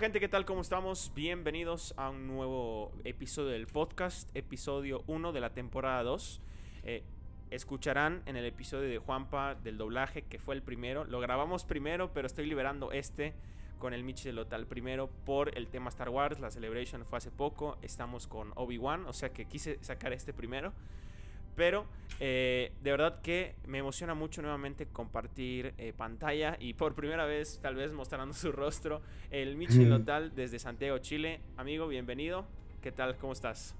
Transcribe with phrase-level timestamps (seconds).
[0.00, 0.46] gente, ¿qué tal?
[0.46, 1.12] ¿Cómo estamos?
[1.14, 6.40] Bienvenidos a un nuevo episodio del podcast, episodio 1 de la temporada 2.
[6.84, 7.02] Eh,
[7.50, 11.04] escucharán en el episodio de Juanpa del doblaje, que fue el primero.
[11.04, 13.34] Lo grabamos primero, pero estoy liberando este
[13.78, 16.40] con el Michi de Lotal primero por el tema Star Wars.
[16.40, 17.76] La Celebration fue hace poco.
[17.82, 20.72] Estamos con Obi-Wan, o sea que quise sacar este primero.
[21.56, 21.86] Pero
[22.18, 27.60] eh, de verdad que me emociona mucho nuevamente compartir eh, pantalla y por primera vez
[27.62, 29.00] tal vez mostrando su rostro
[29.30, 31.40] el Michi Lotal desde Santiago, Chile.
[31.56, 32.44] Amigo, bienvenido.
[32.82, 33.16] ¿Qué tal?
[33.16, 33.74] ¿Cómo estás?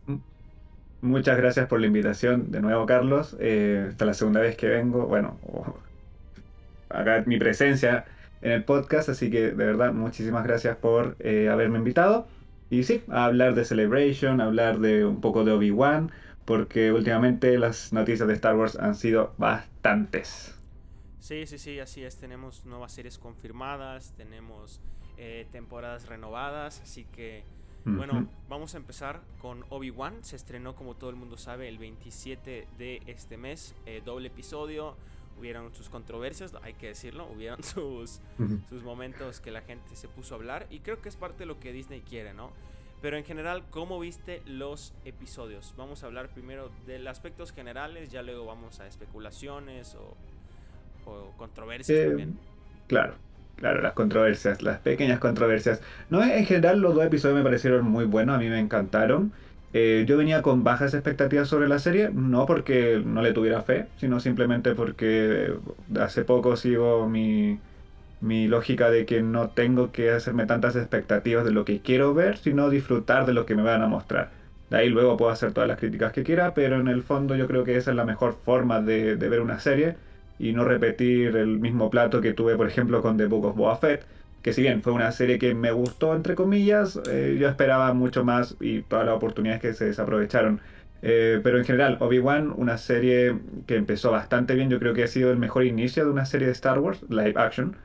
[1.03, 3.35] Muchas gracias por la invitación de nuevo, Carlos.
[3.41, 5.07] Eh, esta es la segunda vez que vengo.
[5.07, 5.39] Bueno,
[6.91, 8.05] acá mi presencia
[8.43, 12.27] en el podcast, así que de verdad muchísimas gracias por eh, haberme invitado.
[12.69, 16.13] Y sí, a hablar de Celebration, a hablar de un poco de Obi-Wan,
[16.45, 20.55] porque últimamente las noticias de Star Wars han sido bastantes.
[21.19, 22.17] Sí, sí, sí, así es.
[22.17, 24.81] Tenemos nuevas series confirmadas, tenemos
[25.17, 27.45] eh, temporadas renovadas, así que
[27.85, 30.23] bueno, vamos a empezar con Obi-Wan.
[30.23, 33.75] Se estrenó, como todo el mundo sabe, el 27 de este mes.
[33.87, 34.97] Eh, doble episodio.
[35.39, 37.27] Hubieron sus controversias, hay que decirlo.
[37.27, 38.21] Hubieron sus,
[38.69, 40.67] sus momentos que la gente se puso a hablar.
[40.71, 42.53] Y creo que es parte de lo que Disney quiere, ¿no?
[43.03, 45.75] Pero en general, ¿cómo viste los episodios?
[45.77, 50.17] Vamos a hablar primero de los aspectos generales, ya luego vamos a especulaciones o,
[51.37, 52.39] controversias eh, también.
[52.87, 53.15] Claro.
[53.57, 55.83] Claro, las controversias, las pequeñas controversias.
[56.09, 59.33] No, en general los dos episodios me parecieron muy buenos, a mí me encantaron.
[59.75, 63.87] Eh, yo venía con bajas expectativas sobre la serie, no porque no le tuviera fe,
[63.99, 65.53] sino simplemente porque
[66.01, 67.59] hace poco sigo mi,
[68.21, 72.37] mi lógica de que no tengo que hacerme tantas expectativas de lo que quiero ver,
[72.39, 74.31] sino disfrutar de lo que me van a mostrar.
[74.71, 77.47] De ahí luego puedo hacer todas las críticas que quiera, pero en el fondo yo
[77.49, 79.97] creo que esa es la mejor forma de, ver una serie
[80.39, 83.77] y no repetir el mismo plato que tuve, por ejemplo, con The Book of Boba
[83.77, 84.05] Fett,
[84.43, 88.25] que si bien fue una serie que me gustó, entre comillas, eh, yo esperaba mucho
[88.25, 90.61] más y todas las oportunidades que se desaprovecharon.
[91.03, 95.09] Eh, pero en general, Obi-Wan, una serie que empezó bastante bien, yo creo que ha
[95.09, 97.77] sido el mejor inicio de una serie de Star Wars, live action.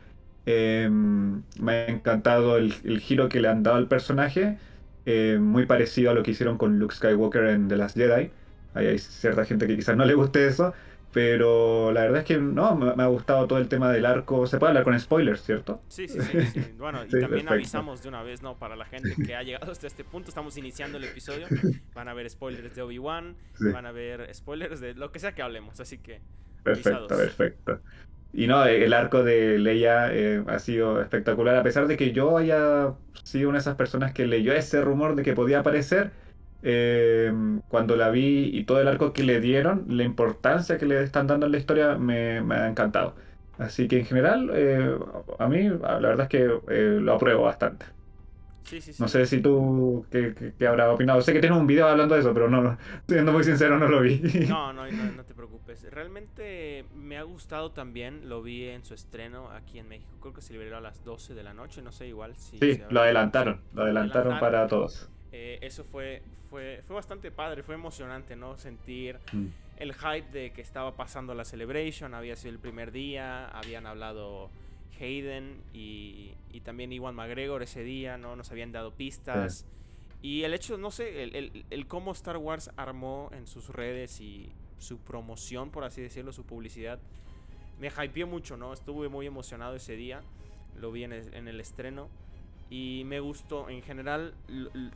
[0.45, 4.57] Eh, me ha encantado el, giro que le han dado al personaje,
[5.39, 8.31] muy parecido a lo que hicieron con Luke Skywalker en The Last Jedi.
[8.73, 10.73] hay cierta gente que quizás no le guste eso,
[11.15, 14.45] pero la verdad es que no, me, ha gustado todo el tema del arco.
[14.47, 15.81] Se puede hablar con spoilers, ¿cierto?
[15.87, 16.73] Sí, sí, sí.
[16.77, 18.57] Bueno, y también avisamos de una vez, ¿no?
[18.57, 21.47] Para la gente que ha llegado hasta este punto, estamos iniciando el episodio.
[21.93, 23.37] Van a ver spoilers de Obi-Wan,
[23.71, 26.19] van a ver spoilers de lo que sea que hablemos, así que.
[26.63, 27.79] Perfecto, perfecto.
[28.35, 32.37] Y no, el arco de Leia eh, ha sido espectacular, a pesar de que yo
[32.37, 36.11] haya sido una de esas personas que leyó ese rumor de que podía aparecer
[36.67, 37.31] eh,
[37.69, 41.27] cuando la vi y todo el arco que le dieron, la importancia que le están
[41.27, 43.15] dando en la historia me, ha encantado.
[43.57, 44.97] Así que en general, eh,
[45.39, 47.85] a mí la verdad es que eh, lo apruebo bastante.
[48.99, 51.21] No sé si tú qué, qué, habrás opinado.
[51.21, 52.77] Sé que tienes un video hablando de eso, pero no,
[53.07, 54.21] siendo muy sincero, no lo vi.
[54.47, 55.83] No, no, no, te preocupes.
[55.91, 58.29] Realmente me ha gustado también.
[58.29, 60.17] Lo vi en su estreno aquí en México.
[60.19, 61.81] Creo que se liberó a las 12 de la noche.
[61.81, 62.57] No sé, igual si.
[62.57, 63.61] Sí, lo adelantaron.
[63.73, 65.09] Lo adelantaron para todos.
[65.31, 68.57] Eh, eso fue, fue, fue bastante padre, fue emocionante, ¿no?
[68.57, 69.47] Sentir mm.
[69.77, 74.49] el hype de que estaba pasando la celebration, había sido el primer día, habían hablado
[74.99, 78.35] Hayden y, y también Iwan McGregor ese día, ¿no?
[78.35, 79.65] Nos habían dado pistas.
[80.21, 84.21] Y el hecho, no sé, el, el, el, cómo Star Wars armó en sus redes
[84.21, 86.99] y su promoción, por así decirlo, su publicidad,
[87.79, 88.73] me hypeó mucho, ¿no?
[88.73, 90.21] Estuve muy emocionado ese día,
[90.79, 92.09] lo vi en en el estreno.
[92.69, 94.33] Y me gustó, en general,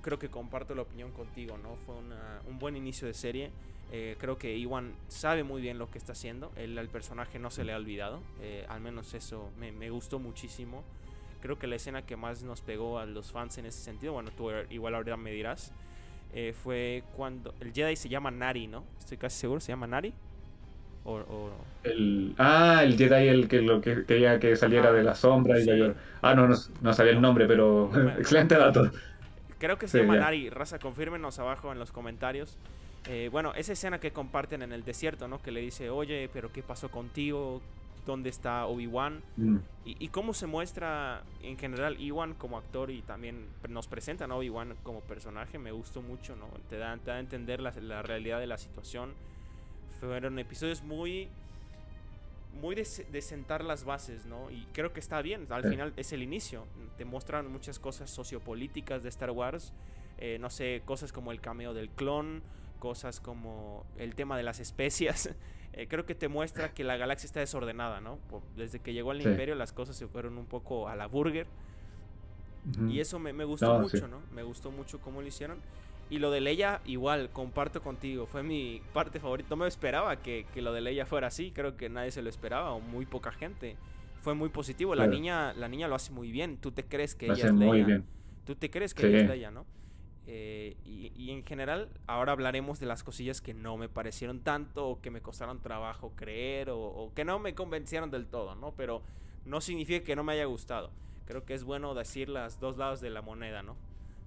[0.01, 1.75] creo que comparto la opinión contigo, ¿no?
[1.85, 3.51] Fue un buen inicio de serie.
[3.91, 6.51] Eh, creo que Iwan sabe muy bien lo que está haciendo.
[6.55, 8.21] El, el personaje no se le ha olvidado.
[8.41, 10.83] Eh, al menos eso me, me, gustó muchísimo.
[11.41, 14.29] Creo que la escena que más nos pegó a los fans en ese sentido, bueno,
[14.35, 15.71] tú igual ahora me dirás,
[16.33, 18.83] eh, fue cuando el Jedi se llama Nari, ¿no?
[18.99, 20.13] Estoy casi seguro, se llama Nari.
[21.83, 25.95] El, ah, el Jedi el que lo que quería que saliera de la sombra y
[26.21, 27.89] Ah, no, no, sabía el nombre, pero
[28.19, 28.91] excelente dato.
[29.57, 30.49] Creo que se llama Nari.
[30.49, 32.57] Raza, confírmenos abajo en los comentarios.
[33.11, 35.41] Eh, bueno, esa escena que comparten en el desierto, ¿no?
[35.41, 37.61] Que le dice, oye, pero ¿qué pasó contigo?
[38.05, 39.21] ¿Dónde está Obi-Wan?
[39.35, 39.57] Mm.
[39.85, 44.75] Y, cómo se muestra en general Obi-Wan como actor y también nos presentan a Obi-Wan
[44.83, 46.47] como personaje, me gustó mucho, ¿no?
[46.69, 49.13] Te da, te da a entender la, la realidad de la situación
[49.99, 51.27] fueron episodios muy
[52.61, 52.83] muy de,
[53.21, 54.49] sentar las bases, ¿no?
[54.49, 56.65] Y creo que está bien, al final es el inicio,
[56.97, 59.71] te muestran muchas cosas sociopolíticas de Star Wars,
[60.17, 62.41] eh, no sé, cosas como el cameo del clon,
[62.79, 65.29] cosas como el tema de las especias,
[65.73, 68.17] eh, creo que te muestra que la galaxia está desordenada, ¿no?
[68.55, 71.47] Desde que llegó al imperio las cosas se fueron un poco a la burger.
[72.87, 74.21] Y eso me, gustó mucho, ¿no?
[74.31, 75.59] Me gustó mucho cómo lo hicieron.
[76.09, 78.25] Y lo de Leia, igual, comparto contigo.
[78.25, 79.49] Fue mi parte favorita.
[79.51, 81.51] No me esperaba que, lo de Leia fuera así.
[81.51, 83.77] Creo que nadie se lo esperaba, o muy poca gente.
[84.21, 84.93] Fue muy positivo.
[84.95, 86.57] La niña la niña lo hace muy bien.
[86.57, 88.03] Tú te crees que ella es Leia.
[88.45, 89.65] Tú te crees que ella es Leia, ¿no?
[90.31, 95.01] Eh, y, en general, ahora hablaremos de las cosillas que no me parecieron tanto, o
[95.01, 98.75] que me costaron trabajo creer, o, que no me convencieron del todo, ¿no?
[98.77, 99.01] Pero
[99.45, 100.91] no significa que no me haya gustado.
[101.25, 103.75] Creo que es bueno decir las dos lados de la moneda, ¿no?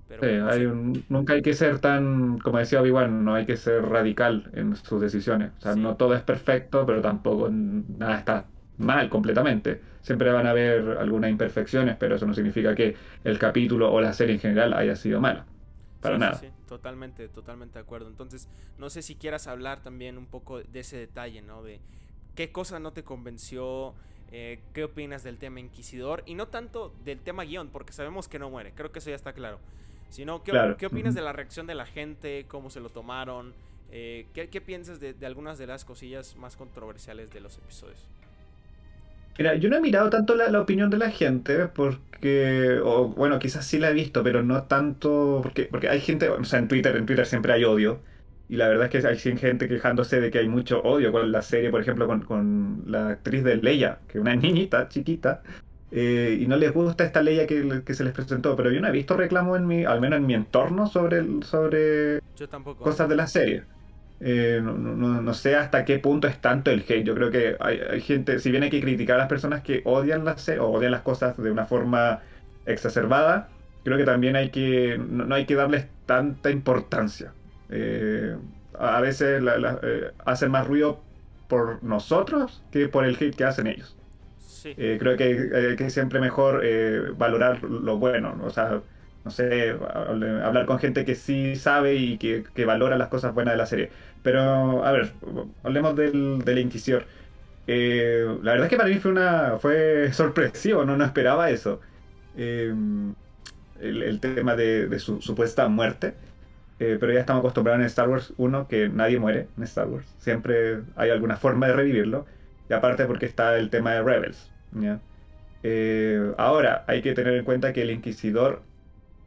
[0.08, 0.66] sí, hay
[1.08, 5.00] nunca hay que ser tan, como decía Obi-Wan, no hay que ser radical en sus
[5.00, 5.52] decisiones.
[5.58, 8.46] O sea, no todo es perfecto, pero tampoco nada está
[8.78, 9.80] mal completamente.
[10.00, 14.12] Siempre van a haber algunas imperfecciones, pero eso no significa que el capítulo o la
[14.12, 15.46] serie en general haya sido mala.
[16.02, 16.34] Para nada.
[16.34, 18.08] Sí, totalmente, totalmente de acuerdo.
[18.08, 21.62] Entonces, no sé si quieras hablar también un poco de ese detalle, ¿no?
[21.62, 21.80] De
[22.34, 23.94] qué cosa no te convenció,
[24.32, 28.40] eh, qué opinas del tema Inquisidor, y no tanto del tema guion, porque sabemos que
[28.40, 29.60] no muere, creo que eso ya está claro.
[30.10, 32.44] Sino, ¿qué, ¿qué opinas de la reacción de la gente?
[32.48, 33.54] ¿Cómo se lo tomaron?
[33.90, 38.08] Eh, ¿qué, ¿qué, piensas de, de algunas de las cosillas más controversiales de los episodios?
[39.38, 43.66] Mira, yo no he mirado tanto la, opinión de la gente, porque, o bueno, quizás
[43.66, 46.96] sí la he visto, pero no tanto, porque, porque hay gente, o sea, en Twitter,
[46.96, 48.00] en Twitter siempre hay odio,
[48.48, 51.40] y la verdad es que hay gente quejándose de que hay mucho odio con la
[51.42, 55.42] serie, por ejemplo, con, con la actriz de Leia, que es una niñita chiquita,
[55.90, 58.88] eh, y no les gusta esta Leia que, que, se les presentó, pero yo no
[58.88, 62.20] he visto reclamo en mi, al menos en mi entorno sobre, sobre
[62.78, 63.64] cosas de la serie.
[64.24, 67.02] Eh, no, no, sé hasta qué punto es tanto el hate.
[67.04, 70.24] Yo creo que hay, gente, si bien hay que criticar a las personas que odian
[70.24, 72.20] las, o odian las cosas de una forma
[72.64, 73.48] exacerbada,
[73.82, 77.32] creo que también hay que, no, hay que darles tanta importancia.
[77.68, 78.36] Eh,
[78.78, 81.02] a veces eh, hacen más ruido
[81.48, 83.96] por nosotros que por el hate que hacen ellos.
[84.62, 86.62] creo que hay que siempre mejor
[87.16, 88.38] valorar lo bueno.
[88.44, 88.82] O sea,
[89.24, 93.58] no sé, hablar con gente que sí sabe y que, valora las cosas buenas de
[93.58, 93.90] la serie.
[94.22, 95.12] Pero, a ver,
[95.62, 97.04] hablemos del, del Inquisidor.
[97.66, 101.80] Eh, la verdad es que para mí fue una fue sorpresivo, no, no esperaba eso.
[102.36, 102.74] Eh,
[103.80, 106.14] el, tema de, su supuesta muerte.
[106.78, 110.06] Eh, pero ya estamos acostumbrados en Star Wars 1 que nadie muere en Star Wars.
[110.18, 112.26] Siempre hay alguna forma de revivirlo.
[112.68, 114.50] Y aparte porque está el tema de Rebels.
[116.38, 118.62] ahora, hay que tener en cuenta que el Inquisidor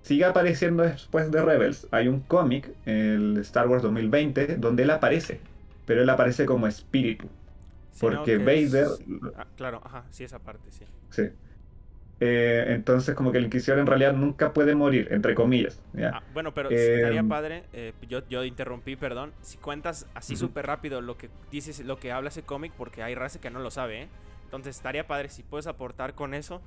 [0.05, 1.87] sigue apareciendo después de Rebels.
[1.89, 5.39] Hay un cómic, el Star Wars 2020, donde él aparece,
[5.85, 7.27] pero él aparece como espíritu.
[7.99, 8.87] porque Vader...
[9.35, 10.85] Ah, claro, ajá, sí, esa parte, sí.
[11.09, 11.23] Sí.
[12.19, 15.81] Eh, entonces, como que el Inquisidor en realidad nunca puede morir, entre comillas.
[15.97, 20.67] Ah, bueno, pero estaría em, padre, eh, yo, yo interrumpí, perdón, si cuentas así súper
[20.67, 23.71] rápido lo que dices, lo que habla ese cómic, porque hay raza que no lo
[23.71, 24.09] sabe, ¿eh?
[24.43, 26.61] Entonces, estaría padre si puedes aportar con eso.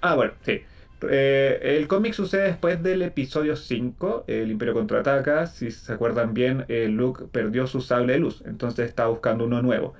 [0.00, 0.62] Ah, bueno, sí.
[1.08, 5.46] Eh, el cómic sucede después del episodio 5, el Imperio contraataca.
[5.46, 9.62] Si se acuerdan bien, eh, Luke perdió su sable de luz, entonces está buscando uno
[9.62, 9.94] nuevo.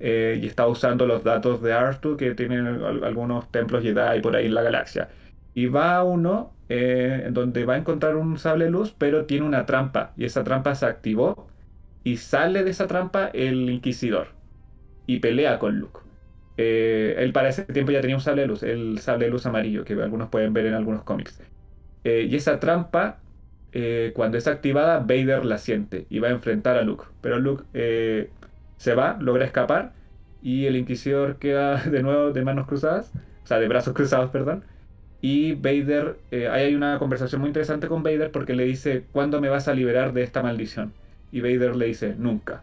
[0.00, 4.46] Eh, y está usando los datos de Artu, que tienen algunos templos Jedi por ahí
[4.46, 5.08] en la galaxia.
[5.54, 9.46] Y va a uno en donde va a encontrar un sable de luz, pero tiene
[9.46, 10.12] una trampa.
[10.16, 11.48] Y esa trampa se activó.
[12.04, 14.28] Y sale de esa trampa el Inquisidor.
[15.06, 16.03] Y pelea con Luke.
[16.56, 19.46] Eh, él para ese tiempo ya tenía un sable de luz, el sable de luz
[19.46, 21.40] amarillo, que algunos pueden ver en algunos cómics.
[22.04, 23.18] Eh, y esa trampa,
[23.72, 27.04] eh, cuando es activada, Vader la siente y va a enfrentar a Luke.
[27.20, 27.64] Pero Luke
[28.76, 29.92] se va, logra escapar,
[30.42, 33.12] y el Inquisidor queda de nuevo de manos cruzadas,
[33.44, 34.64] o sea, de brazos cruzados, perdón.
[35.20, 39.48] Y Vader, ahí hay una conversación muy interesante con Vader porque le dice, ¿cuándo me
[39.48, 40.92] vas a liberar de esta maldición?
[41.32, 42.62] Y Vader le dice, nunca.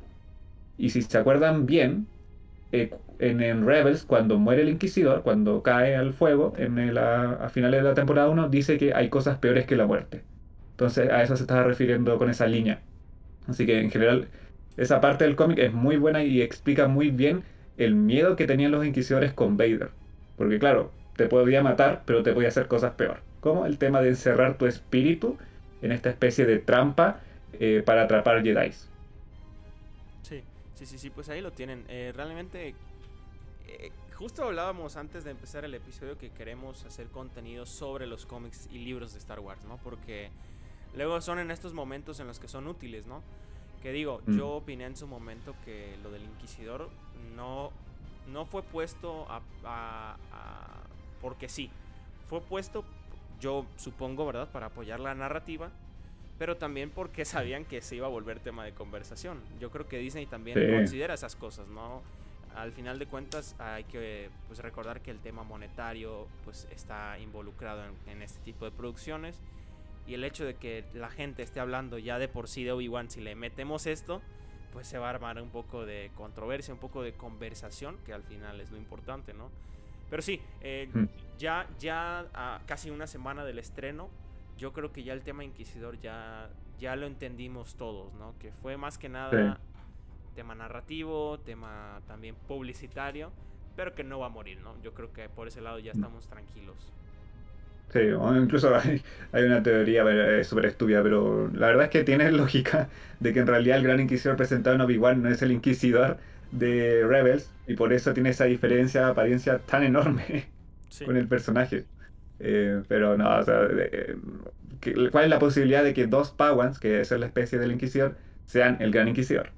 [0.77, 2.07] Y si se acuerdan bien,
[3.21, 7.89] en, Rebels, cuando muere el Inquisidor, cuando cae al fuego, en el, a, finales de
[7.89, 10.23] la temporada 1, dice que hay cosas peores que la muerte.
[10.71, 12.81] Entonces a eso se estaba refiriendo con esa línea.
[13.47, 14.27] Así que en general,
[14.75, 17.43] esa parte del cómic es muy buena y explica muy bien
[17.77, 19.89] el miedo que tenían los Inquisidores con Vader.
[20.35, 23.19] Porque claro, te podía matar, pero te podía hacer cosas peor.
[23.39, 25.37] Como el tema de encerrar tu espíritu
[25.83, 27.19] en esta especie de trampa
[27.59, 28.71] eh, para atrapar Jedi.
[30.23, 30.41] Sí,
[30.73, 31.83] sí, sí, sí, pues ahí lo tienen.
[31.87, 32.73] Eh, realmente
[33.79, 38.69] eh, justo hablábamos antes de empezar el episodio que queremos hacer contenido sobre los cómics
[38.71, 39.77] y libros de Star Wars, ¿no?
[39.77, 40.29] Porque
[40.95, 43.23] luego son en estos momentos en los que son útiles, ¿no?
[43.81, 44.37] Que digo, mm.
[44.37, 46.89] yo opiné en su momento que lo del Inquisidor
[47.35, 47.71] no,
[48.27, 50.17] no fue puesto a,
[51.21, 51.69] porque sí.
[52.27, 52.85] Fue puesto,
[53.39, 54.49] yo supongo, ¿verdad?
[54.51, 55.71] Para apoyar la narrativa,
[56.37, 59.41] pero también porque sabían que se iba a volver tema de conversación.
[59.59, 62.01] Yo creo que Disney también considera esas cosas, ¿no?
[62.55, 67.83] Al final de cuentas hay que pues, recordar que el tema monetario pues está involucrado
[68.07, 69.39] en, este tipo de producciones
[70.07, 73.09] y el hecho de que la gente esté hablando ya de por sí de Obi-Wan
[73.09, 74.21] si le metemos esto
[74.73, 78.23] pues se va a armar un poco de controversia, un poco de conversación que al
[78.23, 79.49] final es lo importante, ¿no?
[80.09, 81.05] Pero sí, eh, hmm.
[81.37, 84.09] ya, ya a casi una semana del estreno,
[84.57, 88.33] yo creo que ya el tema Inquisidor ya, ya lo entendimos todos, ¿no?
[88.39, 89.59] Que fue más que nada
[90.35, 93.31] tema narrativo, tema también publicitario,
[93.75, 94.81] pero que no va a morir, ¿no?
[94.81, 96.91] Yo creo que por ese lado ya estamos tranquilos.
[97.91, 97.99] Sí,
[98.37, 100.03] incluso hay, hay una teoría
[100.43, 103.99] súper estúpida, pero la verdad es que tiene lógica de que en realidad el gran
[103.99, 106.17] inquisidor presentado en Obi-Wan no es el inquisidor
[106.51, 110.49] de Rebels y por eso tiene esa diferencia de apariencia tan enorme
[111.05, 111.85] con el personaje.
[112.39, 113.67] Eh, pero no, o sea,
[115.11, 118.77] ¿cuál es la posibilidad de que dos Pawans, que es la especie del inquisidor, sean
[118.79, 119.51] el gran inquisidor?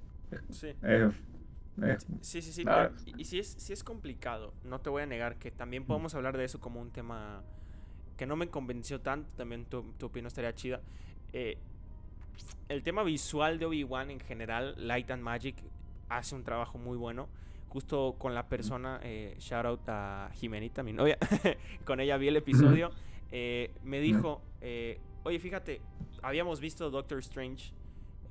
[0.49, 0.73] Sí.
[2.21, 2.65] sí, sí, sí.
[3.17, 6.37] y, si es, si es complicado, no te voy a negar que también podemos hablar
[6.37, 7.43] de eso como un tema
[8.17, 9.29] que no me convenció tanto.
[9.35, 10.81] También tu, tu opinión estaría chida.
[11.33, 11.57] Eh,
[12.69, 15.55] el tema visual de Obi-Wan en general, Light and Magic
[16.09, 17.27] hace un trabajo muy bueno.
[17.69, 21.17] Justo con la persona, eh, shout out a Jimenita, mi novia,
[21.85, 22.91] con ella vi el episodio.
[23.31, 24.43] Eh, me dijo,
[25.23, 25.81] oye, fíjate,
[26.21, 27.82] habíamos visto Doctor Strange eh,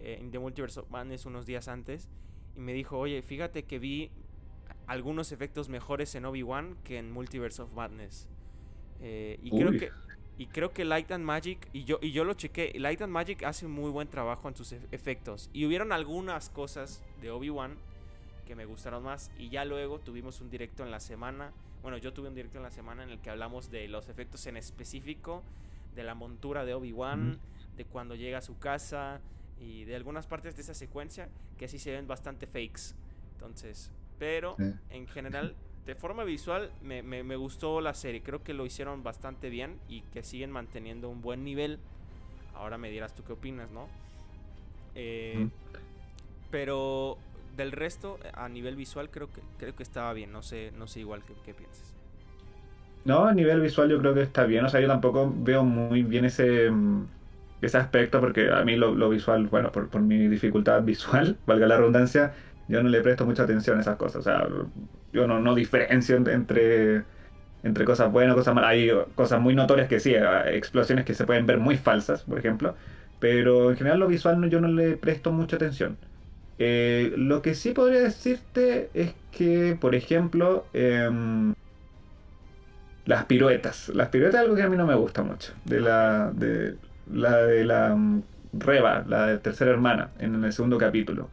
[0.02, 2.08] en The Multiverse of Madness unos días antes
[2.56, 4.10] y me dijo, oye, fíjate que vi
[4.86, 8.28] algunos efectos mejores en Obi-Wan que en Multiverse of Madness.
[9.00, 9.90] Eh, y creo que
[10.38, 13.42] y creo que Light and Magic y yo y yo lo chequé, Light and Magic
[13.44, 17.76] hace un muy buen trabajo en sus efectos y hubieron algunas cosas de Obi-Wan
[18.46, 21.52] que me gustaron más y ya luego tuvimos un directo en la semana.
[21.82, 24.46] Bueno, yo tuve un directo en la semana en el que hablamos de los efectos
[24.46, 25.42] en específico
[25.94, 27.38] de la montura de Obi-Wan,
[27.76, 29.20] de cuando llega a su casa,
[29.62, 32.94] y de algunas partes de esa secuencia que sí se ven bastante fakes.
[33.34, 34.56] Entonces, pero
[34.90, 35.54] en general,
[35.86, 38.22] de forma visual, me, me, gustó la serie.
[38.22, 41.78] Creo que lo hicieron bastante bien y que siguen manteniendo un buen nivel.
[42.54, 43.88] Ahora me dirás tú qué opinas, ¿no?
[44.94, 45.48] Eh,
[46.50, 47.18] pero
[47.56, 50.32] del resto, a nivel visual, creo que, creo que estaba bien.
[50.32, 51.94] No sé, no sé igual qué, qué piensas.
[53.04, 54.64] No, a nivel visual yo creo que está bien.
[54.64, 57.06] O sea, yo tampoco veo muy bien ese mm,
[57.62, 62.32] ese aspecto, porque a mí lo, visual, bueno, por, mi dificultad visual, valga la redundancia,
[62.68, 64.16] yo no le presto mucha atención a esas cosas.
[64.16, 64.46] O sea,
[65.12, 67.04] yo no, no diferencio entre,
[67.62, 68.70] entre cosas buenas, cosas malas.
[68.70, 70.14] Hay cosas muy notorias que sí,
[70.46, 72.74] explosiones que se pueden ver muy falsas, por ejemplo.
[73.20, 75.96] Pero en general lo visual yo no le presto mucha atención.
[76.58, 81.54] Eh, lo que sí podría decirte es que, por ejemplo, em,
[83.04, 83.88] las piruetas.
[83.90, 85.52] Las piruetas es algo que a mí no me gusta mucho.
[85.64, 86.76] De la, de,
[87.10, 88.22] la de la mm,
[88.54, 91.30] Reba, la de tercera hermana, en el segundo capítulo.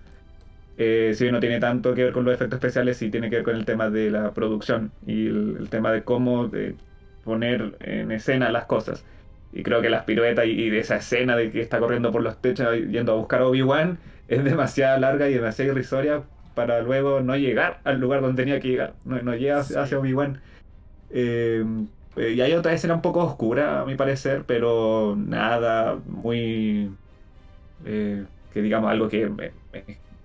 [0.77, 3.38] Eh, si bien no tiene tanto que ver con los efectos especiales, sí tiene que
[3.38, 6.75] ver con el tema de la producción y el, tema de cómo de
[7.25, 9.03] poner en escena las cosas.
[9.51, 12.41] Y creo que las piruetas y, de esa escena de que está corriendo por los
[12.41, 13.97] techos yendo a buscar a Obi-Wan
[14.29, 16.23] es demasiado larga y demasiado irrisoria
[16.55, 18.93] para luego no llegar al lugar donde tenía que llegar.
[19.03, 20.39] No, no llega hacia Obi-Wan.
[21.09, 21.65] Eh,
[22.17, 26.91] y hay otra escena un poco oscura, a mi parecer, pero nada muy.
[27.85, 29.51] Eh, que digamos algo que me,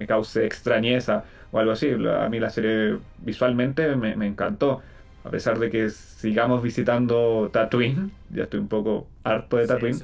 [0.06, 1.90] cause extrañeza o algo así.
[1.90, 4.82] A mí la serie visualmente me, encantó.
[5.24, 9.98] A pesar de que sigamos visitando Tatooine, ya estoy un poco harto de Tatooine,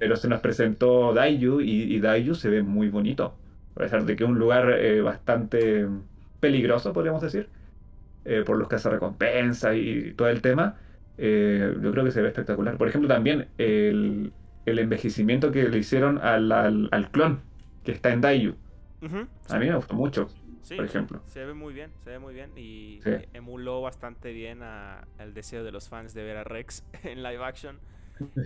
[0.00, 3.36] pero se nos presentó Daiju y, y, Daiju se ve muy bonito.
[3.76, 5.86] A pesar de que es un lugar eh, bastante
[6.40, 7.48] peligroso, podríamos decir,
[8.44, 10.76] por los cazarrecompensas y todo el tema
[11.18, 12.76] eh, yo creo que se ve espectacular.
[12.76, 14.32] Por ejemplo, también el,
[14.66, 17.40] envejecimiento que le hicieron al, al, clon
[17.84, 18.54] que está en Daiju.
[19.48, 20.28] A mí me gustó mucho,
[20.74, 21.22] por ejemplo.
[21.26, 23.00] Se ve muy bien, se ve muy bien y
[23.32, 27.44] emuló bastante bien a, el deseo de los fans de ver a Rex en live
[27.44, 27.78] action.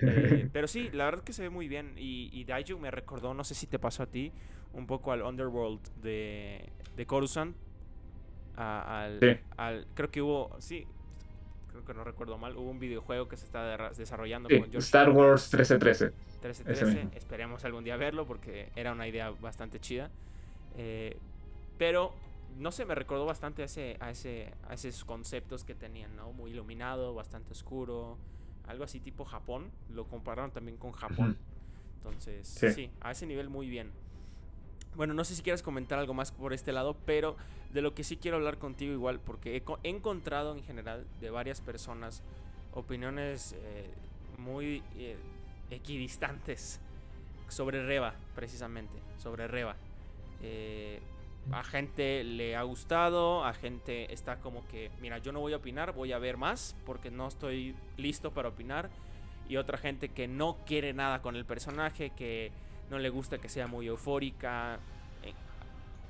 [0.02, 3.34] Eh, pero sí, la verdad que se ve muy bien y, y Daiju me recordó,
[3.34, 4.32] no sé si te pasó a ti,
[4.72, 7.54] un poco al Underworld de, de Coruscant.
[8.56, 9.20] al,
[9.56, 10.88] al, creo que hubo, sí,
[11.90, 16.12] que no recuerdo mal, hubo un videojuego que se está desarrollando con Star Wars 1313.
[16.42, 20.08] 1313, esperemos algún día verlo porque era una idea bastante chida.
[20.76, 21.16] Eh,
[21.78, 22.14] pero
[22.58, 26.32] no sé, me recordó bastante a, ese, a, ese, a esos conceptos que tenían, ¿no?
[26.32, 28.16] Muy iluminado, bastante oscuro,
[28.68, 29.72] algo así tipo Japón.
[29.88, 31.36] Lo compararon también con Japón.
[31.96, 33.90] Entonces, sí, a ese nivel muy bien.
[34.94, 37.36] Bueno, no sé si quieres comentar algo más por este lado, pero
[37.72, 41.60] de lo que sí quiero hablar contigo igual, porque he, encontrado en general de varias
[41.60, 42.22] personas
[42.72, 43.88] opiniones eh,
[44.38, 45.16] muy eh,
[45.70, 46.80] equidistantes
[47.48, 49.76] sobre Reba, precisamente, sobre Reba.
[50.42, 51.00] Eh,
[51.52, 55.56] a gente le ha gustado, a gente está como que, mira, yo no voy a
[55.56, 58.90] opinar, voy a ver más porque no estoy listo para opinar.
[59.48, 62.52] Y otra gente que no quiere nada con el personaje, que
[62.90, 64.78] no le gusta que sea muy eufórica.
[65.22, 65.32] Eh,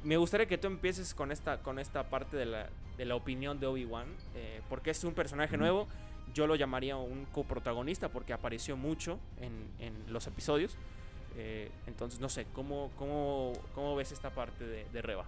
[0.02, 3.60] me gustaría que tú empieces con esta, con esta parte de la, de la opinión
[3.60, 5.86] de Obi-Wan, eh, porque es un personaje nuevo.
[6.34, 9.52] Yo lo llamaría un coprotagonista porque apareció mucho en,
[9.84, 10.76] en los episodios.
[11.36, 15.24] Eh, entonces, no sé, ¿cómo, cómo, cómo ves esta parte de, de Reba?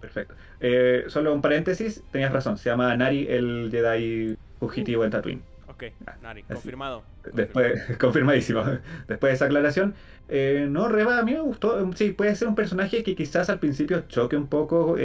[0.00, 0.34] Perfecto.
[0.58, 5.42] Eh, solo un paréntesis, tenías razón, se llama Nari el Jedi fugitivo en Tatooine.
[5.72, 7.02] Ok, ah, Nari, confirmado.
[7.32, 8.62] Después, confirmadísimo.
[9.08, 9.94] Después de esa aclaración,
[10.28, 11.90] eh, no, Reba a mí me gustó.
[11.94, 14.96] Sí, puede ser un personaje que quizás al principio choque un poco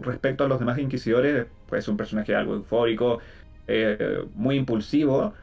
[0.00, 1.46] respecto a los demás inquisidores.
[1.68, 3.18] Puede ser un personaje algo eufórico,
[4.34, 5.34] muy impulsivo.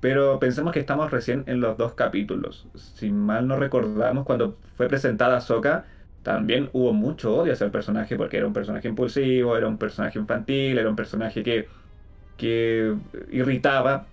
[0.00, 2.68] Pero pensemos que estamos recién en los dos capítulos.
[2.74, 5.86] Si mal no recordamos, cuando fue presentada Soka,
[6.22, 10.18] también hubo mucho odio hacia el personaje porque era un personaje impulsivo, era un personaje
[10.18, 11.68] infantil, era un personaje que,
[12.36, 12.94] que
[13.30, 14.06] irritaba.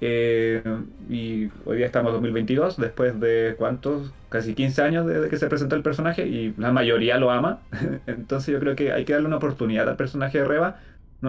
[0.00, 0.62] Eh,
[1.08, 5.46] y hoy día estamos en 2022, después de cuántos, casi 15 años desde que se
[5.46, 7.60] presentó el personaje y la mayoría lo ama.
[8.06, 10.80] Entonces yo creo que hay que darle una oportunidad al personaje de Reba.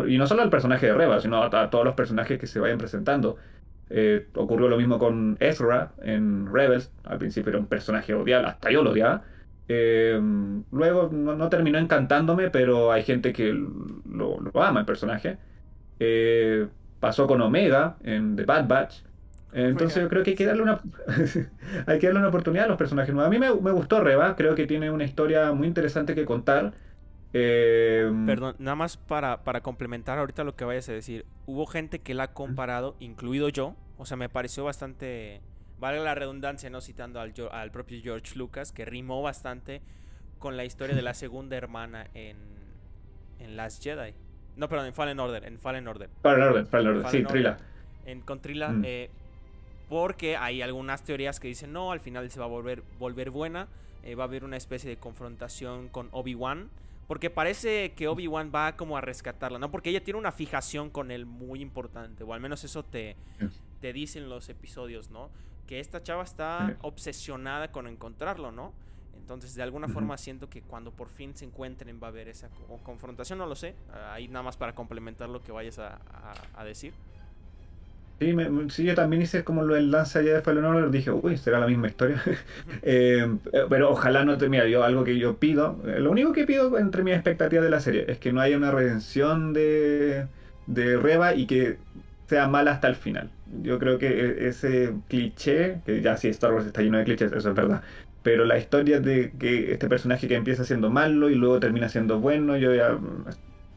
[0.07, 2.77] y no solo al personaje de Reba, sino a todos los personajes que se vayan
[2.77, 3.37] presentando.
[3.89, 6.91] Eh, ocurrió lo mismo con Ezra en Rebels.
[7.03, 9.23] Al principio era un personaje odiado, hasta yo lo odiaba.
[9.67, 10.19] Eh,
[10.71, 15.37] luego no, terminó encantándome, pero hay gente que lo, ama el personaje.
[15.99, 16.67] Eh,
[16.99, 18.95] pasó con Omega en The Bad Batch.
[19.53, 20.81] Entonces yo creo que hay que darle una
[21.87, 23.27] hay que darle una oportunidad a los personajes nuevos.
[23.27, 26.73] A mí me, me gustó Reba, creo que tiene una historia muy interesante que contar.
[27.31, 31.25] Em, Perdón, nada más para, para complementar ahorita lo que vayas a decir.
[31.45, 33.75] Hubo gente que la ha comparado, incluido yo.
[33.97, 35.41] O sea, me pareció bastante.
[35.77, 36.81] Vale la redundancia, ¿no?
[36.81, 39.81] Citando al, al propio George Lucas, que rimó bastante
[40.39, 42.37] con la historia de la segunda hermana en,
[43.39, 44.13] en Last Jedi.
[44.57, 45.45] No, perdón, en Fallen Order.
[45.45, 46.09] En Fallen Order.
[46.21, 47.57] Fallen Order, Fallen Order, sí, Trila.
[48.05, 48.83] En, con Trila, mm.
[48.85, 49.09] eh,
[49.89, 53.67] porque hay algunas teorías que dicen, no, al final se va a volver, volver buena.
[54.03, 56.69] Eh, va a haber una especie de confrontación con Obi-Wan
[57.07, 59.69] porque parece que Obi-Wan va como a rescatarla, ¿no?
[59.69, 63.15] Porque ella tiene una fijación con él muy importante, o al menos eso te,
[63.79, 65.29] te dicen los episodios, ¿no?
[65.67, 68.73] Que esta chava está obsesionada con encontrarlo, ¿no?
[69.25, 72.47] Entonces, de alguna forma siento que cuando por fin se encuentren va a haber esa
[72.83, 73.73] confrontación, no lo sé.
[74.11, 75.99] Ahí nada más para complementar lo que vayas a,
[76.53, 76.93] a decir.
[78.19, 78.33] Sí,
[78.69, 81.67] sí, yo también hice como lo del lance allá de Fallen dije, uy, será la
[81.67, 82.21] misma historia.
[82.81, 83.27] Eh,
[83.69, 86.77] pero ojalá no te, mira, yo algo que yo pido, eh, lo único que pido
[86.77, 90.27] entre mis expectativas de la serie es que no haya una redención de,
[90.67, 91.77] de Reba y que
[92.27, 93.31] sea mala hasta el final.
[93.63, 97.31] Yo creo que e, ese cliché, que ya sí Star Wars está lleno de clichés,
[97.31, 97.81] eso es verdad,
[98.25, 102.19] pero la historia de que este personaje que empieza siendo malo y luego termina siendo
[102.19, 102.97] bueno, yo ya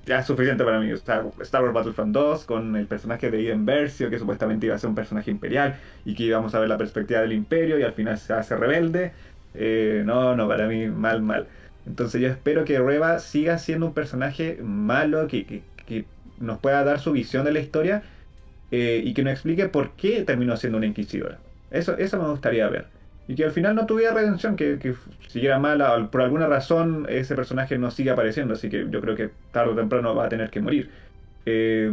[0.06, 0.90] ya es suficiente para mí.
[0.90, 4.88] Star, Wars Battlefront 2 con el personaje de Iden Versio, que supuestamente iba a ser
[4.88, 8.16] un personaje imperial y que íbamos a ver la perspectiva del imperio y al final
[8.16, 9.12] se hace rebelde.
[9.52, 11.46] Eh, no, no, para mí mal, mal.
[11.86, 16.06] Entonces yo espero que Reba siga siendo un personaje malo, que, que,
[16.40, 18.02] nos pueda dar su visión de la historia
[18.70, 21.36] eh, y que nos explique por qué terminó siendo una inquisidora.
[21.70, 22.97] Eso, eso me gustaría ver
[23.28, 24.94] y que al final no tuviera redención, que, que
[25.28, 29.30] siguiera mala, por alguna razón ese personaje no sigue apareciendo, así que yo creo que
[29.52, 30.90] tarde o temprano va a tener que morir.
[31.44, 31.92] Eh,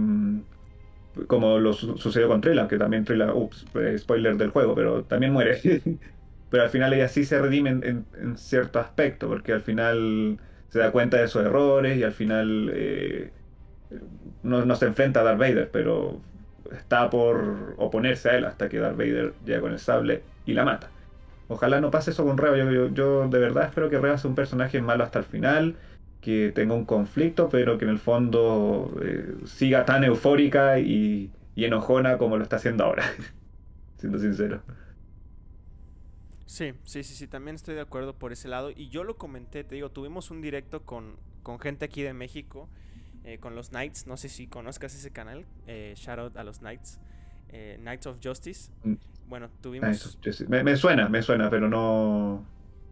[1.28, 5.34] como lo sucedió con Trilla, que también Trilla, ups, eh, spoiler del juego, pero también
[5.34, 5.60] muere.
[6.50, 10.38] pero al final ella sí se redime en, cierto aspecto, porque al final
[10.70, 13.32] se da cuenta de sus errores y al final eh,
[14.44, 16.22] no, no, se enfrenta a Darth Vader, pero
[16.72, 20.64] está por oponerse a él hasta que Darth Vader llega con el sable y la
[20.64, 20.90] mata.
[21.48, 22.58] Ojalá no pase eso con Reba.
[22.90, 25.76] Yo, de verdad espero que Reba sea un personaje malo hasta el final,
[26.22, 32.18] que tenga un conflicto, pero que en el fondo eh, siga tan eufórica y, enojona
[32.18, 33.04] como lo está haciendo ahora.
[33.98, 34.62] Siendo sincero.
[36.46, 38.72] Sí, sí, sí, sí, también estoy de acuerdo por ese lado.
[38.72, 42.70] Y yo lo comenté, te digo, tuvimos un directo con, con gente aquí de México,
[43.24, 44.06] eh, con los Knights.
[44.08, 45.46] No sé si conozcas ese canal.
[45.68, 47.00] Eh, shout out a los Knights.
[47.50, 48.72] Eh, Knights of Justice.
[48.84, 48.96] Mm.
[49.28, 50.18] Bueno, tuvimos...
[50.48, 52.46] Me, suena, me suena, pero no...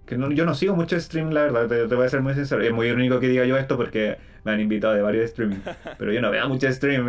[0.05, 2.61] Que no, yo no sigo mucho stream, la verdad, te, voy a ser muy sincero.
[2.61, 5.59] Es muy único que diga yo esto porque me han invitado de varios streaming.
[5.97, 7.07] Pero yo no veo mucho stream.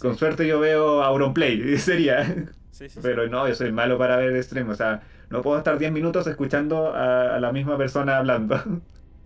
[0.00, 2.34] Con suerte yo veo Auronplay, sería.
[3.02, 4.70] pero no, yo soy malo para ver stream.
[4.70, 8.56] O sea, no puedo estar 10 minutos escuchando a, la misma persona hablando.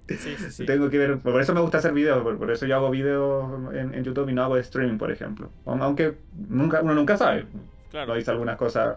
[0.09, 2.91] Sí, sí, Tengo que ver, por eso me gusta hacer videos, por, eso yo hago
[2.91, 5.51] videos en, en, YouTube y no hago streaming, por ejemplo.
[5.67, 6.15] Aunque
[6.49, 7.47] nunca, uno nunca sabe.
[7.93, 8.09] Claro.
[8.09, 8.97] Lo dice algunas cosas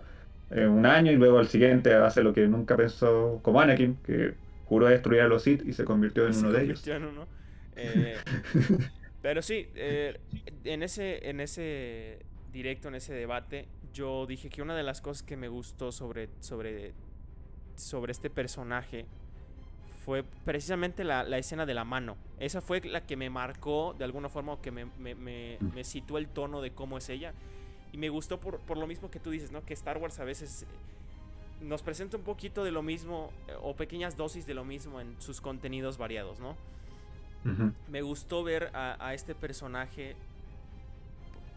[0.50, 4.34] un año y luego al siguiente hace lo que nunca pensó, como Anakin, que
[4.66, 6.88] juró destruir a los Sith y se convirtió en uno de ellos.
[6.88, 7.28] En uno.
[7.76, 8.18] Eh,
[9.22, 10.20] pero sí, eh,
[10.64, 12.20] en, ese, en ese
[12.52, 16.30] directo, en ese debate, yo dije que una de las cosas que me gustó sobre,
[16.40, 16.94] sobre,
[17.76, 19.06] sobre este personaje
[20.06, 22.16] fue precisamente la, escena de la mano.
[22.40, 26.18] Esa fue la que me marcó de alguna forma, que me, me, me, me situó
[26.18, 27.34] el tono de cómo es ella.
[27.92, 29.64] Y me gustó por, por, lo mismo que tú dices, ¿no?
[29.64, 30.66] Que Star Wars a veces
[31.62, 35.42] nos presenta un poquito de lo mismo o pequeñas dosis de lo mismo en sus
[35.42, 36.56] contenidos variados, ¿no?
[37.88, 40.18] Me gustó ver a, a, este personaje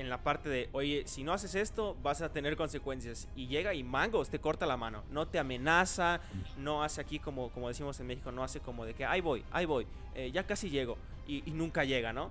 [0.01, 3.29] en la parte de, oye, si no haces esto, vas a tener consecuencias.
[3.37, 5.03] Y llega y mangos, te corta la mano.
[5.11, 6.21] No te amenaza,
[6.57, 9.45] no hace aquí como, como decimos en México, no hace como de que, ahí voy,
[9.51, 10.97] ahí voy, eh, ya casi llego.
[11.29, 12.31] Y, nunca llega, ¿no?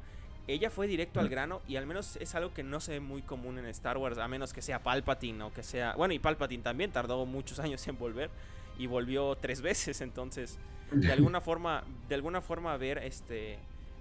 [0.49, 3.21] Ella fue directo al grano y al menos es algo que no se ve muy
[3.21, 5.93] común en Star Wars, a menos que sea Palpatine o que sea...
[5.95, 8.29] Bueno, y Palpatine también tardó muchos años en volver
[8.77, 10.57] y volvió tres veces, entonces
[10.91, 13.59] de alguna forma, de alguna forma ver este,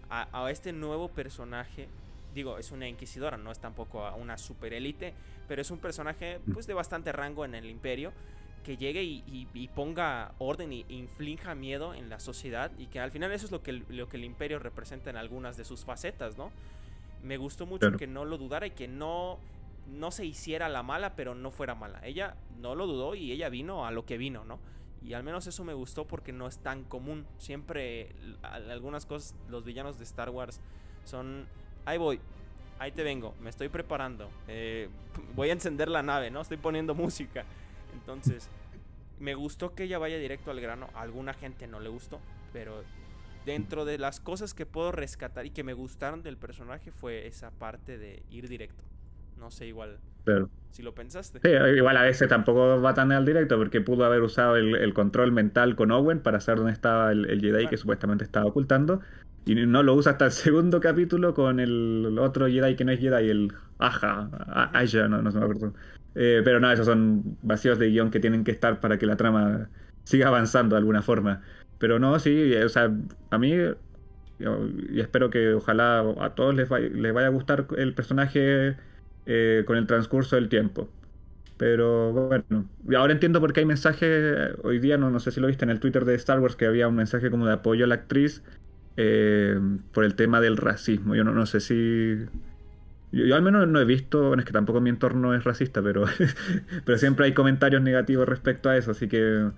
[0.08, 1.88] a este nuevo personaje
[2.34, 5.14] digo, es una inquisidora, no es tampoco una super élite,
[5.48, 8.12] pero es un personaje pues de bastante rango en el imperio
[8.68, 13.32] que llegue y, ponga orden y inflinja miedo en la sociedad y que al final
[13.32, 16.50] eso es lo que, lo que el imperio representa en algunas de sus facetas, ¿no?
[17.22, 19.38] Me gustó mucho que no lo dudara y que no,
[19.86, 21.98] no se hiciera la mala, pero no fuera mala.
[22.04, 24.58] Ella no lo dudó y ella vino a lo que vino, ¿no?
[25.02, 27.24] Y al menos eso me gustó porque no es tan común.
[27.38, 30.60] Siempre algunas cosas, los villanos de Star Wars
[31.06, 31.46] son
[31.86, 32.20] ahí voy,
[32.78, 34.90] ahí te vengo, me estoy preparando, eh,
[35.34, 36.42] voy a encender la nave, ¿no?
[36.42, 37.46] Estoy poniendo música.
[37.94, 38.50] Entonces,
[39.20, 42.20] me gustó que ella vaya directo al grano, a alguna gente no le gustó,
[42.52, 42.82] pero
[43.44, 47.50] dentro de las cosas que puedo rescatar y que me gustaron del personaje fue esa
[47.50, 48.84] parte de ir directo.
[49.38, 49.98] No sé, igual.
[50.70, 51.40] Si lo pensaste.
[51.74, 55.74] igual a veces tampoco va tan al directo porque pudo haber usado el, control mental
[55.74, 59.00] con Owen para saber dónde estaba el, Jedi que supuestamente estaba ocultando.
[59.46, 63.00] Y no lo usa hasta el segundo capítulo con el otro Jedi que no es
[63.00, 64.28] Jedi, el Aja,
[64.74, 65.72] Aja, no, no se me acuerdo.
[66.20, 69.16] Eh, pero no, esos son vacíos de guion que tienen que estar para que la
[69.16, 69.70] trama
[70.02, 71.42] siga avanzando de alguna forma.
[71.78, 72.92] Pero no, sí, o sea,
[73.30, 73.54] a mí,
[74.90, 78.76] y espero que ojalá a todos les vaya, les vaya a gustar el personaje
[79.26, 80.90] eh, con el transcurso del tiempo.
[81.56, 85.46] Pero bueno, ahora entiendo por qué hay mensajes, hoy día no, no sé si lo
[85.46, 87.88] viste en el Twitter de Star Wars, que había un mensaje como de apoyo a
[87.88, 88.42] la actriz
[88.96, 89.56] eh,
[89.92, 91.14] por el tema del racismo.
[91.14, 92.26] Yo no, no sé si...
[93.12, 96.04] Yo, al menos no he visto, bueno, es que tampoco mi entorno es racista, pero,
[96.84, 99.50] pero siempre hay comentarios negativos respecto a eso, así que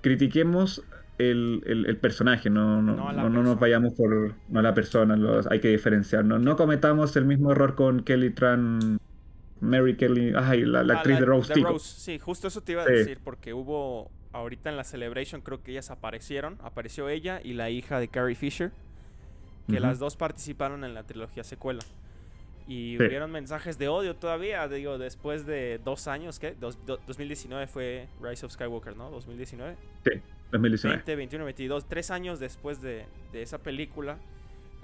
[0.00, 0.82] critiquemos
[1.18, 5.68] el, el, personaje, no, no, no, nos vayamos por no la persona, los, hay que
[5.68, 6.40] diferenciarnos.
[6.40, 8.98] No cometamos el mismo error con Kelly Tran,
[9.60, 13.18] Mary Kelly, ay, la, ah, actriz de Rose, Sí, justo eso te iba a decir,
[13.24, 16.58] porque hubo ahorita en la Celebration creo que ellas aparecieron.
[16.62, 18.72] Apareció ella y la hija de Carrie Fisher.
[19.68, 21.80] Que las dos participaron en la trilogía secuela.
[22.68, 26.56] Y hubieron mensajes de odio todavía, digo, después de dos años, ¿qué?
[26.58, 29.10] 2019 fue Rise of Skywalker, ¿no?
[29.10, 29.76] 2019.
[30.04, 30.10] Sí,
[30.50, 30.96] 2019.
[30.96, 34.18] 20, 21, 22, tres años después de, de esa película.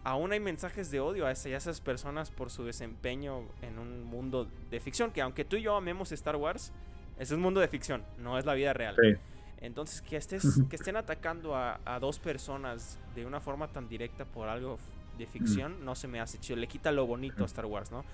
[0.04, 4.80] Aún hay mensajes de odio a esas personas por su desempeño en un mundo de
[4.80, 5.10] ficción.
[5.10, 6.72] Que aunque tú y yo amemos Star Wars,
[7.18, 8.96] es un mundo de ficción, no es la vida real.
[9.00, 9.16] Sí.
[9.62, 14.48] Entonces, que, estés, que estén atacando a, dos personas de una forma tan directa por
[14.48, 14.78] algo
[15.18, 16.58] de ficción, no se me hace chido.
[16.58, 18.04] Le quita lo bonito a Star Wars, ¿no?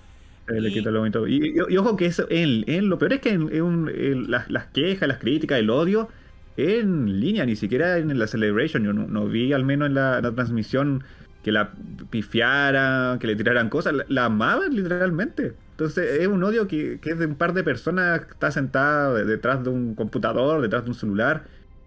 [0.47, 1.27] Le quita lo bonito.
[1.27, 5.69] Y, ojo que eso, en, lo peor es que en, las, quejas, las críticas, el
[5.69, 6.09] odio,
[6.57, 8.83] en línea, ni siquiera en la Celebration.
[8.83, 11.03] Yo no, vi, al menos en la, transmisión,
[11.43, 11.71] que la
[12.09, 13.93] pifiaran, que le tiraran cosas.
[14.07, 15.53] La, amaban literalmente.
[15.71, 19.63] Entonces es un odio que, es de un par de personas que está sentada detrás
[19.63, 21.43] de un computador, detrás de un celular,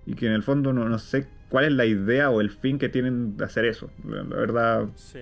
[0.07, 2.88] y que en el fondo no, sé cuál es la idea o el fin que
[2.88, 3.91] tienen de hacer eso.
[4.05, 4.88] La, verdad.
[4.97, 5.21] Sí.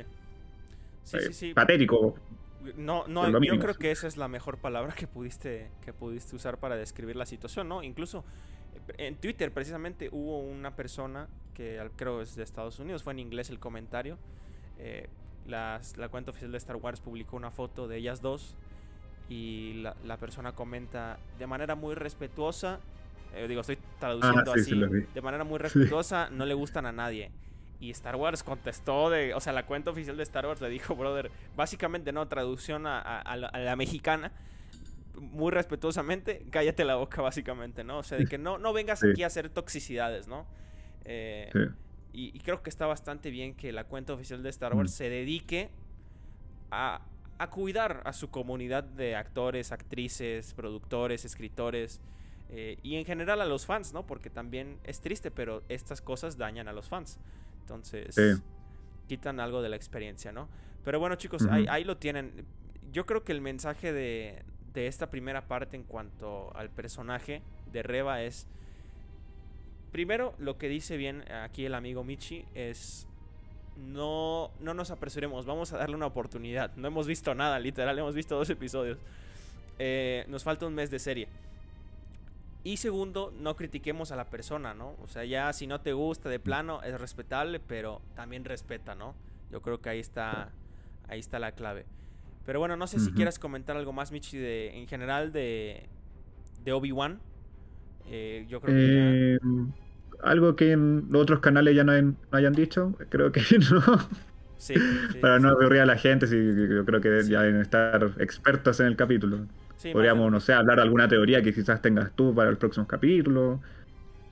[1.03, 1.55] Sí, sí, sí.
[1.55, 2.15] Patético.
[2.77, 6.59] No, no, yo creo que esa es la mejor palabra que pudiste, que pudiste usar
[6.59, 7.83] para describir la situación, ¿no?
[7.83, 8.25] Incluso
[8.97, 13.51] en Twitter precisamente hubo una persona que creo es de Estados Unidos, fue en inglés
[13.51, 14.19] el comentario,
[14.79, 15.09] eh,
[15.47, 18.55] la cuenta oficial de Star Wars publicó una foto de ellas dos
[19.31, 22.81] y la, persona comenta de manera muy respetuosa,
[23.35, 24.75] eh, digo, estoy traduciendo ah, así,
[25.15, 27.31] de manera muy respetuosa, no le gustan a nadie.
[27.81, 30.95] Y Star Wars contestó de, o sea, la cuenta oficial de Star Wars le dijo,
[30.95, 34.33] brother, básicamente no, traducción a, la, mexicana,
[35.15, 37.99] muy respetuosamente, cállate la boca básicamente, ¿no?
[37.99, 40.47] O sea, de que no, no vengas aquí a hacer toxicidades, ¿no?
[41.05, 41.51] Eh,
[42.13, 44.95] y, creo que está bastante bien que la cuenta oficial de Star Wars mm.
[44.95, 45.71] se dedique
[46.71, 47.03] a,
[47.51, 52.01] cuidar a su comunidad de actores, actrices, productores, escritores.
[52.53, 54.07] Eh, y en general a los fans, ¿no?
[54.07, 57.19] Porque también es triste, pero estas cosas dañan a los fans.
[57.61, 58.17] Entonces,
[59.07, 60.49] quitan algo de la experiencia, ¿no?
[60.85, 62.45] Pero bueno, chicos, ahí, lo tienen.
[62.93, 67.83] Yo creo que el mensaje de, de esta primera parte en cuanto al personaje de
[67.83, 68.47] Reba es...
[69.93, 73.09] Primero, lo que dice bien aquí el amigo Michi es
[73.77, 76.75] no, no nos apresuremos, vamos a darle una oportunidad.
[76.77, 78.99] No hemos visto nada, literal, hemos visto dos episodios.
[79.79, 81.29] Eh, nos falta un mes de serie.
[82.63, 84.95] Y segundo, no critiquemos a la persona, ¿no?
[85.03, 89.15] O sea, ya si no te gusta de plano, es respetable, pero también respeta, ¿no?
[89.51, 90.51] Yo creo que ahí está,
[91.09, 91.87] ahí está la clave.
[92.45, 95.89] Pero bueno, no sé si quieras comentar algo más, Michi, de, en general de,
[96.65, 97.21] de Obi-Wan.
[98.07, 99.73] Eh, yo creo que em,
[100.23, 101.93] Algo que en los otros canales ya no,
[102.33, 103.83] hayan dicho, creo que no.
[104.59, 104.75] Sí,
[105.23, 108.87] Para no aburrir a la gente, sí, yo creo que ya deben estar expertos en
[108.87, 109.47] el capítulo.
[109.93, 113.61] Podríamos, no sé, hablar de alguna teoría que quizás tengas tú para el próximo capítulo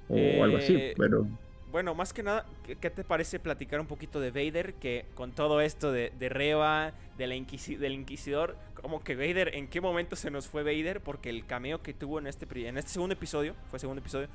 [0.09, 1.27] o algo así, eh, pero...
[1.71, 2.47] Bueno, más que nada,
[2.81, 4.75] ¿qué, te parece platicar un poquito de Vader?
[4.75, 9.69] Que con todo esto de, de Reba, de la del Inquisidor, como que Vader, ¿en
[9.69, 11.03] qué momento se nos fue Vader?
[11.03, 14.29] Porque el cameo que tuvo en este, en este segundo episodio, fue segundo episodio,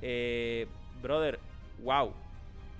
[0.00, 0.66] eh,
[1.02, 1.38] brother,
[1.82, 2.12] wow.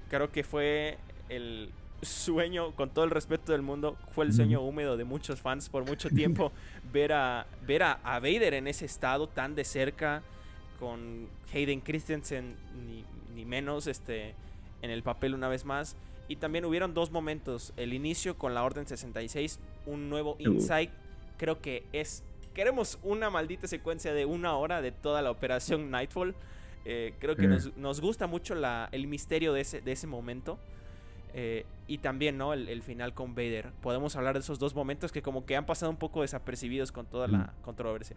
[0.09, 0.97] Creo que fue
[1.29, 1.71] el
[2.03, 5.87] sueño, con todo el respeto del mundo, fue el sueño húmedo de muchos fans por
[5.87, 6.53] mucho tiempo
[6.93, 10.23] ver a, ver a, a Vader en ese estado tan de cerca
[10.79, 14.35] con Hayden Christensen ni, ni menos este,
[14.83, 15.97] en el papel una vez más.
[16.29, 17.73] Y también hubieron dos momentos.
[17.77, 20.91] El inicio con la Orden 66, un nuevo insight.
[21.37, 22.25] Creo que es...
[22.55, 26.35] Queremos una maldita secuencia de una hora de toda la operación Nightfall.
[26.85, 30.59] Eh, creo que nos, gusta mucho la, el misterio de ese, de ese momento.
[31.35, 32.53] Eh, y también, ¿no?
[32.53, 33.71] El, final con Vader.
[33.83, 37.07] Podemos hablar de esos dos momentos que como que han pasado un poco desapercibidos con
[37.07, 38.17] toda la controversia.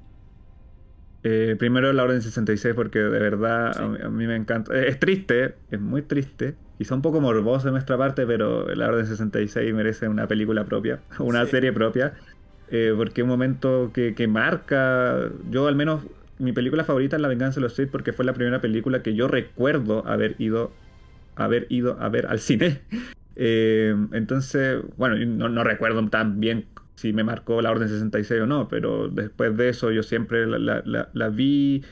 [1.27, 4.75] Eh, primero la Orden 66 porque de verdad a, mí, me encanta.
[4.75, 6.55] Es triste, es muy triste.
[6.77, 10.65] Y son un poco morboso de nuestra parte, pero la Orden 66 merece una película
[10.65, 12.13] propia, una serie propia.
[12.69, 15.31] Eh, porque es un momento que, marca.
[15.49, 16.03] Yo al menos
[16.37, 19.15] mi película favorita es La Venganza de los Sith porque fue la primera película que
[19.15, 20.71] yo recuerdo haber ido,
[21.35, 22.81] haber ido a ver al cine.
[23.37, 28.47] Eh, entonces, bueno, no, no recuerdo tan bien si me marcó la Orden 66 o
[28.47, 31.83] no, pero después de eso yo siempre la, vi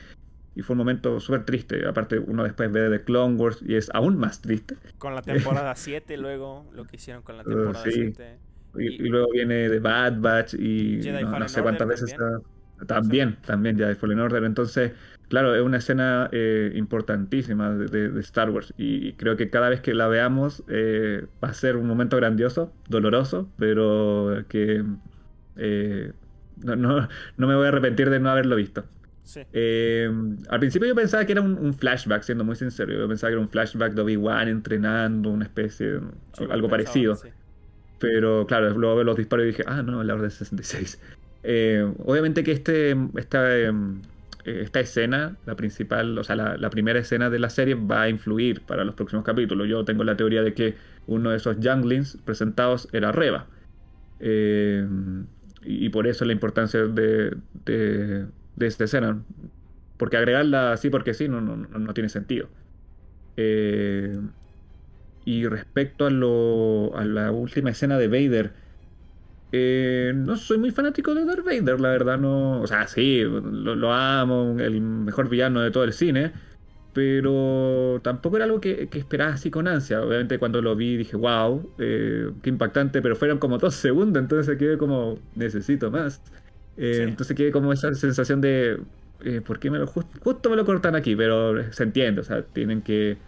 [0.56, 1.86] y fue un momento súper triste.
[1.86, 4.76] Aparte, uno después ve The Clone Wars y es aún más triste.
[4.98, 8.38] Con la temporada 7 luego, lo que hicieron con la uh, temporada 7.
[8.76, 12.40] Y, luego viene The Bad Batch y no, sé cuántas veces está.
[12.86, 14.42] También, también ya Fallen Order.
[14.44, 14.92] Entonces,
[15.34, 19.92] claro, es una escena eh, importantísima de, Star Wars y creo que cada vez que
[19.92, 24.84] la veamos eh, va a ser un momento grandioso, doloroso, pero que
[25.56, 26.12] eh,
[26.62, 28.84] no, me voy a arrepentir de no haberlo visto.
[29.34, 32.92] al principio yo pensaba que era un, flashback, siendo muy sincero.
[32.92, 36.00] Yo pensaba que era un flashback de Obi-Wan entrenando, una especie, de,
[36.48, 37.18] algo parecido.
[37.98, 41.00] Pero claro, luego los disparos y dije, ah, no, la Orden 66.
[41.42, 44.00] Eh, obviamente que este, esta, em,
[44.44, 48.60] esta escena, la principal, o sea, la, primera escena de la serie va a influir
[48.60, 49.68] para los próximos capítulos.
[49.68, 50.74] Yo tengo la teoría de que
[51.06, 53.46] uno de esos younglings presentados era Reba.
[54.20, 54.86] Eh,
[55.62, 58.26] y, por eso la importancia de, de,
[58.60, 59.22] esta escena.
[59.96, 62.48] Porque agregarla así porque sí no, no, no tiene sentido.
[63.36, 64.18] Eh,
[65.24, 68.52] y respecto a, lo, a la última escena de Vader,
[69.56, 72.60] eh, no soy muy fanático de Darth Vader, la verdad no.
[72.60, 76.32] O sea, sí, lo, amo, el mejor villano de todo el cine.
[76.92, 80.02] Pero tampoco era algo que, esperaba así con ansia.
[80.02, 84.58] Obviamente cuando lo vi dije, wow, eh, qué impactante, pero fueron como dos segundos, entonces
[84.58, 86.20] quedé como, necesito más.
[86.76, 88.80] Eh, entonces quedé como esa sensación de,
[89.46, 91.14] ¿por qué me lo justo me lo cortan aquí?
[91.14, 93.18] Pero se entiende, o sea, tienen que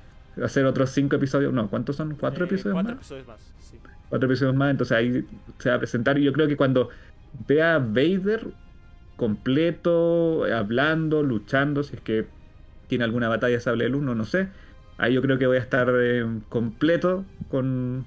[0.42, 1.52] hacer otros cinco episodios.
[1.52, 2.16] No, ¿cuántos son?
[2.16, 3.55] ¿Cuatro episodios cuatro episodios más,
[4.08, 5.24] cuatro episodios más, entonces ahí
[5.58, 6.18] se va a presentar.
[6.18, 6.90] Y yo creo que cuando
[7.46, 8.48] vea a Vader
[9.16, 12.26] completo, hablando, luchando, si es que
[12.88, 14.48] tiene alguna batalla sable el uno, no sé.
[14.98, 18.06] Ahí yo creo que voy a estar eh, completo con,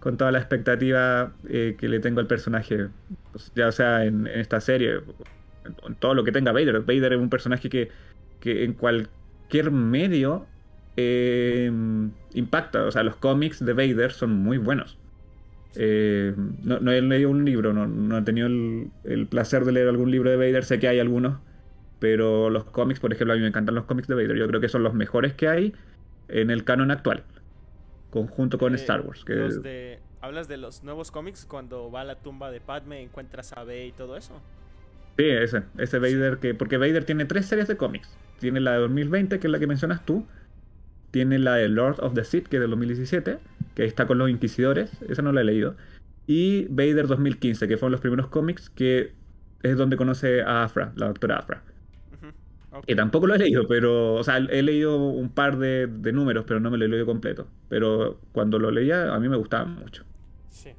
[0.00, 2.88] con, toda la expectativa eh, que le tengo al personaje,
[3.32, 5.00] pues, ya sea en, esta serie,
[5.64, 6.80] en, todo lo que tenga Vader.
[6.80, 7.90] Vader es un personaje que,
[8.40, 10.46] que en cualquier medio
[10.96, 11.70] eh,
[12.32, 12.84] impacta.
[12.84, 14.98] O sea, los cómics de Vader son muy buenos.
[15.76, 20.30] Eh, no, he leído un libro, no, he tenido el, placer de leer algún libro
[20.30, 21.38] de Vader, sé que hay algunos,
[21.98, 24.60] pero los cómics, por ejemplo, a mí me encantan los cómics de Vader, yo creo
[24.60, 25.74] que son los mejores que hay
[26.28, 27.24] en el canon actual,
[28.10, 29.24] conjunto con eh, Star Wars.
[29.24, 29.98] Que...
[30.20, 33.86] ¿Hablas de los nuevos cómics cuando va a la tumba de Padme, encuentras a Vader
[33.88, 34.40] y todo eso?
[35.18, 36.54] Sí, ese, ese Vader que.
[36.54, 38.08] Porque Vader tiene tres series de cómics.
[38.40, 40.26] tiene la de 2020, que es la que mencionas tú.
[41.10, 43.38] Tiene la de Lord of the Sith, que es del 2017,
[43.74, 44.90] que está con los Inquisidores.
[45.08, 45.76] Esa no la he leído.
[46.26, 49.12] Y Vader 2015, que fueron los primeros cómics que
[49.62, 51.62] es donde conoce a Afra, la doctora Afra.
[52.86, 54.14] Que tampoco lo he leído, pero.
[54.14, 57.46] O sea, he leído un par de, números, pero no me lo he leído completo.
[57.68, 60.04] Pero cuando lo leía, a mí me gustaba mucho.
[60.48, 60.70] Sí.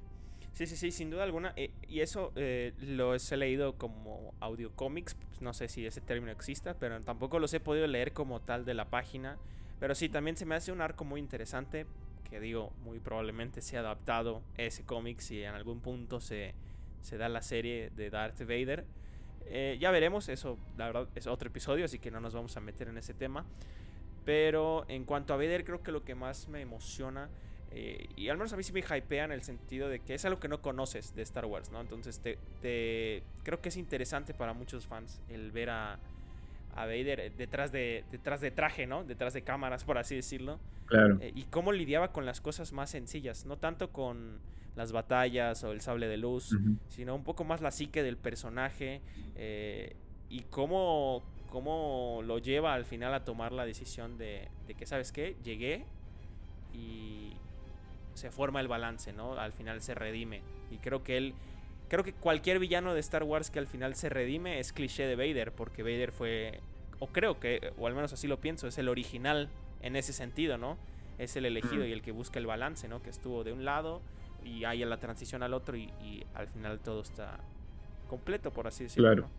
[0.54, 1.54] Sí, sí, sí, sin duda alguna.
[1.56, 5.16] Eh, y eso eh, lo he leído como audio cómics.
[5.16, 8.66] Pues, no sé si ese término exista, pero tampoco los he podido leer como tal
[8.66, 9.38] de la página.
[9.80, 11.86] Pero sí, también se me hace un arco muy interesante.
[12.30, 16.54] Que digo, muy probablemente sea adaptado ese cómic si en algún punto se,
[17.02, 18.86] se da la serie de Darth Vader.
[19.48, 22.60] Eh, ya veremos, eso la verdad es otro episodio, así que no nos vamos a
[22.60, 23.46] meter en ese tema.
[24.26, 27.30] Pero en cuanto a Vader, creo que lo que más me emociona,
[27.72, 30.26] eh, y al menos a mí sí me hypea en el sentido de que es
[30.26, 31.80] algo que no conoces de Star Wars, ¿no?
[31.80, 36.00] Entonces te, creo que es interesante para muchos fans el ver a,
[36.76, 39.04] a Vader detrás de, detrás de traje, ¿no?
[39.04, 40.60] Detrás de cámaras, por así decirlo.
[40.86, 41.18] Claro.
[41.22, 44.40] Eh, y cómo lidiaba con las cosas más sencillas, no tanto con
[44.76, 46.56] las batallas o el sable de luz,
[46.90, 49.02] sino un poco más la psique del personaje
[49.36, 49.96] eh,
[50.30, 55.38] y cómo, cómo lo lleva al final a tomar la decisión de, que, ¿sabes qué?
[55.44, 55.86] Llegué
[56.74, 57.34] y
[58.16, 59.40] se forma el balance, ¿no?
[59.40, 60.42] Al final se redime.
[60.72, 61.36] Y creo que él,
[61.88, 65.16] creo que cualquier villano de Star Wars que al final se redime es cliché de
[65.16, 66.62] Vader, porque Vader fue,
[67.00, 69.50] o creo que, o al menos así lo pienso, es el original
[69.82, 70.78] en ese sentido, ¿no?
[71.18, 73.02] Es el elegido y el que busca el balance, ¿no?
[73.02, 74.02] Que estuvo de un lado
[74.44, 77.40] y hay la transición al otro y, al final todo está
[78.10, 79.30] completo, por así decirlo.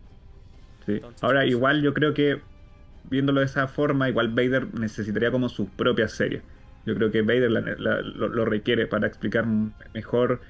[0.84, 1.12] Claro.
[1.20, 2.40] Ahora, pues, igual yo creo que
[3.10, 6.42] viéndolo de esa forma, igual Vader necesitaría como su propia serie.
[6.84, 9.44] Yo creo que Vader lo, requiere para explicar
[9.92, 10.40] mejor.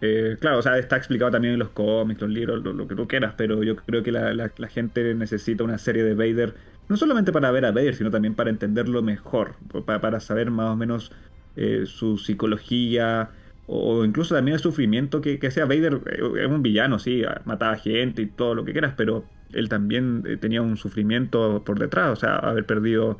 [0.00, 3.08] Eh, claro, o sea, está explicado también en los cómics, los libros, lo, que tú
[3.08, 6.54] quieras, pero yo creo que la, gente necesita una serie de Vader,
[6.88, 10.76] no solamente para ver a Vader, sino también para entenderlo mejor, para, saber más o
[10.76, 11.12] menos
[11.56, 13.30] eh, su psicología,
[13.66, 15.66] o incluso también el sufrimiento que, que sea.
[15.66, 19.68] Vader, eh, es un villano, sí, mataba gente y todo lo que quieras, pero él
[19.68, 23.18] también eh, tenía un sufrimiento por detrás, o sea, haber perdido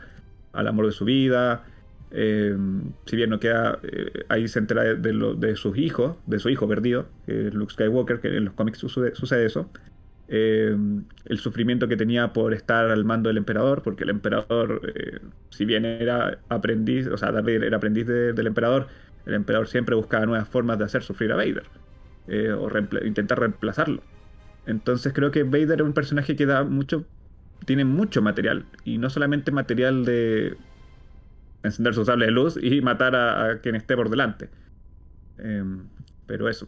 [0.52, 1.64] al amor de su vida,
[2.10, 2.56] eh,
[3.06, 3.78] si bien no queda,
[4.28, 8.36] ahí se entera de, lo, de, sus hijos, de su hijo perdido, Luke Skywalker, que
[8.36, 9.70] en los cómics sucede, eso,
[10.28, 14.80] el sufrimiento que tenía por estar al mando del emperador, porque el emperador,
[15.50, 18.88] si bien era aprendiz, o sea, Darth era aprendiz del emperador,
[19.28, 21.64] el emperador siempre buscaba nuevas formas de hacer sufrir a Vader
[22.28, 22.70] eh, o
[23.04, 24.02] intentar reemplazarlo.
[24.66, 27.04] Entonces creo que Vader es un personaje que da mucho,
[27.66, 30.56] tiene mucho material y no solamente material de
[31.62, 34.48] encender su sable de luz y matar a, quien esté por delante.
[35.38, 35.88] Em,
[36.26, 36.66] pero eso.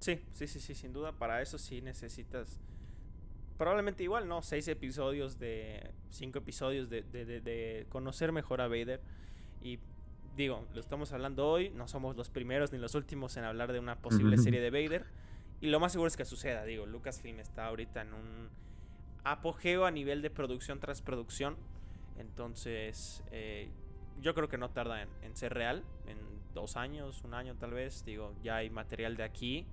[0.00, 1.12] Sí, sí, sí, sí, sin duda.
[1.12, 2.60] Para eso sí necesitas
[3.56, 4.42] probablemente igual, ¿no?
[4.42, 5.90] Seis episodios de.
[6.10, 9.00] Cinco episodios de, de, de, conocer mejor a Vader.
[9.62, 9.78] Y
[10.36, 13.78] digo, lo estamos hablando hoy, no somos los primeros ni los últimos en hablar de
[13.78, 15.04] una posible serie de Vader.
[15.60, 18.48] Y lo más seguro es que suceda, digo, Lucasfilm está ahorita en un
[19.24, 21.56] apogeo a nivel de producción tras producción.
[22.18, 23.70] Entonces, eh,
[24.20, 26.18] yo creo que no tarda en, ser real, en
[26.54, 28.04] dos años, un año tal vez.
[28.04, 29.66] Digo, ya hay material de aquí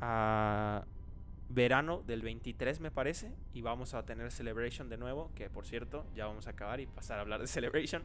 [0.00, 0.84] a
[1.48, 3.32] verano del 23 me parece.
[3.52, 6.86] Y vamos a tener Celebration de nuevo, que por cierto, ya vamos a acabar y
[6.86, 8.02] pasar a hablar de Celebration.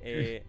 [0.00, 0.42] Eh,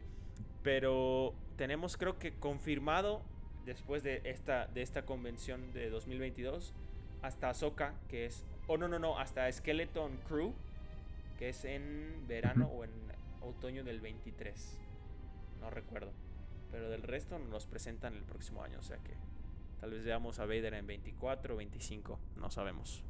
[0.64, 3.22] pero tenemos creo que confirmado
[3.66, 6.74] después de esta, de esta convención de 2022
[7.22, 8.46] hasta Ahsoka, que es...
[8.68, 10.54] Oh, no, no, no, hasta Skeleton Crew,
[11.40, 12.92] que es en verano o en
[13.48, 14.80] otoño del 23.
[15.62, 16.12] No recuerdo.
[16.72, 19.14] Pero del resto nos presentan el próximo año, o sea que
[19.80, 23.04] tal vez veamos a Vader en 24 o 25, no sabemos.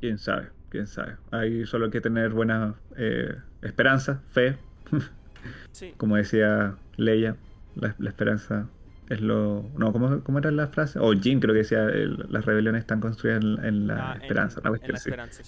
[0.00, 1.16] Quién sabe, quién sabe.
[1.30, 4.56] Hay solo que tener buena eh, esperanza, fe.
[5.96, 7.36] Como decía Leia,
[7.76, 8.68] la, esperanza
[9.08, 9.70] es lo.
[9.76, 10.98] No, ¿cómo, ¿cómo, era la frase?
[10.98, 14.60] O Jin creo que decía: las rebeliones están construidas en, la ah, esperanza.
[14.64, 15.42] En, la esperanza,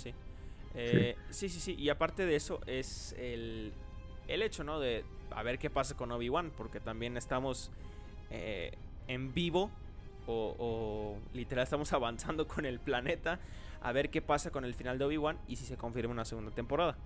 [0.76, 1.48] eh, sí.
[1.48, 1.60] sí.
[1.60, 1.74] sí.
[1.76, 3.72] Y aparte de eso, es el,
[4.28, 4.80] el hecho, ¿no?
[4.80, 7.70] De a ver qué pasa con Obi-Wan, porque también estamos
[8.30, 8.72] eh,
[9.08, 9.70] en vivo
[10.26, 13.40] o, o, literal estamos avanzando con el planeta
[13.82, 16.50] a ver qué pasa con el final de Obi-Wan y si se confirma una segunda
[16.52, 16.96] temporada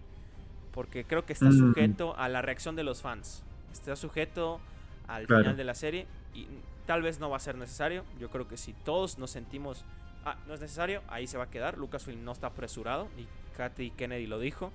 [0.78, 3.42] porque creo que está sujeto a la reacción de los fans.
[3.72, 4.60] Está sujeto
[5.08, 6.46] al final de la serie y
[6.86, 8.04] tal vez no va a ser necesario.
[8.20, 9.84] Yo creo que si todos nos sentimos,
[10.24, 11.78] ah, no es necesario, ahí se va a quedar.
[11.78, 13.26] Lucasfilm no está apresurado y
[13.56, 14.70] Katy Kennedy lo dijo.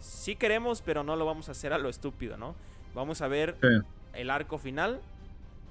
[0.00, 2.54] Sí queremos, pero no lo vamos a hacer a lo estúpido, ¿no?
[2.94, 3.56] Vamos a ver
[4.14, 5.00] el arco final.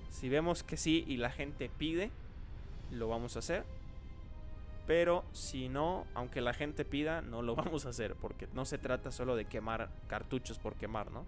[0.10, 2.12] Si vemos que sí y la gente pide,
[2.92, 3.64] lo vamos a hacer.
[4.86, 8.78] Pero si no, aunque la gente pida, no lo vamos a hacer, porque no se
[8.78, 11.26] trata solo de quemar cartuchos por quemar, ¿no?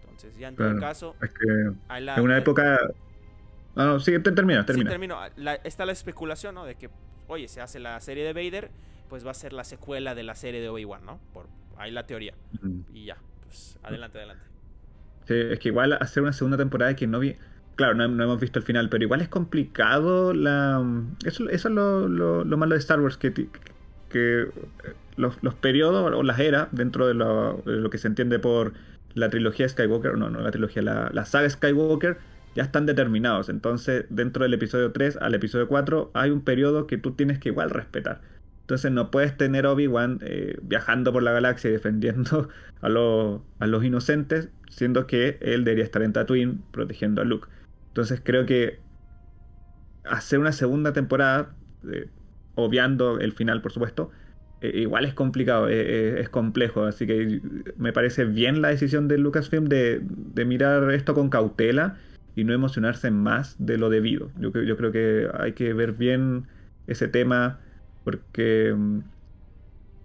[0.00, 1.14] Entonces, ya en todo caso.
[1.22, 2.80] Es que en una época.
[3.74, 4.90] No, no, sí, termina, termina.
[4.90, 5.18] Sí, termino.
[5.64, 6.64] está la especulación, ¿no?
[6.64, 6.90] De que,
[7.28, 8.70] oye, se hace la serie de Vader,
[9.08, 11.18] pues va a ser la secuela de la serie de Obi-Wan, ¿no?
[11.32, 11.46] Por
[11.78, 12.34] ahí la teoría.
[12.92, 14.44] Y ya, pues adelante, adelante.
[15.26, 17.36] Sí, es que igual hacer una segunda temporada que no vi.
[17.76, 20.84] Claro, no, hemos visto el final, pero igual es complicado la.
[21.24, 23.32] Eso, eso es lo, lo, malo de Star Wars, que,
[24.10, 24.48] que
[25.16, 28.74] los, los periodos o las eras dentro de lo, de lo que se entiende por
[29.14, 32.18] la trilogía Skywalker, no, no la trilogía, la, la saga Skywalker
[32.54, 33.48] ya están determinados.
[33.48, 37.48] Entonces, dentro del episodio 3 al episodio 4 hay un periodo que tú tienes que
[37.48, 38.20] igual respetar.
[38.72, 42.48] Entonces no puedes tener Obi-Wan eh, viajando por la galaxia y defendiendo
[42.80, 47.48] a, a los inocentes, siendo que él debería estar en Tatooine protegiendo a Luke.
[47.88, 48.80] Entonces creo que
[50.06, 51.54] hacer una segunda temporada,
[51.92, 52.08] eh,
[52.54, 54.10] obviando el final por supuesto,
[54.62, 57.42] eh, igual es complicado, es complejo, así que
[57.76, 60.00] me parece bien la decisión de Lucasfilm de,
[60.46, 61.98] mirar esto con cautela
[62.36, 64.30] y no emocionarse más de lo debido.
[64.38, 66.46] Yo creo que hay que ver bien
[66.86, 67.60] ese tema
[68.04, 68.98] porque mm,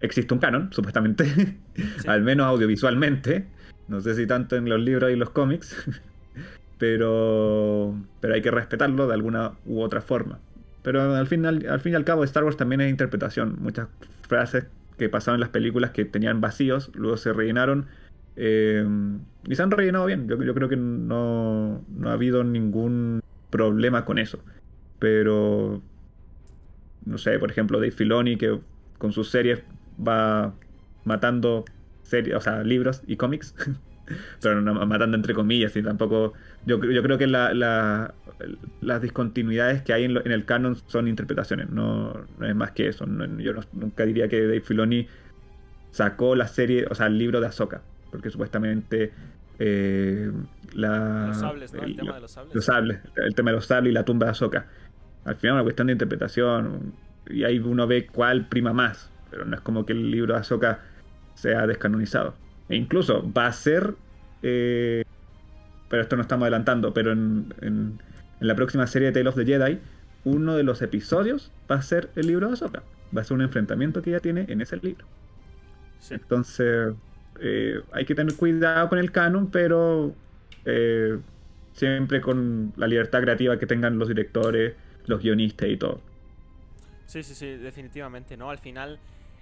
[0.02, 1.58] existe un canon, supuestamente,
[2.08, 3.46] al menos audiovisualmente,
[3.88, 5.76] no sé si tanto en los libros y los cómics,
[6.78, 10.40] pero, pero hay que respetarlo de alguna u otra forma.
[10.84, 13.88] Pero al fin, al, fin y al cabo Star Wars también es interpretación, muchas
[14.28, 14.68] frases
[14.98, 17.88] que pasaron en las películas que tenían vacíos, luego se rellenaron.
[18.36, 18.86] Eh,
[19.48, 20.28] y se han rellenado bien.
[20.28, 24.40] Yo, yo creo que no, no ha habido ningún problema con eso.
[25.00, 25.82] Pero
[27.08, 28.60] no sé, por ejemplo, Dave Filoni, que
[28.98, 29.64] con sus series
[30.06, 30.54] va
[31.06, 31.66] matando
[32.04, 33.56] series, o sea, libros y cómics,
[34.42, 36.34] pero no, matando entre comillas, y tampoco...
[36.66, 38.14] Yo, yo creo que la, la,
[38.82, 42.90] las discontinuidades que hay en, en, el canon son interpretaciones, no, no es más que
[42.90, 43.06] eso.
[43.38, 45.08] yo nunca diría que Dave Filoni
[45.92, 47.82] sacó la serie, o sea, el libro de Ahsoka,
[48.12, 49.14] porque supuestamente...
[49.60, 50.30] Eh,
[50.74, 51.82] la, los sables, ¿no?
[51.82, 52.56] El, tema de los sables.
[52.56, 54.68] Los sables, el tema de los sables y la tumba de Ahsoka
[55.28, 56.94] al final es una cuestión de interpretación
[57.30, 60.40] y ahí uno ve cuál prima más, pero no es como que el libro de
[60.40, 60.80] Ahsoka
[61.36, 62.34] sea descanonizado.
[62.70, 63.94] E incluso va a ser,
[64.42, 65.04] eh,
[65.90, 68.00] pero esto no estamos adelantando, pero en,
[68.40, 69.80] la próxima serie de Tale of the Jedi,
[70.24, 72.84] uno de los episodios va a ser el libro de Ahsoka.
[73.16, 75.06] Va a ser un enfrentamiento que ella tiene en ese libro.
[76.10, 76.94] Entonces,
[77.42, 80.14] eh, hay que tener cuidado con el canon, pero
[80.64, 81.18] eh,
[81.74, 84.74] siempre con la libertad creativa que tengan los directores
[85.08, 86.00] los guionistas y todo.
[87.08, 88.50] Sí, sí, sí, definitivamente, ¿no?
[88.50, 89.00] Al final,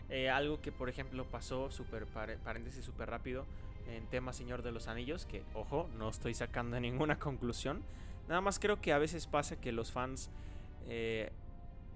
[0.09, 3.45] eh, algo que por ejemplo pasó, super paréntesis súper rápido,
[3.88, 7.82] en tema Señor de los Anillos, que ojo, no estoy sacando ninguna conclusión.
[8.30, 10.30] Nada más creo que a veces pasa que los fans
[10.88, 11.32] eh,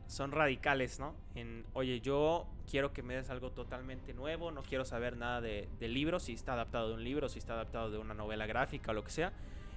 [0.08, 1.16] son radicales, ¿no?
[1.36, 5.68] En, oye, yo quiero que me des algo totalmente nuevo, no quiero saber nada de,
[5.80, 8.92] de libros, si está adaptado de un libro, si está adaptado de una novela gráfica
[8.92, 9.34] o lo que sea.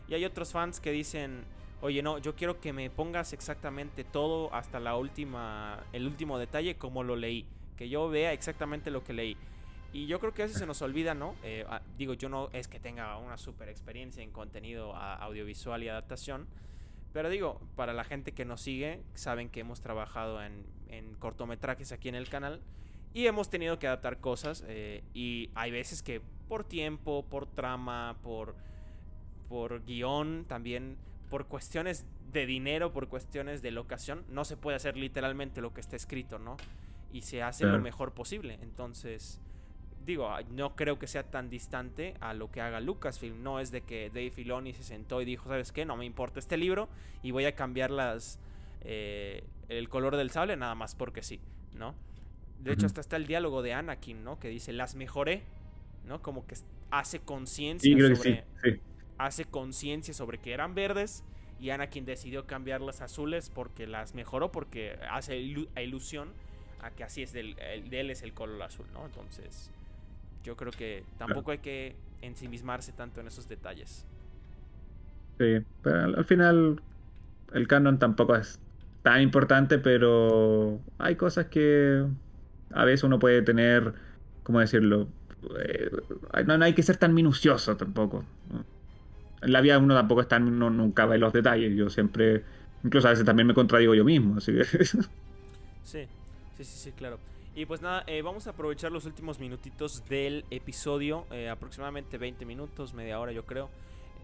[0.08, 1.44] Y hay otros fans que dicen,
[1.82, 6.76] oye, no, yo quiero que me pongas exactamente todo hasta la última, el último detalle
[6.76, 7.44] como lo leí,
[7.76, 9.36] que yo vea exactamente lo que leí.
[9.92, 11.34] Y yo creo que a veces se nos olvida, ¿no?
[11.42, 15.88] Eh, ah, digo, yo no es que tenga una super experiencia en contenido audiovisual y
[15.88, 16.46] adaptación,
[17.12, 20.64] pero digo, para la gente que nos sigue, saben que hemos trabajado en,
[21.18, 22.60] cortometrajes aquí en el canal
[23.14, 28.16] y hemos tenido que adaptar cosas eh, y hay veces que por tiempo, por trama,
[28.22, 28.54] por,
[29.48, 30.98] por guion también
[31.32, 35.80] por cuestiones de dinero, por cuestiones de locación, no se puede hacer literalmente lo que
[35.80, 36.58] está escrito, ¿no?
[37.10, 38.58] Y se hace lo mejor posible.
[38.60, 39.40] Entonces,
[40.04, 43.42] digo, no creo que sea tan distante a lo que haga Lucasfilm.
[43.42, 45.86] No es de que Dave Filoni se sentó y dijo, ¿sabes qué?
[45.86, 46.90] No me importa este libro
[47.22, 48.38] y voy a cambiar las,
[48.82, 51.40] eh, el color del sable nada más porque sí,
[51.74, 51.94] ¿no?
[52.60, 54.38] De hecho, hasta está el diálogo de Anakin, ¿no?
[54.38, 55.44] Que dice, las mejoré,
[56.04, 56.20] ¿no?
[56.20, 56.56] Como que
[56.90, 58.44] hace conciencia sobre
[59.26, 61.24] hace conciencia sobre que eran verdes
[61.60, 66.30] y Anakin decidió cambiarlas azules porque las mejoró, porque hace ilusión
[66.80, 69.06] a que así es del, de él es el color azul, ¿no?
[69.06, 69.70] Entonces,
[70.42, 74.04] yo creo que tampoco hay que ensimismarse tanto en esos detalles.
[75.38, 76.82] Sí, pero al final
[77.52, 78.58] el canon tampoco es
[79.02, 82.04] tan importante, pero hay cosas que
[82.72, 83.94] a veces uno puede tener,
[84.42, 85.06] ¿cómo decirlo?
[85.64, 85.90] Eh,
[86.46, 88.24] no, no, hay que ser tan minucioso tampoco
[89.42, 91.74] en la vida uno tampoco está, no, nunca ve los detalles.
[91.76, 92.44] Yo siempre,
[92.84, 94.36] incluso a veces también me contradigo yo mismo.
[94.38, 94.64] Así que...
[94.84, 95.06] sí,
[95.84, 96.06] sí,
[96.58, 97.18] sí, sí, claro.
[97.54, 102.46] Y pues nada, eh, vamos a aprovechar los últimos minutitos del episodio, eh, aproximadamente 20
[102.46, 103.68] minutos, media hora yo creo.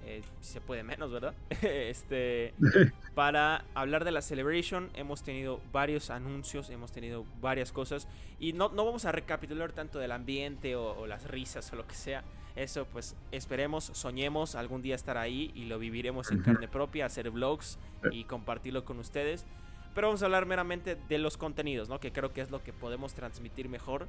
[0.07, 1.35] eh, si se puede menos, ¿verdad?
[1.63, 2.55] este,
[3.15, 8.09] para hablar de la Celebration hemos tenido varios anuncios, hemos tenido varias cosas
[8.41, 11.95] y no, no vamos a recapitular tanto del ambiente o, las risas o lo que
[11.95, 12.25] sea.
[12.59, 17.31] Eso pues esperemos, soñemos algún día estar ahí y lo viviremos en carne propia, hacer
[17.31, 17.79] vlogs
[18.11, 19.47] y compartirlo con ustedes.
[19.95, 22.01] Pero vamos a hablar meramente de los contenidos, ¿no?
[22.01, 24.09] Que creo que es lo que podemos transmitir mejor.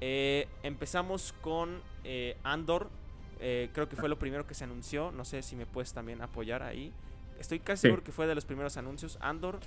[0.00, 2.88] Eh, empezamos con eh, Andor,
[3.40, 5.10] eh, creo que fue lo primero que se anunció.
[5.12, 6.92] No sé si me puedes también apoyar ahí.
[7.38, 9.18] Estoy casi seguro que fue de los primeros anuncios.
[9.20, 9.60] Andor.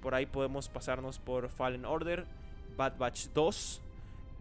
[0.00, 2.24] Por ahí podemos pasarnos por Fallen Order,
[2.76, 3.82] Bad Batch 2,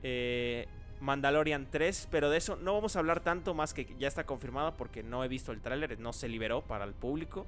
[0.03, 0.67] eh,
[0.99, 2.07] Mandalorian 3.
[2.11, 5.23] Pero de eso no vamos a hablar tanto más que ya está confirmado porque no
[5.23, 5.99] he visto el tráiler.
[5.99, 7.45] No se liberó para el público.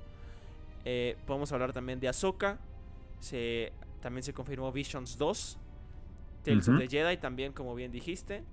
[0.85, 2.57] Eh, podemos hablar también de Ahsoka.
[3.19, 5.57] Se, también se confirmó Visions 2.
[6.43, 8.43] Tales of the Jedi también, como bien dijiste.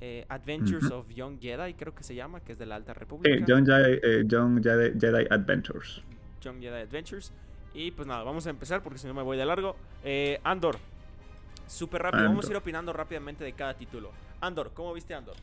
[0.00, 3.34] Eh, Adventures of Young Jedi, creo que se llama, que es de la Alta República.
[3.34, 6.02] Eh, Young, Jedi, Adventures.
[6.40, 7.32] Young Jedi Adventures.
[7.74, 9.76] Y pues nada, vamos a empezar porque si no me voy de largo.
[10.04, 10.78] Eh, Andor,
[11.66, 14.10] súper rápido, vamos a ir opinando rápidamente de cada título.
[14.40, 15.36] Andor, ¿cómo viste Andor?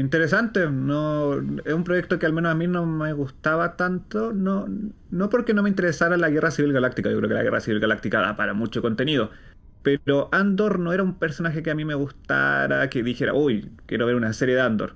[0.00, 1.34] interesante, no
[1.64, 4.66] es un proyecto que al menos a mí no me gustaba tanto, no,
[5.10, 7.78] no porque no me interesara la Guerra Civil Galáctica, yo creo que la Guerra Civil
[7.78, 9.30] Galáctica da para mucho contenido,
[9.82, 14.06] pero Andor no era un personaje que a mí me gustara, que dijera, uy, quiero
[14.06, 14.94] ver una serie de Andor.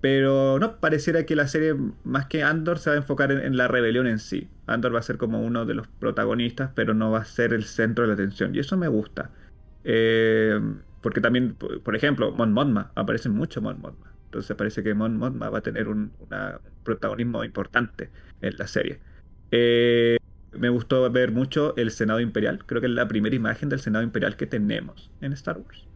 [0.00, 3.68] Pero no, pareciera que la serie, más que Andor, se va a enfocar en, la
[3.68, 4.48] rebelión en sí.
[4.66, 7.64] Andor va a ser como uno de los protagonistas, pero no va a ser el
[7.64, 8.54] centro de la atención.
[8.54, 9.30] Y eso me gusta.
[9.84, 10.60] Eh,
[11.02, 14.12] porque también, por ejemplo, Mon Mothma, aparece mucho Mon Mothma.
[14.26, 16.12] Entonces parece que Mon Mothma va a tener un
[16.84, 18.08] protagonismo importante
[18.40, 18.98] en la serie.
[19.50, 20.16] Eh,
[20.52, 22.64] me gustó ver mucho el Senado Imperial.
[22.64, 25.86] Creo que es la primera imagen del Senado Imperial que tenemos en Star Wars.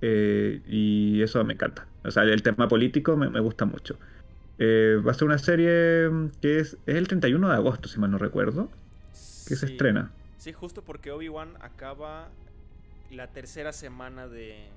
[0.00, 1.86] Eh, y eso me encanta.
[2.04, 3.98] O sea, el tema político me, gusta mucho.
[4.58, 8.10] Eh, va a ser una serie que es, es, el 31 de agosto, si mal
[8.10, 8.70] no recuerdo,
[9.46, 10.10] que se estrena.
[10.38, 12.28] Sí, justo porque Obi-Wan acaba
[13.10, 14.68] la tercera semana de...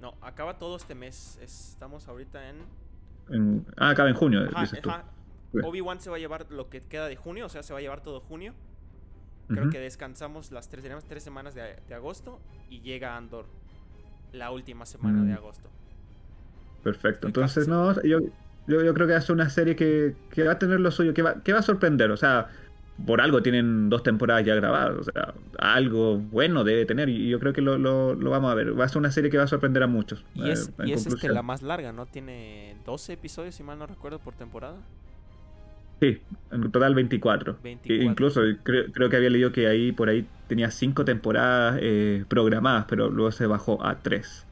[0.00, 1.38] No, acaba todo este mes.
[1.42, 3.64] Estamos ahorita en...
[3.76, 4.40] Ah, acaba en junio.
[5.62, 7.82] Obi-Wan se va a llevar lo que queda de junio, o sea, se va a
[7.82, 8.54] llevar todo junio.
[9.48, 13.46] Creo que descansamos las tres, tres semanas de, agosto y llega Andor
[14.32, 15.36] la última semana de mm.
[15.36, 15.68] agosto.
[16.82, 17.26] Perfecto.
[17.26, 18.20] Entonces, no, yo,
[18.66, 21.52] yo, creo que es una serie que, va a tener lo suyo, que va, que
[21.52, 22.10] va a sorprender.
[22.10, 22.48] O sea,
[23.06, 24.98] por algo tienen dos temporadas ya grabadas.
[24.98, 27.08] O sea, algo bueno debe tener.
[27.08, 28.78] Y yo creo que lo, lo, vamos a ver.
[28.78, 30.24] Va a ser una serie que va a sorprender a muchos.
[30.34, 32.06] Y es, eh, y es este, la más larga, ¿no?
[32.06, 34.76] Tiene 12 episodios, si mal no recuerdo, por temporada.
[36.00, 37.58] Sí, en total 24.
[37.84, 43.08] incluso creo, que había leído que ahí por ahí tenía cinco temporadas eh, programadas, pero
[43.08, 44.44] luego se bajó a tres.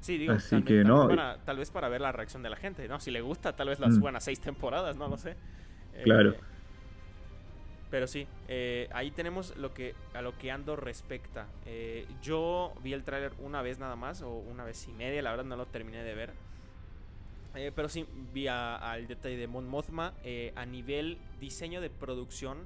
[0.00, 1.08] Sí, digo, Así que no.
[1.44, 3.00] tal vez para ver la reacción de la gente, ¿no?
[3.00, 3.94] Si le gusta, tal vez la mm.
[3.94, 5.34] suban a seis temporadas, no lo sé.
[6.04, 6.30] Claro.
[6.30, 6.40] Eh,
[7.94, 11.46] pero sí, eh, ahí tenemos lo que a lo que ando respecta.
[12.20, 15.44] yo vi el tráiler una vez nada más, o una vez y media, la verdad
[15.44, 16.32] no lo terminé de ver.
[17.54, 20.14] Eh, pero sí, vi al detalle de Mon Mothma.
[20.24, 22.58] Eh, a nivel diseño de producción,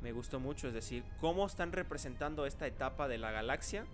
[0.00, 0.68] me gustó mucho.
[0.68, 3.84] Es decir, cómo están representando esta etapa de la galaxia.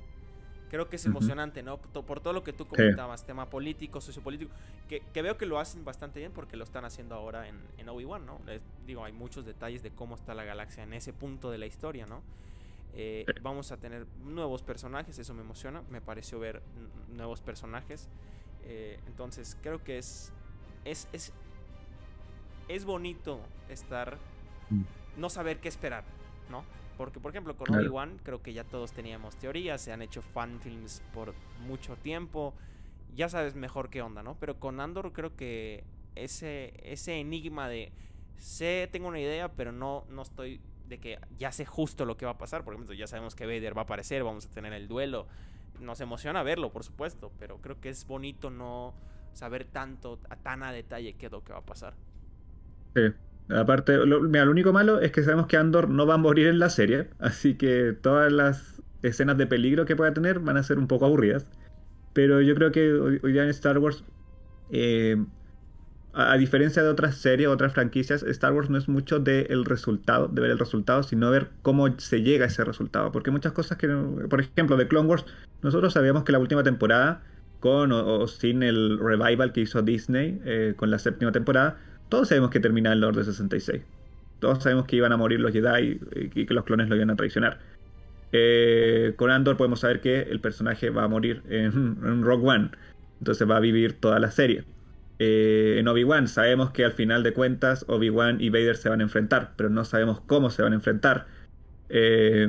[0.71, 1.79] Creo que es emocionante, ¿no?
[1.79, 4.53] Por todo lo que tú comentabas, tema político, sociopolítico,
[4.89, 7.89] que, que, veo que lo hacen bastante bien porque lo están haciendo ahora en, en
[7.89, 8.41] Obi-Wan, ¿no?
[8.87, 12.07] digo, hay muchos detalles de cómo está la galaxia en ese punto de la historia,
[12.07, 12.23] ¿no?
[12.95, 16.63] Eh, vamos a tener nuevos personajes, eso me emociona, me pareció ver
[17.15, 18.09] nuevos personajes.
[18.65, 20.33] Eh, entonces creo que es,
[20.85, 21.33] es, es,
[22.67, 24.19] es bonito estar,
[24.71, 24.83] mm.
[25.17, 26.05] no saber qué esperar,
[26.51, 26.65] ¿no?
[26.99, 31.03] Porque, por ejemplo, con Obi-Wan creo que ya todos teníamos teorías, se han hecho fanfilms
[31.15, 31.33] por
[31.67, 32.53] mucho tiempo,
[33.15, 34.35] ya sabes mejor qué onda, ¿no?
[34.39, 35.85] Pero con Andor creo que
[36.15, 37.93] ese, ese enigma de
[38.37, 42.27] sé, tengo una idea, pero no, no estoy de que ya sé justo lo que
[42.27, 42.65] va a pasar.
[42.65, 45.27] Por ejemplo, ya sabemos que Vader va a aparecer, vamos a tener el duelo
[45.81, 48.95] nos emociona verlo, por supuesto, pero creo que es bonito no
[49.33, 51.95] saber tanto, a tan a detalle qué es lo que va a pasar.
[52.95, 53.03] Sí.
[53.51, 56.59] Aparte, lo, lo único malo es que sabemos que Andor no va a morir en
[56.59, 60.79] la serie, así que todas las escenas de peligro que pueda tener van a ser
[60.79, 61.47] un poco aburridas.
[62.13, 64.05] Pero yo creo que hoy, día en Star Wars
[64.71, 65.17] eh,
[66.13, 70.41] a, diferencia de otras series, otras franquicias, Star Wars no es mucho del resultado, de
[70.41, 73.13] ver el resultado, sino ver cómo se llega a ese resultado.
[73.13, 73.89] Porque muchas cosas que,
[74.29, 75.25] por ejemplo, de Clone Wars,
[75.63, 77.23] nosotros sabíamos que la última temporada,
[77.61, 81.79] con o, sin el revival que hizo Disney eh, con la séptima temporada,
[82.09, 83.83] todos sabemos que terminaba el Orden 66.
[84.41, 86.01] Todos sabemos que iban a morir los Jedi
[86.35, 87.59] y que los clones lo iban a traicionar.
[88.33, 92.71] Eh, con Andor podemos saber que el personaje va a morir en, en Rogue One.
[93.19, 94.65] Entonces va a vivir toda la serie.
[95.19, 99.03] Eh, en Obi-Wan sabemos que al final de cuentas Obi-Wan y Vader se van a
[99.03, 101.27] enfrentar, pero no sabemos cómo se van a enfrentar.
[101.89, 102.47] Eh,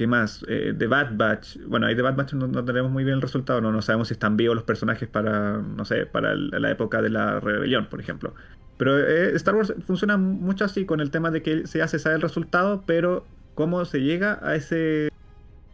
[0.00, 0.42] ¿Qué más?
[0.48, 1.58] Eh, The Bad Batch.
[1.66, 3.60] Bueno, ahí The Bad Batch no, tenemos muy bien el resultado.
[3.60, 7.10] No, no sabemos si están vivos los personajes para, no sé, para la época de
[7.10, 8.34] la rebelión, por ejemplo.
[8.78, 12.16] Pero eh, Star Wars funciona mucho así con el tema de que se hace saber
[12.16, 15.10] el resultado, pero cómo se llega a ese,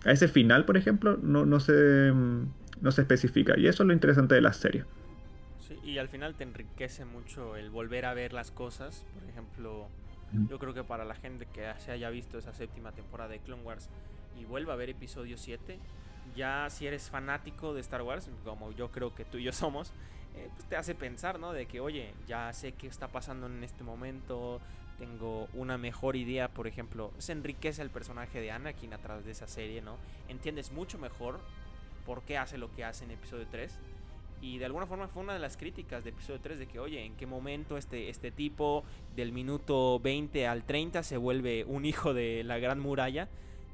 [0.05, 2.13] a ese final, por ejemplo, no, no, se,
[2.81, 3.57] no se especifica.
[3.57, 4.83] Y eso es lo interesante de la serie.
[5.61, 9.05] Sí, y al final te enriquece mucho el volver a ver las cosas.
[9.15, 9.87] Por ejemplo,
[10.49, 13.63] yo creo que para la gente que se haya visto esa séptima temporada de Clone
[13.63, 13.89] Wars
[14.39, 15.79] y vuelva a ver episodio 7,
[16.35, 19.93] ya si eres fanático de Star Wars, como yo creo que tú y yo somos,
[20.35, 21.53] eh, pues te hace pensar, ¿no?
[21.53, 24.61] De que, oye, ya sé qué está pasando en este momento,
[24.99, 29.33] tengo una mejor idea, por ejemplo, se enriquece el personaje de Anakin a través de
[29.33, 29.97] esa serie, ¿no?
[30.29, 31.41] Entiendes mucho mejor
[32.05, 33.79] por qué hace lo que hace en episodio 3.
[34.41, 37.05] Y de alguna forma fue una de las críticas de episodio 3 de que, oye,
[37.05, 38.85] ¿en qué momento este, este tipo
[39.15, 43.29] del minuto 20 al 30 se vuelve un hijo de la gran muralla?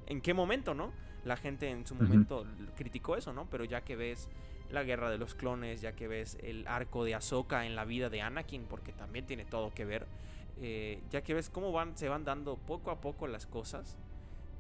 [0.07, 0.93] ¿En qué momento, no?
[1.25, 2.47] La gente en su momento
[2.77, 3.47] criticó eso, ¿no?
[3.51, 4.29] Pero ya que ves
[4.71, 8.09] la guerra de los clones, ya que ves el arco de Ahsoka en la vida
[8.09, 10.07] de Anakin, porque también tiene todo que ver,
[10.61, 13.97] eh, ya que ves cómo van, se van dando poco a poco las cosas,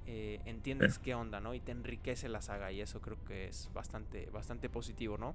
[0.06, 1.54] eh, entiendes qué onda, ¿no?
[1.54, 5.34] Y te enriquece la saga y eso creo que es bastante, bastante positivo, ¿no?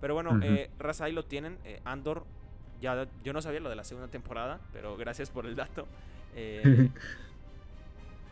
[0.00, 1.58] Pero bueno, eh, Raza, ahí lo tienen.
[1.84, 2.24] Andor,
[2.80, 5.86] ya yo no sabía lo de la segunda temporada, pero gracias por el dato.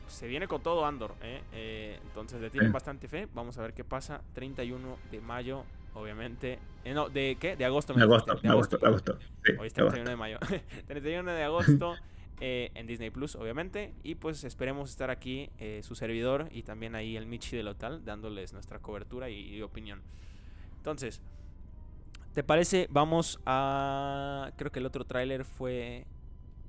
[0.07, 1.15] se viene con todo Andor,
[1.53, 3.29] entonces le tienen bastante fe.
[3.35, 4.23] Vamos a ver qué pasa.
[4.35, 5.65] 31 de mayo
[5.99, 6.59] obviamente.
[6.85, 7.57] Eh, no, ¿de qué?
[7.57, 7.93] De agosto.
[7.95, 9.19] De agosto, de agosto, de agosto.
[9.59, 10.39] Hoy es 31 de mayo.
[10.87, 11.97] 31 de agosto
[12.41, 13.93] eh, en Disney Plus, obviamente.
[14.03, 18.05] Y pues esperemos estar aquí, eh, su servidor y también ahí el Michi del hotel,
[18.05, 20.03] dándoles nuestra cobertura y, opinión.
[20.77, 21.21] Entonces,
[22.35, 22.89] ¿te parece?
[22.91, 24.53] Vamos a.
[24.57, 26.07] Creo que el otro tráiler fue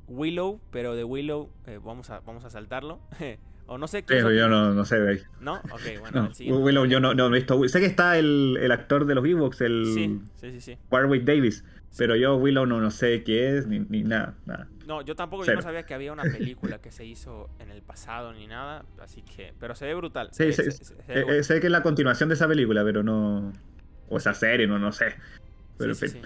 [0.07, 1.49] Willow, pero de Willow
[1.83, 2.99] vamos, a, vamos a saltarlo.
[3.71, 4.03] O no sé.
[4.07, 5.19] Sí, yo no, no sé, güey.
[5.41, 5.57] ¿No?
[5.57, 6.31] Ok, bueno.
[6.39, 7.67] Willow, yo no, no, he visto.
[7.67, 9.85] Sé que está el, el actor de los Ewoks, el.
[9.85, 10.77] Sí, sí, sí.
[10.89, 11.63] Warwick Davis.
[11.95, 14.67] Pero yo, Willow, no, no sé qué es, ni, ni nada, nada.
[14.87, 17.81] No, yo tampoco, yo no sabía que había una película que se hizo en el
[17.83, 19.53] pasado ni nada, así que.
[19.59, 20.29] Pero se ve brutal.
[20.31, 20.69] Sí, sé,
[21.07, 23.53] eh, sé que es la continuación de esa película, pero no.
[24.09, 25.15] O esa serie, no, no sé.
[25.79, 26.21] Pero sí, sí,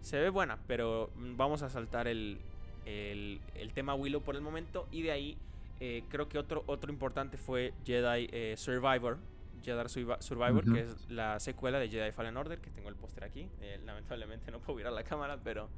[0.00, 2.38] Se ve buena, pero vamos a saltar el,
[2.86, 5.38] el, el tema Willow por el momento y de ahí
[5.80, 9.18] eh, creo que otro, otro importante fue Jedi eh, Survivor.
[9.62, 9.88] Jedi
[10.20, 13.48] Survivor, que es la secuela de Jedi Fallen Order, que tengo el póster aquí.
[13.60, 15.68] Eh, lamentablemente no puedo mirar la cámara, pero...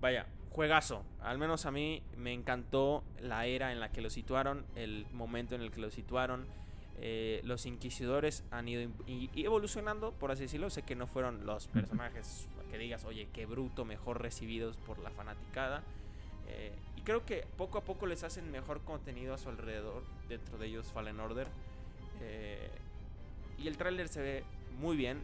[0.00, 1.04] vaya, juegazo.
[1.20, 5.54] Al menos a mí me encantó la era en la que lo situaron, el momento
[5.54, 6.46] en el que lo situaron.
[7.42, 8.90] Los inquisidores han ido
[9.34, 10.70] evolucionando, por así decirlo.
[10.70, 15.10] Sé que no fueron los personajes que digas, oye, qué bruto, mejor recibidos por la
[15.10, 15.82] fanaticada
[17.04, 20.02] creo que poco a poco les hacen mejor contenido a su alrededor.
[20.28, 21.46] Dentro de ellos Fallen Order.
[22.20, 22.70] Eh,
[23.58, 24.44] y el tráiler se ve
[24.78, 25.20] muy bien.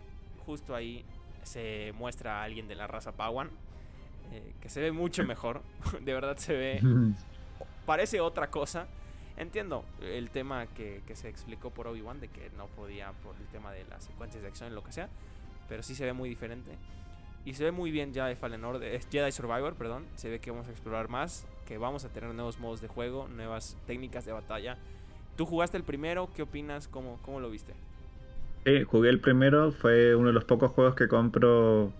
[0.46, 1.04] Justo ahí
[1.42, 3.50] se muestra a alguien de la raza Pawan.
[4.32, 5.62] Eh, que se ve mucho mejor.
[6.00, 6.80] de verdad se ve...
[7.86, 8.86] Parece otra cosa.
[9.38, 13.46] Entiendo el tema que, que se explicó por Obi-Wan de que no podía por el
[13.46, 15.08] tema de las secuencias de acción y lo que sea.
[15.68, 16.72] Pero sí se ve muy diferente.
[17.44, 20.04] Y se ve muy bien Jedi Fallen Order, es Jedi Survivor, perdón.
[20.16, 23.28] Se ve que vamos a explorar más, que vamos a tener nuevos modos de juego,
[23.28, 24.76] nuevas técnicas de batalla.
[25.36, 26.28] ¿Tú jugaste el primero?
[26.34, 26.88] ¿Qué opinas?
[26.88, 27.74] ¿Cómo, cómo lo viste?
[28.66, 31.92] Sí, jugué el primero, fue uno de los pocos juegos que compro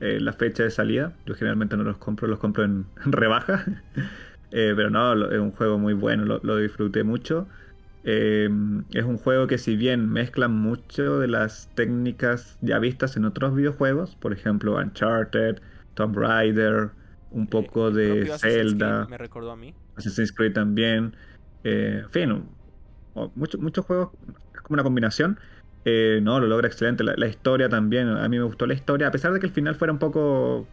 [0.00, 1.12] en la fecha de salida.
[1.26, 3.64] Yo generalmente no los compro, los compro en, rebaja.
[4.52, 7.46] Eh, pero no, es un juego muy bueno, lo disfruté mucho.
[8.08, 8.48] Eh,
[8.92, 13.52] es un juego que si bien mezcla mucho de las técnicas ya vistas en otros
[13.56, 15.56] videojuegos, por ejemplo Uncharted,
[15.94, 16.90] Tomb Raider,
[17.32, 19.74] un eh, poco de Zelda, me recordó a mí.
[19.96, 21.16] Assassin's Creed también,
[21.64, 22.44] eh, en fin,
[23.34, 24.10] muchos juegos,
[24.54, 25.40] es como una combinación.
[25.84, 27.02] no, lo logra excelente.
[27.02, 29.74] La, historia también, a mí me gustó la historia, a pesar de que el final
[29.74, 30.68] fuera un poco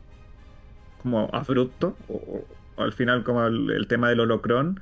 [1.02, 2.46] como abrupto, o,
[2.78, 4.80] al final como el, tema del holocron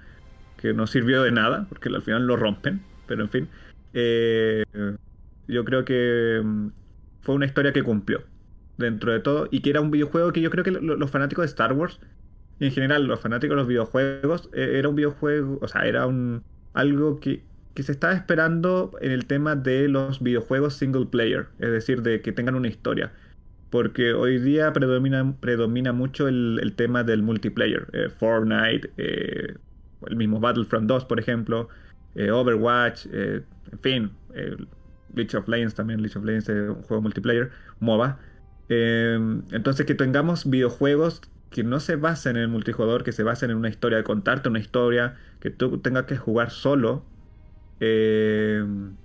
[0.58, 3.50] que no sirvió de nada, porque al final lo rompen, pero en fin.
[3.94, 4.64] Eh,
[5.48, 6.68] yo creo que mm,
[7.22, 8.24] fue una historia que cumplió
[8.78, 11.48] dentro de todo y que era un videojuego que yo creo que los fanáticos de
[11.48, 12.00] Star Wars
[12.60, 16.06] y en general los fanáticos de los videojuegos eh, era un videojuego, o sea, era
[16.06, 21.48] un algo que, que se estaba esperando en el tema de los videojuegos single player,
[21.60, 23.12] es decir, de que tengan una historia.
[23.72, 27.88] Porque hoy día predomina, predomina mucho el, tema del multiplayer.
[27.94, 31.70] Eh, Fortnite, el mismo Battlefront 2, por ejemplo,
[32.16, 33.42] eh, Overwatch, eh,
[33.72, 34.12] en fin,
[35.14, 38.20] League of Legends también, League of Legends es un juego multiplayer, MOBA.
[38.70, 43.52] Em, entonces que tengamos videojuegos que no se basen en el multijugador, que se basen
[43.52, 47.04] en una historia, de contarte una historia, que tú tengas que jugar solo,
[47.80, 48.96] em,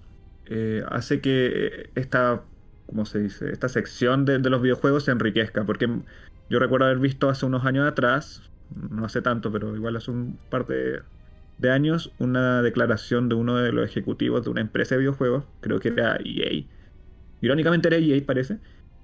[0.47, 2.45] eh, hace que esta,
[2.87, 3.51] ¿cómo se dice?
[3.51, 5.65] Esta sección de, los videojuegos se enriquezca.
[5.65, 5.89] Porque
[6.49, 8.43] yo recuerdo haber visto hace unos años atrás,
[8.91, 11.01] no hace tanto, pero igual hace un par de,
[11.59, 15.81] de años, una declaración de uno de los ejecutivos de una empresa de videojuegos, creo
[15.81, 16.65] que era EA.
[17.41, 18.59] Irónicamente era EA, parece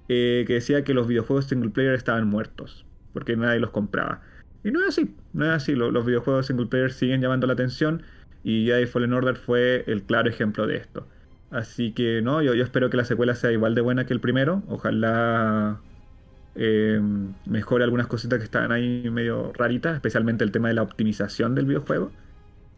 [0.09, 4.21] eh, que decía que los videojuegos single player estaban muertos, porque nadie los compraba.
[4.63, 8.03] Y no es así, no es así, los, videojuegos single player siguen llamando la atención
[8.43, 11.07] y Jedi Fallen Order fue el claro ejemplo de esto.
[11.53, 14.19] Así que no, yo, yo espero que la secuela sea igual de buena que el
[14.19, 15.79] primero, ojalá
[16.55, 16.99] eh,
[17.45, 21.67] mejore algunas cositas que estaban ahí medio raritas, especialmente el tema de la optimización del
[21.67, 22.11] videojuego.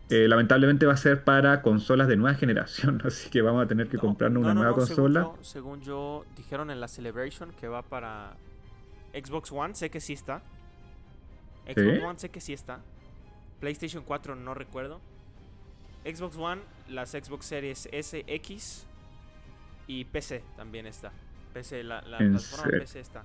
[0.10, 3.88] Eh, lamentablemente va a ser para consolas de nueva generación, así que vamos a tener
[3.88, 5.32] que comprarnos una nueva consola.
[5.40, 8.34] Según yo, dijeron en la Celebration que va para
[9.14, 10.42] Xbox One, sé que sí está.
[11.66, 12.82] Xbox One sé que sí está.
[13.62, 15.00] PlayStation 4 no recuerdo.
[16.04, 18.86] Xbox One, las Xbox Series S, X
[19.88, 21.12] y PC también está.
[21.54, 23.24] PC, la, la plataforma PC está.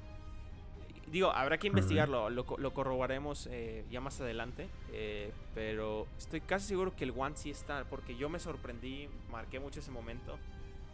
[1.11, 6.68] Digo, habrá que investigarlo, lo, lo corroboraremos eh, ya más adelante, eh, pero estoy casi
[6.68, 10.38] seguro que el One sí está, porque yo me sorprendí, marqué mucho ese momento.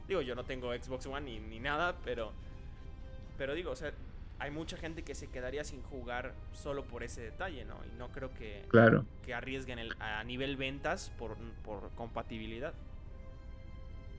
[0.08, 2.32] Digo, yo no tengo Xbox One ni, ni nada, pero,
[3.36, 3.92] pero digo, o sea,
[4.38, 7.76] hay mucha gente que se quedaría sin jugar solo por ese detalle, ¿no?
[7.92, 9.04] Y no creo que, claro.
[9.24, 12.74] que arriesguen el, a nivel ventas por, por compatibilidad.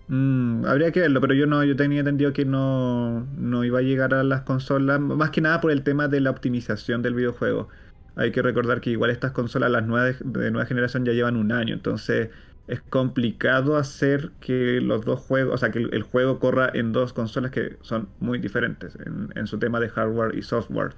[0.07, 3.81] Mm, habría que verlo, pero yo no, yo tenía entendido que no, no iba a
[3.81, 7.67] llegar a las consolas, más que nada por el tema de la optimización del videojuego.
[8.15, 11.51] Hay que recordar que igual estas consolas, las nuevas de nueva generación, ya llevan un
[11.51, 12.29] año, entonces
[12.67, 17.13] es complicado hacer que los dos juegos, o sea, que el, juego corra en dos
[17.13, 18.97] consolas que son muy diferentes
[19.35, 20.93] en, su tema de hardware y software.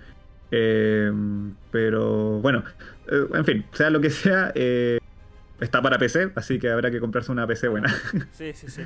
[0.52, 1.12] Eh,
[1.72, 2.64] pero bueno,
[3.08, 5.00] eh, en fin, sea lo que sea, eh,
[5.60, 7.94] Está para PC, así que habrá que comprarse una PC buena.
[8.32, 8.84] Sí, sí, sí.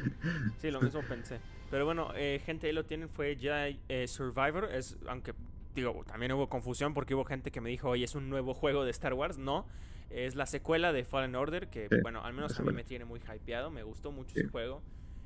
[0.57, 1.39] Sí, lo mismo pensé.
[1.69, 4.69] Pero bueno, eh, gente, ahí lo tienen, fue eh, Survivor.
[4.71, 5.33] Es, aunque,
[5.75, 8.85] digo, también hubo confusión porque hubo gente que me dijo, oye, es un nuevo juego
[8.85, 9.37] de Star Wars.
[9.37, 9.67] No,
[10.13, 13.19] es la secuela de Fallen Order, que, bueno, al menos a mí me tiene muy
[13.19, 13.69] hypeado.
[13.69, 14.81] Me gustó mucho ese juego.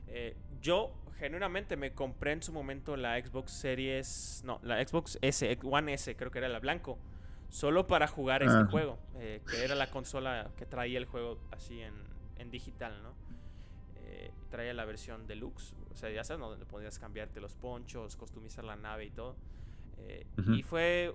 [0.07, 4.41] Eh, yo, genuinamente, me compré en su momento la Xbox Series.
[4.45, 6.97] No, la Xbox S, One S, creo que era la blanco
[7.49, 11.81] solo para jugar este juego, eh, que era la consola que traía el juego así
[11.81, 11.93] en,
[12.37, 13.13] en digital, ¿no?
[13.95, 18.63] Eh, traía la versión deluxe, o sea, ya sabes, donde podías cambiarte los ponchos, customizar
[18.63, 19.35] la nave y todo.
[19.99, 21.13] Eh, y fue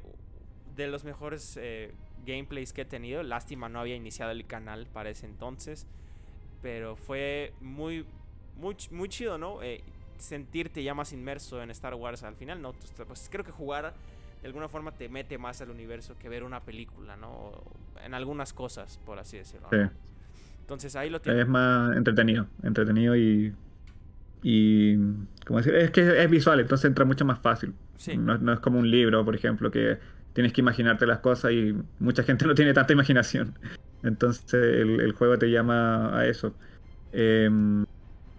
[0.75, 1.59] de los mejores
[2.27, 3.23] gameplays que he tenido.
[3.23, 5.87] Lástima, no había iniciado el canal para ese entonces,
[6.63, 8.05] pero fue muy,
[8.57, 9.61] muy, muy chido, ¿no?
[10.19, 12.73] sentirte ya más inmerso en Star Wars al final, ¿no?
[12.73, 13.93] Pues, pues creo que jugar
[14.41, 17.53] de alguna forma te mete más al universo que ver una película, ¿no?
[18.05, 19.69] En algunas cosas, por así decirlo.
[19.71, 19.79] Sí.
[20.61, 21.43] Entonces ahí lo tienes.
[21.43, 23.55] Es más entretenido, entretenido y.
[24.43, 24.97] Y.
[25.47, 25.75] ¿Cómo decir?
[25.77, 27.75] Es que es visual, entonces entra mucho más fácil.
[27.97, 28.17] Sí.
[28.17, 29.99] No, es como un libro, por ejemplo, que
[30.33, 33.55] tienes que imaginarte las cosas y mucha gente no tiene tanta imaginación.
[34.03, 36.55] Entonces el, juego te llama a eso.
[37.13, 37.87] Em,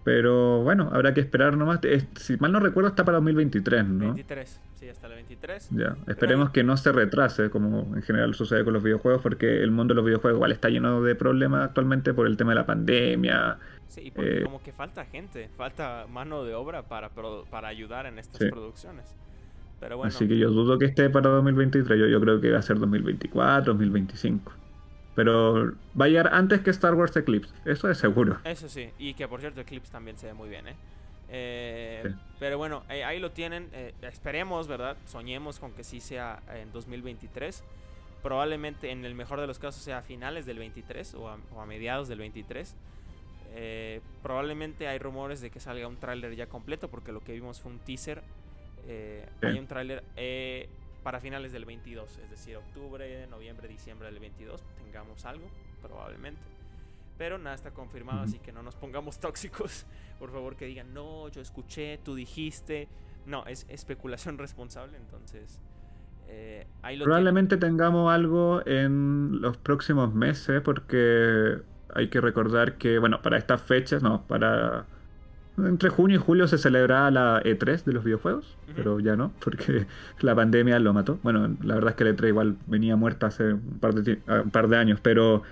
[0.02, 1.80] pero bueno, habrá que esperar nomás.
[2.16, 4.12] si mal no recuerdo, está para 2023, ¿no?
[4.14, 5.68] 23 hasta el 23.
[5.70, 9.70] Ya, esperemos que no se retrase, como en general sucede con los videojuegos, porque el
[9.70, 12.66] mundo de los videojuegos igual está lleno de problemas actualmente por el tema de la
[12.66, 13.58] pandemia.
[13.88, 17.10] Sí, y porque eh, como que falta gente, falta mano de obra para,
[17.50, 19.14] para ayudar en estas producciones.
[19.84, 20.08] Pero bueno.
[20.08, 22.78] Así que yo dudo que esté para 2023, yo, yo creo que va a ser
[22.78, 24.50] 2024, 2025.
[25.14, 28.38] Pero va a llegar antes que Star Wars Eclipse, eso es seguro.
[28.44, 30.76] Eso sí, y que por cierto Eclipse también se ve muy bien, ¿eh?
[31.28, 33.68] Eh, pero bueno, ahí lo tienen.
[33.74, 34.96] Eh, esperemos, ¿verdad?
[35.04, 37.62] Soñemos con que sí sea en 2023.
[38.22, 42.08] Probablemente en el mejor de los casos sea a finales del 23 o a, mediados
[42.08, 42.74] del 23.
[43.56, 47.60] Eh, probablemente hay rumores de que salga un tráiler ya completo porque lo que vimos
[47.60, 48.22] fue un teaser.
[49.42, 50.02] Hay un tráiler
[51.04, 55.46] para finales del 22, es decir, octubre, noviembre, diciembre del 22 tengamos algo,
[55.82, 56.42] probablemente.
[57.18, 59.86] Pero nada está confirmado, así que no nos pongamos tóxicos.
[60.18, 62.88] Por favor, que digan, no, yo escuché, tú dijiste.
[63.26, 65.60] No, es especulación responsable, entonces.
[66.26, 66.66] Eh,
[67.02, 71.58] Probablemente tengamos algo en los próximos meses, porque
[71.94, 74.86] hay que recordar que, bueno, para estas fechas, no, para.
[75.56, 79.86] Entre junio y julio se celebrará la E3 de los videojuegos, pero ya no, porque
[80.20, 81.18] la pandemia lo mató.
[81.22, 84.50] Bueno, la verdad es que la E3 igual venía muerta hace un par de, un
[84.50, 85.42] par de años, pero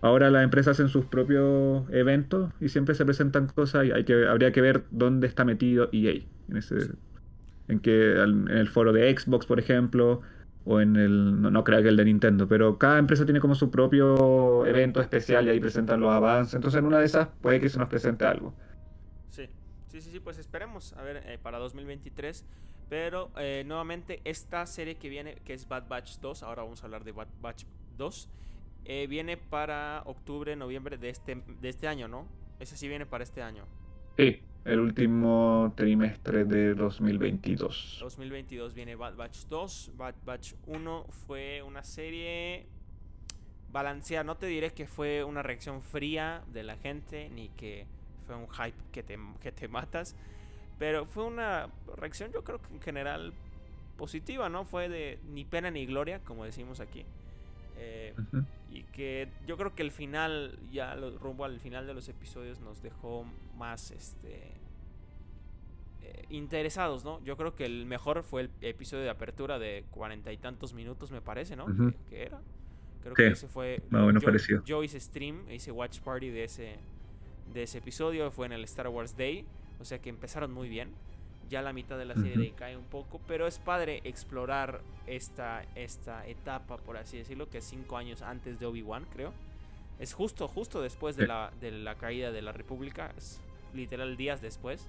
[0.00, 4.28] Ahora las empresas hacen sus propios eventos y siempre se presentan cosas y hay que,
[4.28, 6.92] habría que ver dónde está metido EA en ese
[7.66, 10.22] en que en el foro de Xbox, por ejemplo,
[10.64, 13.70] o en el, no, creo que el de Nintendo, pero cada empresa tiene como su
[13.70, 16.54] propio evento especial y ahí presentan los avances.
[16.54, 18.54] Entonces en una de esas puede que se nos presente algo.
[19.28, 19.46] Sí,
[19.88, 22.44] sí, sí, sí pues esperemos, a ver, eh, para 2023.
[22.88, 26.86] Pero eh, nuevamente esta serie que viene, que es Bad Batch 2, ahora vamos a
[26.86, 27.64] hablar de Bad Batch
[27.98, 28.28] 2,
[28.86, 32.26] eh, viene para octubre, noviembre de este, de este año, ¿no?
[32.58, 33.66] Ese sí viene para este año.
[34.16, 37.98] Sí, el último trimestre de 2022.
[38.00, 39.92] 2022 viene Bad Batch 2.
[39.96, 42.66] Bad Batch 1 fue una serie
[43.70, 44.24] balanceada.
[44.24, 47.86] No te diré que fue una reacción fría de la gente, ni que
[48.28, 50.14] fue un hype que te, que te matas.
[50.78, 53.32] Pero fue una reacción, yo creo que en general
[53.96, 54.64] positiva, ¿no?
[54.64, 57.04] Fue de ni pena ni gloria, como decimos aquí.
[57.76, 58.14] Eh,
[58.70, 62.60] y que yo creo que el final, ya lo, rumbo al final de los episodios,
[62.60, 63.24] nos dejó
[63.56, 64.52] más este
[66.02, 67.22] eh, interesados, ¿no?
[67.24, 71.10] Yo creo que el mejor fue el episodio de apertura de cuarenta y tantos minutos,
[71.10, 71.66] me parece, ¿no?
[72.10, 72.40] que, era.
[73.02, 73.82] Creo que ese fue.
[73.90, 76.78] yo, yo, hice stream, hice watch party de ese,
[77.52, 78.30] de ese episodio.
[78.30, 79.44] Fue en el Star Wars Day.
[79.80, 80.94] O sea que empezaron muy bien
[81.48, 86.26] ya la mitad de la serie cae un poco, pero es padre explorar esta, esta
[86.26, 89.32] etapa, por así decirlo, que es cinco años antes de Obi-Wan, creo.
[89.98, 93.40] Es justo, justo después de la, de la caída de la República, es
[93.74, 94.86] literal días después.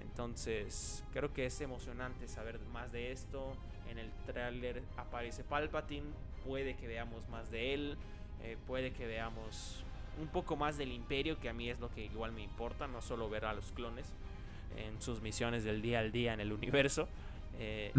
[0.00, 3.56] Entonces, creo que es emocionante saber más de esto.
[3.88, 6.08] En el tráiler aparece Palpatine,
[6.44, 7.96] puede que veamos más de él,
[8.42, 9.84] eh, puede que veamos
[10.20, 13.02] un poco más del imperio, que a mí es lo que igual me importa, no
[13.02, 14.12] solo ver a los clones
[14.76, 17.08] en sus misiones del día al día en el universo.
[17.58, 17.92] Eh,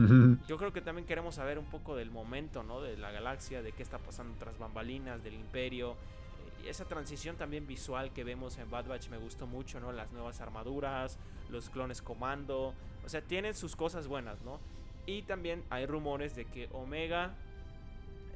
[0.48, 2.82] yo creo que también queremos saber un poco del momento, ¿no?
[2.82, 5.94] De la galaxia, de qué está pasando tras bambalinas, del imperio.
[5.94, 9.92] Eh, y esa transición también visual que vemos en Bad Batch me gustó mucho, ¿no?
[9.92, 11.18] Las nuevas armaduras,
[11.50, 12.74] los clones comando.
[13.04, 14.60] O sea, tienen sus cosas buenas, ¿no?
[15.08, 17.34] Y también hay rumores de que Omega,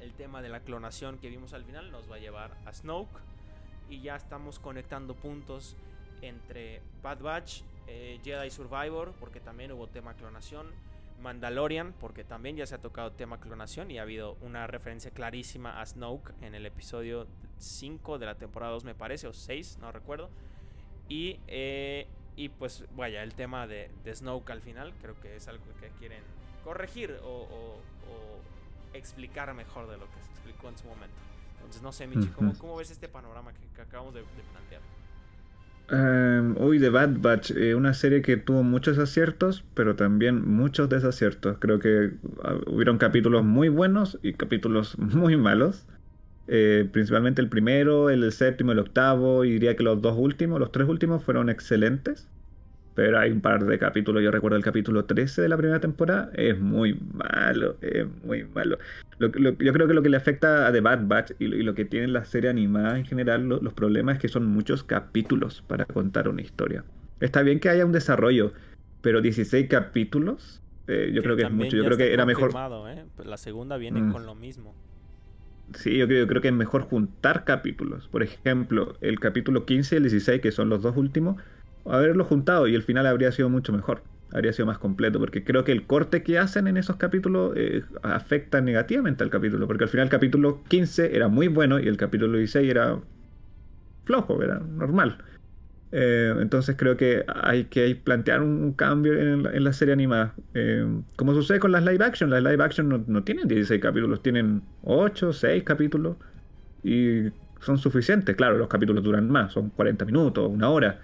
[0.00, 3.20] el tema de la clonación que vimos al final, nos va a llevar a Snoke.
[3.92, 5.76] Y ya estamos conectando puntos
[6.22, 10.68] entre Bad Batch eh, Jedi Survivor, porque también hubo tema clonación,
[11.20, 15.78] Mandalorian, porque también ya se ha tocado tema clonación y ha habido una referencia clarísima
[15.78, 17.26] a Snoke en el episodio
[17.58, 20.30] 5 de la temporada 2, me parece, o 6, no recuerdo.
[21.10, 25.66] Y, eh, y pues, vaya, el tema de, Snoke al final, creo que es algo
[25.78, 26.22] que quieren
[26.64, 27.76] corregir o,
[28.94, 31.31] explicar mejor de lo que se explicó en su momento.
[31.72, 34.82] Entonces, no sé, Michi, ¿cómo, ves este panorama que, acabamos de plantear?
[35.90, 40.90] Um, uy, The Bad Batch, eh, una serie que tuvo muchos aciertos, pero también muchos
[40.90, 41.56] desaciertos.
[41.60, 42.12] Creo que
[42.44, 45.86] ah, hubieron capítulos muy buenos y capítulos muy malos.
[46.46, 50.72] Eh, principalmente el primero, el séptimo, el octavo, y diría que los dos últimos, los
[50.72, 52.28] tres últimos fueron excelentes.
[52.94, 56.30] Pero hay un par de capítulos, yo recuerdo el capítulo 13 de la primera temporada,
[56.34, 58.78] es muy malo, es muy malo.
[59.18, 62.08] yo creo que lo que le afecta a The Bad Batch y lo, que tiene
[62.08, 66.42] la serie animada en general, los problemas es que son muchos capítulos para contar una
[66.42, 66.84] historia.
[67.20, 68.52] Está bien que haya un desarrollo,
[69.00, 71.76] pero 16 capítulos, eh, yo creo que es mucho.
[71.76, 72.50] Yo creo que era mejor.
[72.88, 73.04] ¿eh?
[73.24, 74.12] La segunda viene mm.
[74.12, 74.74] con lo mismo.
[75.74, 78.08] Sí, yo creo, yo creo que es mejor juntar capítulos.
[78.08, 81.36] Por ejemplo, el capítulo 15 y el 16, que son los dos últimos
[81.86, 84.02] haberlo juntado y el final habría sido mucho mejor,
[84.32, 87.82] habría sido más completo, porque creo que el corte que hacen en esos capítulos eh,
[88.02, 91.96] afecta negativamente al capítulo, porque al final el capítulo 15 era muy bueno y el
[91.96, 92.98] capítulo 16 era
[94.04, 95.18] flojo, era normal.
[95.94, 100.34] Eh, entonces creo que hay que plantear un, cambio en la, serie animada.
[100.54, 104.62] Eh, como sucede con las live action, las live action no, tienen 16 capítulos, tienen
[104.84, 106.16] 8, 6 capítulos
[106.82, 107.24] y
[107.60, 108.34] son suficientes.
[108.36, 110.98] Claro, los capítulos duran más, son 40 minutos, una hora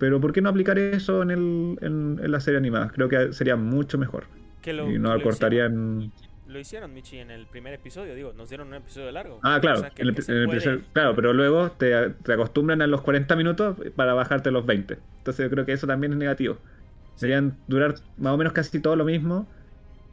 [0.00, 2.88] pero ¿por qué no aplicar eso en, el, en, la serie animada?
[2.88, 4.24] Creo que sería mucho mejor.
[4.64, 6.10] y no acortarían...
[6.48, 9.38] Lo hicieron, Michi, en el primer episodio, digo, nos dieron un episodio largo.
[9.42, 9.82] Ah, claro,
[10.92, 11.94] claro, pero luego te,
[12.32, 14.98] acostumbran a los 40 minutos para bajarte los 20.
[15.18, 16.56] Entonces yo creo que eso también es negativo.
[17.14, 19.46] Serían durar más o menos casi todo lo mismo.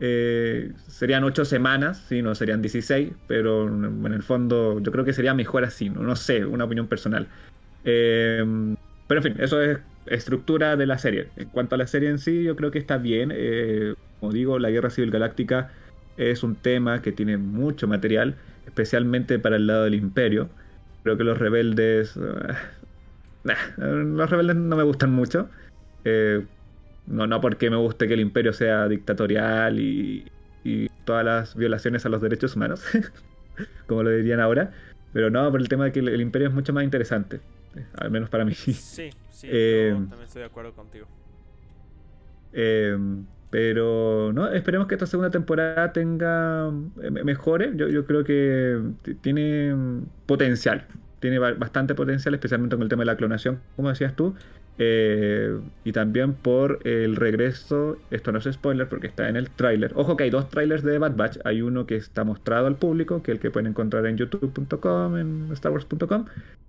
[0.02, 5.14] Eh, serían 8 semanas, sí, no serían 16, pero en el fondo yo creo que
[5.14, 7.28] sería mejor así, no, no sé, una opinión personal.
[7.84, 8.76] Eh,
[9.08, 11.30] pero en fin, eso es estructura de la serie.
[11.38, 13.32] En cuanto a la serie en sí, yo creo que está bien.
[13.34, 15.72] Eh, como digo, la Guerra Civil Galáctica
[16.18, 18.36] es un tema que tiene mucho material,
[18.66, 20.50] especialmente para el lado del imperio.
[21.04, 22.18] Creo que los rebeldes...
[22.18, 25.50] Eh, los rebeldes no me gustan mucho.
[26.04, 26.44] Eh,
[27.06, 30.26] no, no porque me guste que el imperio sea dictatorial y,
[31.06, 32.84] todas las violaciones a los derechos humanos,
[33.88, 34.72] como lo dirían ahora.
[35.14, 37.40] Pero no, por el tema de que el imperio es mucho más interesante
[37.94, 38.54] al menos para mí.
[38.54, 41.08] Sí, sí, eh, también estoy de acuerdo contigo.
[42.54, 42.98] Eh,
[43.50, 46.70] Pero no, esperemos que esta segunda temporada tenga
[47.02, 47.72] eh, mejore.
[47.76, 48.82] Yo, yo creo que
[49.22, 49.74] tiene
[50.26, 50.86] potencial.
[51.20, 54.36] Tiene bastante potencial, especialmente con el tema de la clonación, como decías tú.
[54.80, 59.92] Eh, y también por el regreso, esto no es spoiler porque está en el tráiler.
[59.96, 61.40] Ojo que hay dos trailers de Bad Batch.
[61.46, 65.18] Hay uno que está mostrado al público, que es el que pueden encontrar en youtube.com,
[65.18, 66.26] en starwars.com,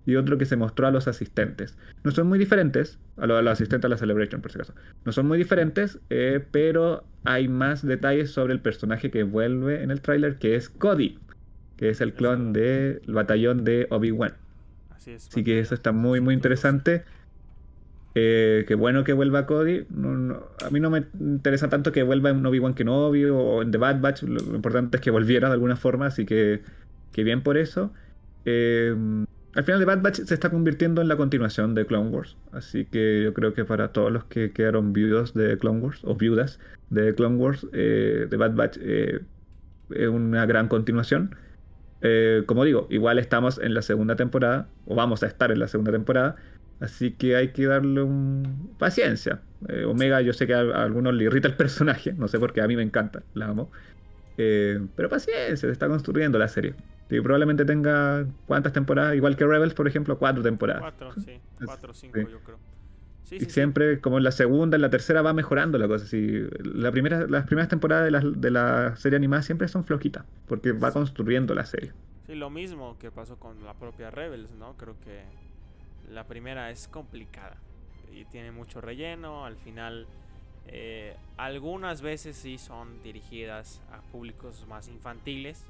[0.07, 1.77] y otro que se mostró a los asistentes.
[2.03, 4.75] No son muy diferentes, a los, asistentes a la Celebration por si acaso.
[5.05, 9.91] No son muy diferentes, eh, pero hay más detalles sobre el personaje que vuelve en
[9.91, 11.19] el tráiler, que es Cody,
[11.77, 14.33] que es el clon del batallón de Obi-Wan.
[14.97, 17.05] Así, es, Así que eso está muy, muy interesante.
[18.21, 19.87] Eh, qué bueno que vuelva Cody.
[20.65, 24.01] a mí no me interesa tanto que vuelva en Obi-Wan Kenobi o en The Bad
[24.01, 24.23] Batch.
[24.25, 26.63] Lo, importante es que volviera de alguna forma, así que,
[27.13, 27.93] que bien por eso.
[28.45, 28.93] Eh,
[29.55, 32.37] al final The Bad Batch se está convirtiendo en la continuación de Clone Wars.
[32.51, 36.17] Así que yo creo que para todos los que quedaron viudos de Clone Wars o
[36.17, 36.59] viudas
[36.91, 41.37] de Clone Wars, eh, The Bad Batch es una gran continuación.
[42.47, 45.93] como digo, igual estamos en la segunda temporada, o vamos a estar en la segunda
[45.93, 46.35] temporada.
[46.81, 48.75] Así que hay que darle un...
[48.79, 49.41] paciencia.
[49.69, 52.61] Eh, Omega, yo sé que a, algunos le irrita el personaje, no sé por qué,
[52.61, 53.71] a mí me encanta, la amo.
[54.37, 56.75] Eh, pero paciencia, se está construyendo la serie.
[57.11, 60.83] Y probablemente tenga cuántas temporadas, igual que Rebels, por ejemplo, cuatro temporadas.
[60.83, 62.59] Cuatro, sí, cuatro cinco, yo creo.
[63.33, 66.07] y siempre, como en la segunda, en la tercera va mejorando la cosa.
[66.63, 70.71] la primera, las primeras temporadas de la, de la serie animada siempre son flojitas, porque
[70.73, 71.93] va construyendo la serie.
[72.27, 74.77] Sí, lo mismo que pasó con la propia Rebels, ¿no?
[74.77, 75.23] Creo que
[76.11, 77.57] la primera es complicada
[78.13, 79.45] y tiene mucho relleno.
[79.45, 80.07] Al final,
[80.67, 85.67] eh, algunas veces sí son dirigidas a públicos más infantiles,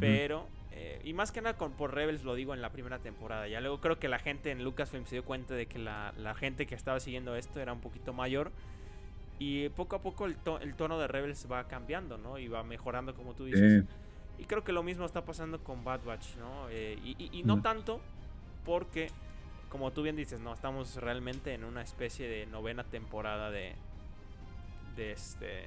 [0.00, 0.46] pero
[0.80, 3.48] eh, y más que nada con, por Rebels lo digo en la primera temporada.
[3.48, 6.66] Ya luego creo que la gente en Lucasfilm se dio cuenta de que la, gente
[6.66, 8.52] que estaba siguiendo esto era un poquito mayor.
[9.40, 12.38] Y poco a poco el, tono de Rebels va cambiando, ¿no?
[12.38, 13.84] Y va mejorando, como tú dices.
[14.38, 16.68] Y creo que lo mismo está pasando con Bad Batch, ¿no?
[16.70, 18.00] Eh, y, no tanto
[18.64, 19.10] porque
[19.68, 23.74] como tú bien dices, no, estamos realmente en una especie de novena temporada de,
[24.96, 25.64] de este,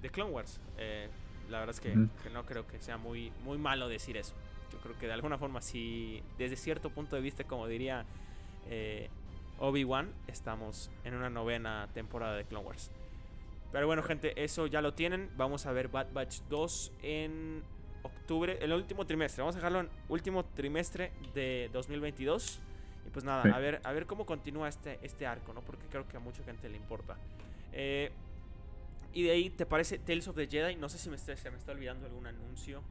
[0.00, 0.60] de Clone Wars.
[0.78, 1.08] Eh,
[1.50, 1.94] la verdad es que,
[2.30, 4.34] no creo que sea muy, muy malo decir eso.
[4.72, 8.06] Yo creo que de alguna forma sí, desde cierto punto de vista, como diría
[8.68, 9.10] eh,
[9.58, 12.90] Obi-Wan, estamos en una novena temporada de Clone Wars.
[13.70, 15.30] Pero bueno, gente, eso ya lo tienen.
[15.36, 17.62] Vamos a ver Bad Batch 2 en
[18.02, 19.42] octubre, el último trimestre.
[19.42, 22.60] Vamos a dejarlo en último trimestre de 2022.
[23.06, 25.60] Y pues nada, a ver, a ver cómo continúa este, este arco, ¿no?
[25.60, 27.16] Porque creo que a mucha gente le importa.
[27.72, 28.10] Eh,
[29.14, 30.76] y de ahí, ¿te parece Tales of the Jedi?
[30.76, 32.82] No sé si me está, se me está olvidando algún anuncio.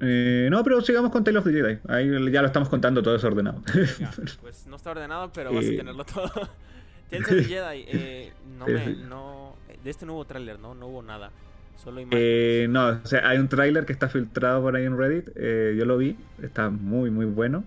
[0.00, 1.78] Eh, no, pero sigamos con Tales of the Jedi.
[1.88, 3.62] Ahí ya lo estamos contando todo desordenado.
[4.40, 6.30] pues no está ordenado, pero vas a eh, tenerlo todo.
[7.10, 10.74] Tales of the Jedi, eh, no me, no, de este nuevo tráiler, ¿no?
[10.74, 11.30] No hubo nada.
[11.76, 12.68] Solo imágenes.
[12.70, 15.28] no, o sea, hay un tráiler que está filtrado por ahí en Reddit.
[15.76, 16.16] yo lo vi.
[16.42, 17.64] Está muy, muy bueno.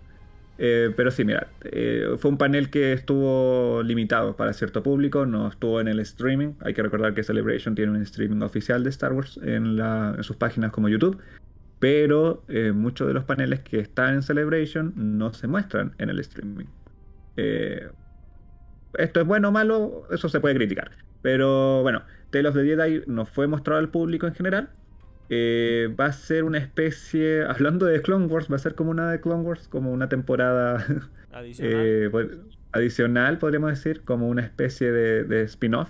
[0.60, 5.48] Eh, pero sí, mira, eh, fue un panel que estuvo limitado para cierto público, no
[5.48, 6.54] estuvo en el streaming.
[6.62, 9.78] Hay que recordar que Celebration tiene un streaming oficial de Star Wars en,
[10.24, 11.20] sus páginas como YouTube,
[11.80, 16.20] pero eh, muchos de los paneles que están en Celebration no se muestran en el
[16.20, 16.66] streaming.
[17.36, 20.92] esto es bueno o malo, eso se puede criticar.
[21.22, 24.70] Pero bueno, Tale of the Jedi no fue mostrado al público en general,
[25.30, 29.12] eh, va a ser una especie, hablando de Clone Wars, va a ser como una
[29.12, 30.86] de Clone Wars, como una temporada
[31.60, 32.10] eh,
[32.72, 35.90] adicional, podríamos decir, como una especie de, spin-off,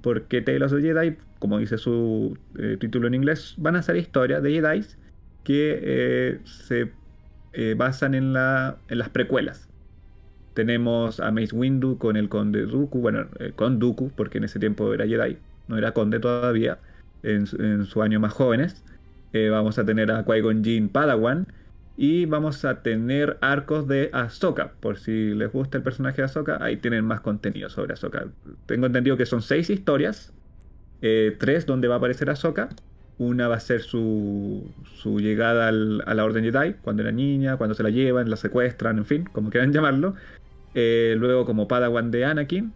[0.00, 3.96] porque Tales of the Jedi, como dice su eh, título en inglés, van a ser
[3.96, 4.84] historias de Jedi
[5.42, 6.92] que se
[7.76, 9.68] basan en, la, en las precuelas.
[10.54, 13.26] Tenemos a Mace Windu con el Conde Dooku, bueno,
[13.56, 16.78] con Dooku, porque en ese tiempo era Jedi, no era Conde todavía
[17.22, 18.82] en, su año más jóvenes.
[19.32, 21.46] Eh, vamos a tener a Qui-Gon Jinn Padawan.
[21.96, 24.72] Y vamos a tener arcos de Ahsoka.
[24.80, 28.26] Por si les gusta el personaje de Ahsoka, ahí tienen más contenido sobre Ahsoka.
[28.66, 30.32] Tengo entendido que son seis historias.
[31.02, 32.68] Eh, tres donde va a aparecer Ahsoka.
[33.18, 34.64] Una va a ser su,
[34.94, 38.98] su llegada a la Orden Jedi, cuando era niña, cuando se la llevan, la secuestran,
[38.98, 40.14] en fin, como quieran llamarlo.
[40.74, 42.72] Eh, luego como Padawan de Anakin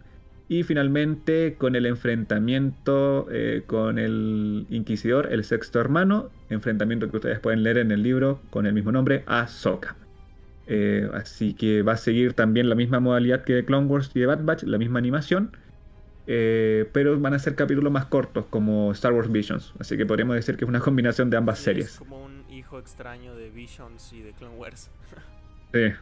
[0.59, 7.39] y finalmente con el enfrentamiento eh, con el Inquisidor, el sexto hermano, enfrentamiento que ustedes
[7.39, 9.95] pueden leer en el libro con el mismo nombre, Ahsoka.
[10.67, 14.19] Eh, así que va a seguir también la misma modalidad que de Clone Wars y
[14.19, 15.57] de Bad Batch, la misma animación.
[16.27, 19.73] Eh, pero van a ser capítulos más cortos como Star Wars Visions.
[19.79, 21.93] Así que podríamos decir que es una combinación de ambas series.
[21.93, 24.91] Es como un hijo extraño de Visions y de Clone Wars.
[25.73, 25.93] sí.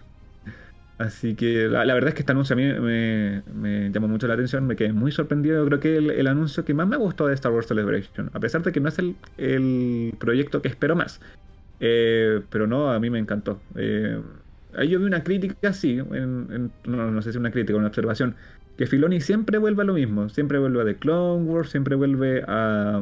[1.02, 4.68] Así que la, verdad es que este anuncio a mí me, llamó mucho la atención,
[4.68, 5.64] me quedé muy sorprendido.
[5.64, 8.40] Yo creo que el, el, anuncio que más me gustó de Star Wars Celebration, a
[8.40, 11.20] pesar de que no es el, el proyecto que espero más.
[11.80, 13.60] Eh, pero no, a mí me encantó.
[13.76, 14.22] Eh,
[14.78, 18.36] ahí yo vi una crítica, sí, en, no, no, sé si una crítica, una observación,
[18.78, 22.44] que Filoni siempre vuelve a lo mismo, siempre vuelve a The Clone Wars, siempre vuelve
[22.48, 23.02] a,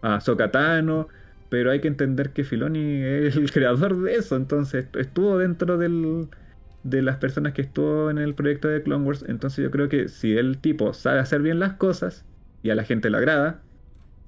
[0.00, 1.08] a Sokatano,
[1.50, 6.28] pero hay que entender que Filoni es el creador de eso, entonces estuvo dentro del
[6.84, 9.24] de las personas que estuvo en el proyecto de Clone Wars.
[9.26, 12.24] Entonces yo creo que si el tipo sabe hacer bien las cosas
[12.62, 13.60] y a la gente le agrada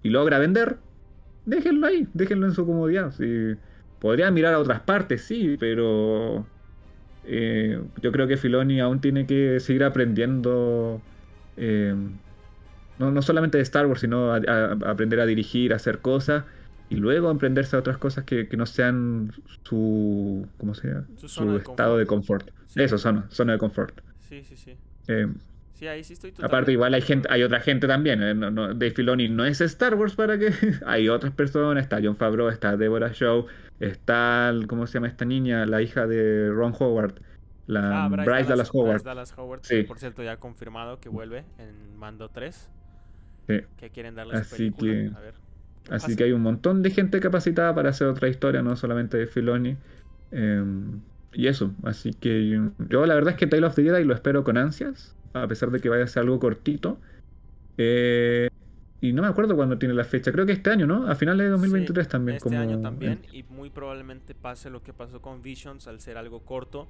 [0.02, 0.78] y logra vender,
[1.44, 3.12] déjenlo ahí, déjenlo en su comodidad.
[3.12, 3.56] Si,
[4.00, 6.46] podrían mirar a otras partes, sí, pero
[7.24, 11.00] eh, yo creo que Filoni aún tiene que seguir aprendiendo.
[11.56, 11.94] Eh,
[12.98, 16.44] no, solamente de Star Wars, sino aprender a dirigir, a hacer cosas
[16.88, 19.32] y luego emprenderse a otras cosas que, no sean
[19.64, 21.06] su ¿cómo se llama?
[21.16, 22.50] su, estado de confort.
[22.74, 24.00] Eso, zona, zona de confort.
[24.20, 24.76] Sí, sí, sí.
[25.08, 25.26] Eh,
[25.72, 28.22] sí, ahí sí estoy Aparte, igual hay gente, hay otra gente también.
[28.22, 30.52] Eh, de Filoni no es Star Wars para que.
[30.86, 31.82] hay otras personas.
[31.82, 33.46] Está John Favreau, está Deborah Shaw,
[33.80, 34.52] está.
[34.68, 35.66] ¿Cómo se llama esta niña?
[35.66, 37.14] La hija de Ron Howard.
[37.66, 39.02] La ah, Bryce, Dallas, Howard.
[39.02, 39.60] Dallas Howard.
[39.64, 39.82] Sí.
[39.82, 42.70] Por cierto, ya ha confirmado que vuelve en Mando 3.
[43.48, 43.60] Sí.
[43.76, 45.10] Que quieren darle Así que...
[45.16, 45.34] A ver.
[45.90, 49.26] Así que hay un montón de gente capacitada para hacer otra historia, no solamente de
[49.26, 49.76] Filoni.
[50.32, 51.00] Em,
[51.32, 52.48] y eso, así que
[52.88, 55.70] yo, la verdad es que Tale of the Jedi lo espero con ansias, a pesar
[55.70, 56.98] de que vaya a ser algo cortito.
[57.78, 58.48] Eh,
[59.00, 61.06] y no me acuerdo cuándo tiene la fecha, creo que este año, ¿no?
[61.06, 62.36] A finales de 2023 también.
[62.36, 66.40] Este año también, y muy probablemente pase lo que pasó con Visions al ser algo
[66.40, 66.88] corto.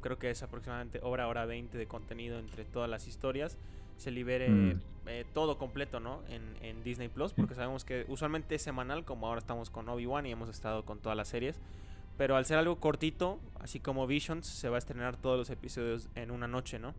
[0.00, 3.58] Creo que es aproximadamente hora, hora 20 de contenido entre todas las historias
[3.96, 4.80] se libere mm.
[5.06, 6.22] eh, todo completo, ¿no?
[6.28, 6.46] En,
[6.84, 10.48] Disney Plus, porque sabemos que usualmente es semanal, como ahora estamos con Obi-Wan y hemos
[10.48, 11.58] estado con todas las series.
[12.16, 16.08] Pero al ser algo cortito, así como Visions, se va a estrenar todos los episodios
[16.14, 16.94] en una noche, ¿no?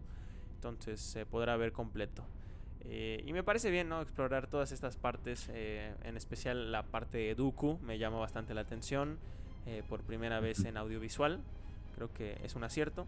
[0.56, 2.26] Entonces se podrá ver completo.
[2.82, 4.02] Eh, y me parece bien, ¿no?
[4.02, 8.62] Explorar todas estas partes, eh, en especial la parte de Dooku, me llama bastante la
[8.62, 9.20] atención.
[9.90, 11.42] por primera vez en audiovisual,
[11.96, 13.06] creo que es un acierto.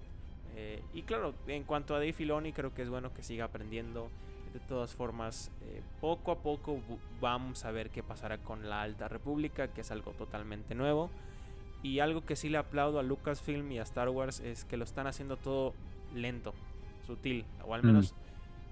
[0.56, 4.10] Eh, y claro, en cuanto a Dave Filoni, creo que es bueno que siga aprendiendo.
[4.54, 6.80] De todas formas, eh, poco a poco
[7.22, 11.12] vamos a ver qué pasará con la Alta República, que es algo totalmente nuevo.
[11.84, 14.84] Y algo que sí le aplaudo a Lucasfilm y a Star Wars es que lo
[14.84, 15.74] están haciendo todo
[16.14, 16.54] lento,
[17.06, 18.16] sutil, o al menos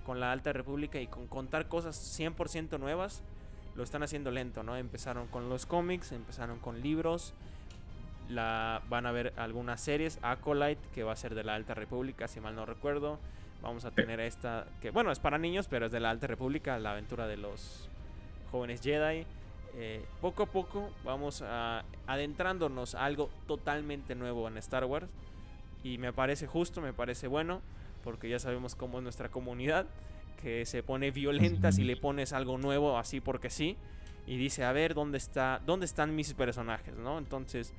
[0.05, 3.23] con la Alta República y con contar cosas 100% nuevas,
[3.75, 4.75] lo están haciendo lento, ¿no?
[4.75, 7.33] Empezaron con los cómics, empezaron con libros,
[8.29, 10.19] la, van a ver algunas series.
[10.21, 13.19] Acolyte, que va a ser de la Alta República, si mal no recuerdo.
[13.61, 16.77] Vamos a tener esta, que bueno, es para niños, pero es de la Alta República,
[16.79, 17.89] la aventura de los
[18.51, 19.25] jóvenes Jedi.
[19.75, 25.07] Eh, poco a poco vamos a, adentrándonos a algo totalmente nuevo en Star Wars.
[25.83, 27.61] Y me parece justo, me parece bueno,
[28.03, 29.85] porque ya sabemos cómo es nuestra comunidad,
[30.41, 33.77] que se pone violenta si le pones algo nuevo así porque sí.
[34.25, 36.97] Y dice, a ver, ¿dónde, está, dónde están mis personajes?
[36.97, 37.17] ¿no?
[37.17, 37.73] Entonces,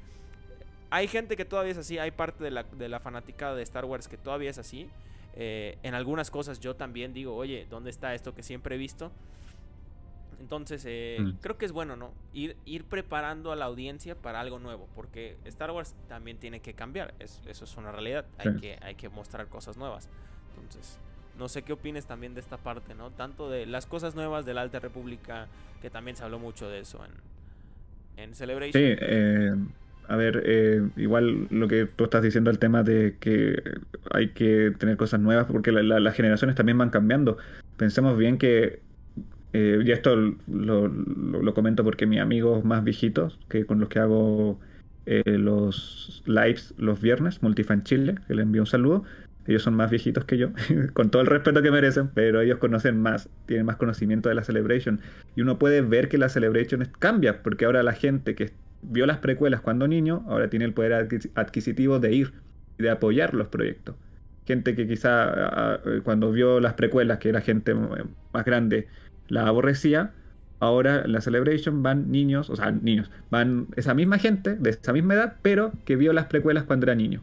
[0.91, 3.85] hay gente que todavía es así, hay parte de la, de la fanaticada de Star
[3.85, 4.89] Wars que todavía es así.
[5.35, 9.13] Eh, en algunas cosas yo también digo, oye, ¿dónde está esto que siempre he visto?
[10.41, 11.31] Entonces, eh, mm.
[11.41, 12.13] creo que es bueno, ¿no?
[12.33, 16.75] Ir, ir preparando a la audiencia para algo nuevo, porque Star Wars también tiene que
[16.75, 20.09] cambiar, eso es una realidad, hay, que, hay que mostrar cosas nuevas.
[20.57, 20.99] Entonces,
[21.37, 23.11] no sé qué opines también de esta parte, ¿no?
[23.11, 25.49] Tanto de las cosas nuevas de la Alta República,
[25.83, 28.81] que también se habló mucho de eso en, en Celebration.
[28.81, 29.55] Sí, eh
[30.09, 33.63] a ver, eh, igual lo que tú estás diciendo, el tema de que
[34.11, 37.37] hay que tener cosas nuevas, porque las generaciones también van cambiando.
[37.77, 38.81] Pensemos bien que,
[39.53, 40.17] eh, y esto
[40.47, 44.59] lo, comento porque mis amigos más viejitos, que con los que hago
[45.05, 49.05] eh, los lives los viernes, Multifan Chile, que le envío un saludo,
[49.47, 50.53] ellos son más viejitos que yo,
[50.95, 54.45] con todo el respeto que merecen, pero ellos conocen más, tienen más conocimiento de la
[54.45, 55.01] Celebration.
[55.37, 58.53] Y uno puede ver que la Celebration cambia, porque ahora la gente que
[58.83, 62.33] vio las precuelas cuando niño, ahora tiene el poder adquisitivo de ir
[62.79, 63.97] y de apoyar los proyectos.
[64.47, 68.89] Gente que quizá cuando vio las precuelas, que era gente más grande,
[69.29, 70.13] la aborrecía,
[70.61, 74.93] ahora en la Celebration van niños, o sea, niños, van esa misma gente de esa
[74.93, 77.23] misma edad, pero que vio las precuelas cuando era niño.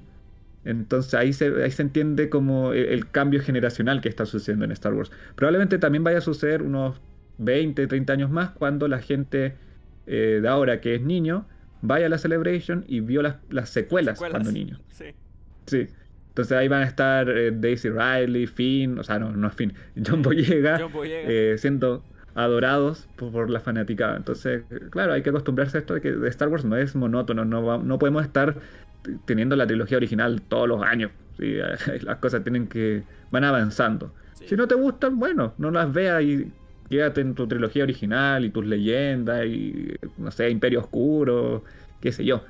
[0.65, 4.71] Entonces ahí se, ahí se entiende como el, el, cambio generacional que está sucediendo en
[4.71, 5.11] Star Wars.
[5.35, 6.99] Probablemente también vaya a suceder unos
[7.37, 9.55] 20, 30 años más cuando la gente
[10.07, 11.45] eh, de ahora, que es niño,
[11.81, 14.79] vaya a la Celebration y vio las, las secuelas, cuando niño.
[14.89, 15.05] Sí.
[15.65, 15.87] Sí.
[16.29, 19.73] Entonces ahí van a estar eh, Daisy Riley, Finn, o sea, no, no es Finn,
[20.05, 22.03] John Boyega, eh, siendo
[22.33, 24.15] adorados por, la fanática.
[24.17, 27.77] Entonces, claro, hay que acostumbrarse a esto de que Star Wars no es monótono, no,
[27.81, 28.57] no podemos estar
[29.25, 31.11] teniendo la trilogía original todos los años.
[32.01, 33.03] las cosas tienen que.
[33.31, 34.13] van avanzando.
[34.45, 36.51] Si no te gustan, bueno, no las veas y
[36.89, 41.63] quédate en tu trilogía original y tus leyendas y, no sé, Imperio Oscuro,
[42.01, 42.43] qué sé yo.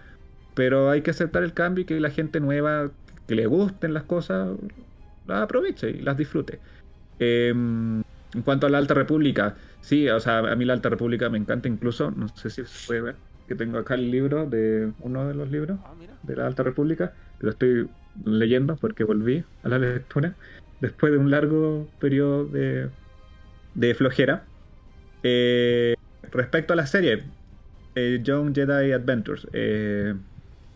[0.53, 2.91] Pero hay que aceptar el cambio y que la gente nueva,
[3.27, 4.49] que le gusten las cosas,
[5.27, 6.59] las aproveche y las disfrute.
[7.19, 8.03] Em,
[8.33, 11.37] en cuanto a la Alta República, sí, o sea, a mí la Alta República me
[11.37, 13.15] encanta incluso, no sé si se puede ver,
[13.47, 15.93] que tengo acá el libro de uno de los libros ah,
[16.23, 17.87] de la Alta República, lo estoy
[18.25, 20.35] leyendo porque volví a la lectura
[20.81, 22.89] después de un largo periodo de,
[23.75, 24.45] de flojera.
[25.21, 25.95] Eh,
[26.31, 27.23] respecto a la serie,
[27.93, 30.15] eh, Young Jedi Adventures, eh,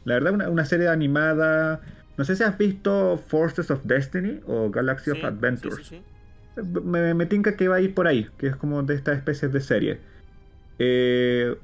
[0.05, 1.81] la verdad una, una, serie animada,
[2.17, 5.93] no sé si has visto Forces of Destiny o Galaxy of Adventures.
[6.83, 9.49] me, me tinca que va a ir por ahí, que es como de esta especie
[9.49, 9.99] de serie.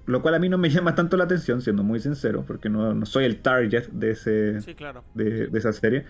[0.06, 2.94] lo cual a mí no me llama tanto la atención, siendo muy sincero, porque no,
[2.94, 4.32] no soy el target de, ese,
[5.14, 6.06] de, de, esa serie.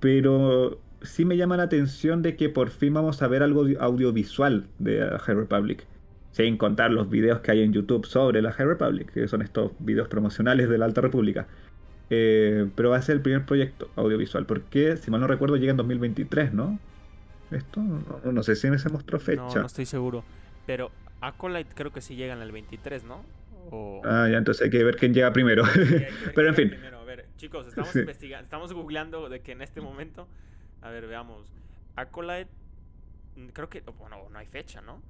[0.00, 4.66] Pero sí me llama la atención de que por fin vamos a ver algo audiovisual
[4.78, 5.86] de High Republic.
[6.32, 9.70] Sin contar los videos que hay en YouTube sobre la High Republic, que son estos
[9.78, 11.46] videos promocionales de la Alta República.
[12.10, 15.70] Eh, pero va a ser el primer proyecto audiovisual, porque si mal no recuerdo llega
[15.70, 16.78] en 2023, ¿no?
[17.50, 19.42] Esto no, sé si me se mostró fecha.
[19.42, 20.24] No, no estoy seguro.
[20.66, 20.90] Pero
[21.20, 23.22] Acolyte creo que sí llega en el 23, ¿no?
[24.04, 25.64] Ah, ya, entonces hay que ver quién llega primero.
[26.34, 26.74] pero en fin.
[26.74, 30.26] A ver, chicos, estamos investigando, estamos googleando de que en este momento
[30.84, 31.50] a ver, veamos.
[31.96, 32.50] Acolyte.
[33.52, 33.82] Creo que.
[33.98, 35.02] Bueno, no hay fecha, ¿no?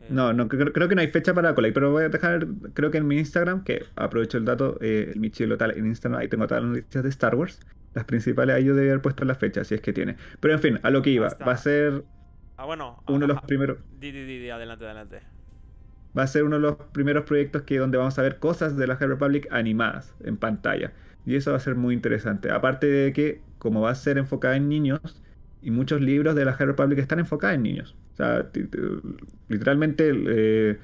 [0.00, 2.90] Eh, no, no creo, que no hay fecha para Acolyte, pero voy a dejar, creo
[2.90, 6.28] que en mi Instagram, que aprovecho el dato, eh, el Michilo tal, en Instagram, ahí
[6.28, 7.60] tengo todas las noticias de Star Wars.
[7.94, 10.16] Las principales ahí yo debía haber puesto la fecha, si es que tiene.
[10.40, 12.04] Pero en fin, a lo que iba, va a ser.
[12.56, 13.02] Ah, bueno.
[13.06, 13.78] Uno de los primeros.
[13.98, 15.20] Di, di, di, adelante, adelante.
[16.18, 18.86] Va a ser uno de los primeros proyectos que donde vamos a ver cosas de
[18.86, 20.92] la High Republic animadas en pantalla.
[21.24, 22.50] Y eso va a ser muy interesante.
[22.50, 25.00] Aparte de que como va a ser enfocada en niños,
[25.62, 27.96] y muchos libros de la High Republic están enfocados en niños.
[28.14, 28.46] O sea,
[29.48, 30.78] literalmente, eh,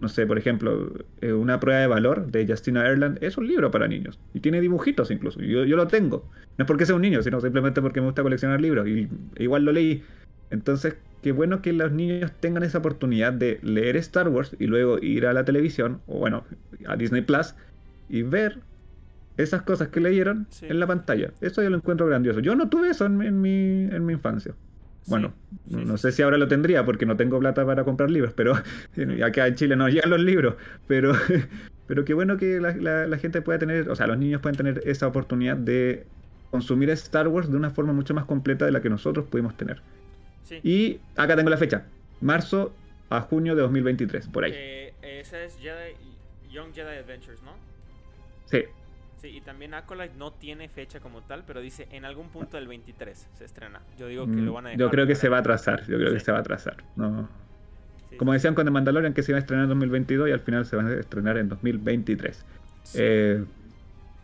[0.00, 3.70] no sé, por ejemplo, eh, una prueba de valor de Justina Ireland es un libro
[3.70, 4.18] para niños.
[4.34, 5.40] Y tiene dibujitos incluso.
[5.40, 6.30] Yo, yo lo tengo.
[6.56, 8.86] No es porque sea un niño, sino simplemente porque me gusta coleccionar libros.
[8.86, 10.04] Y igual lo leí.
[10.50, 14.98] Entonces, qué bueno que los niños tengan esa oportunidad de leer Star Wars y luego
[14.98, 16.44] ir a la televisión, o bueno,
[16.86, 17.54] a Disney Plus,
[18.08, 18.60] y ver
[19.38, 21.30] esas cosas que leyeron en la pantalla.
[21.40, 22.40] Eso yo lo encuentro grandioso.
[22.40, 24.52] Yo no tuve eso en, mi, en mi infancia.
[25.06, 25.32] Bueno,
[25.66, 28.54] no sé si ahora lo tendría porque no tengo plata para comprar libros, pero
[29.24, 30.56] acá en Chile no llegan los libros.
[30.86, 31.14] Pero,
[31.86, 35.06] pero qué bueno que la, gente pueda tener, o sea, los niños pueden tener esa
[35.06, 36.04] oportunidad de
[36.50, 39.80] consumir Star Wars de una forma mucho más completa de la que nosotros pudimos tener.
[40.62, 41.84] Y acá tengo la fecha,
[42.20, 42.74] marzo
[43.10, 44.52] a junio de 2023, por ahí.
[44.54, 47.52] Eh, esa es Young Jedi Adventures, ¿no?
[48.46, 48.64] Sí.
[49.20, 52.68] Sí, y también Acolyte no tiene fecha como tal, pero dice en algún punto del
[52.68, 53.80] 23 se estrena.
[53.98, 55.98] Yo digo que lo van a dejar Yo creo que se va a atrasar, yo
[55.98, 56.76] creo que se va a atrasar.
[58.16, 60.64] Como decían con The Mandalorian que se iba a estrenar en 2022 y al final
[60.66, 62.44] se va a estrenar en 2023.
[62.94, 63.44] Eh,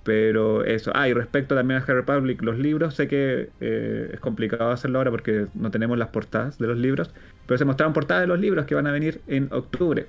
[0.04, 0.92] pero eso.
[0.94, 4.98] Ah, y respecto también a High Republic, los libros, sé que eh, es complicado hacerlo
[4.98, 7.10] ahora porque no tenemos las portadas de los libros,
[7.46, 10.06] pero se mostraron portadas de los libros que van a venir en octubre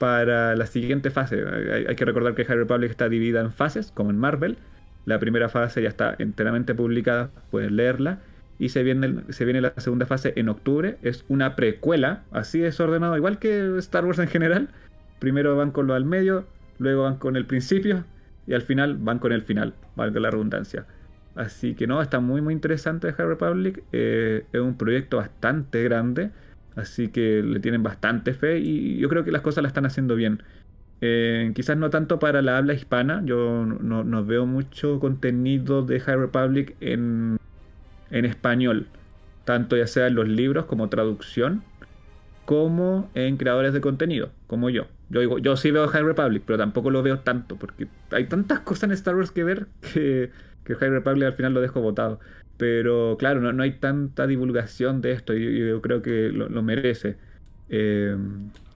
[0.00, 1.44] para la siguiente fase.
[1.86, 4.56] Hay, que recordar que High Republic está dividida en fases, como en Marvel.
[5.04, 8.20] La primera fase ya está enteramente publicada, pueden leerla.
[8.58, 10.96] Y se viene, la segunda fase en octubre.
[11.02, 14.70] Es una precuela, así desordenado, igual que Star Wars en general.
[15.18, 16.46] Primero van con lo al medio,
[16.78, 18.04] luego van con el principio
[18.46, 20.86] y al final van con el final, valga la redundancia.
[21.34, 23.82] Así que no, está muy muy interesante High Republic.
[23.92, 26.30] Eh, es un proyecto bastante grande
[26.76, 30.14] Así que le tienen bastante fe y yo creo que las cosas la están haciendo
[30.14, 30.42] bien.
[31.00, 36.16] Eh, quizás no tanto para la habla hispana, yo no, veo mucho contenido de High
[36.16, 37.38] Republic en,
[38.10, 38.86] en español,
[39.44, 41.62] tanto ya sea en los libros como traducción,
[42.44, 44.86] como en creadores de contenido, como yo.
[45.08, 48.60] Yo, digo, yo sí veo High Republic, pero tampoco lo veo tanto, porque hay tantas
[48.60, 50.30] cosas en Star Wars que ver que,
[50.64, 52.20] que High Republic al final lo dejo botado.
[52.60, 57.16] Pero claro, no, hay tanta divulgación de esto y yo, creo que lo, merece.
[57.70, 58.14] Eh,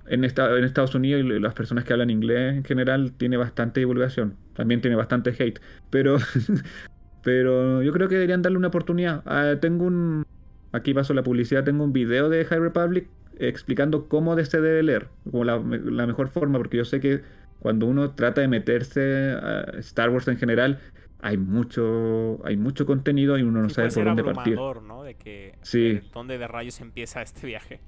[0.06, 4.80] en, en Estados Unidos las personas que hablan inglés en general tiene bastante divulgación, también
[4.80, 6.16] tiene bastante hate, pero,
[7.22, 9.22] pero yo creo que deberían darle una oportunidad.
[9.26, 10.24] Ah, tengo un,
[10.72, 13.06] aquí paso la publicidad, tengo un video de High Republic
[13.38, 17.20] explicando cómo se debe leer, como la, la mejor forma, porque yo sé que
[17.60, 20.80] cuando uno trata de meterse a Star Wars en general,
[21.24, 24.56] hay mucho hay mucho contenido y uno no sabe por dónde partir.
[24.56, 25.02] ¿no?
[25.02, 26.00] De que sí.
[26.12, 27.80] dónde de rayos empieza este viaje.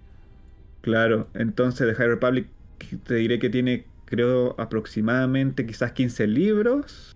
[0.80, 2.48] Claro, entonces de High Republic
[3.04, 7.14] te diré que tiene creo aproximadamente quizás 15 libros,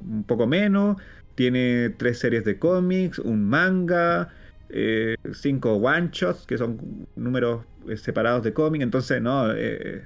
[0.00, 0.96] un poco menos,
[1.34, 4.30] tiene tres series de cómics, un manga,
[4.70, 8.80] eh, cinco one-shots, que son números eh, separados de cómic.
[8.82, 10.04] Entonces, no, es,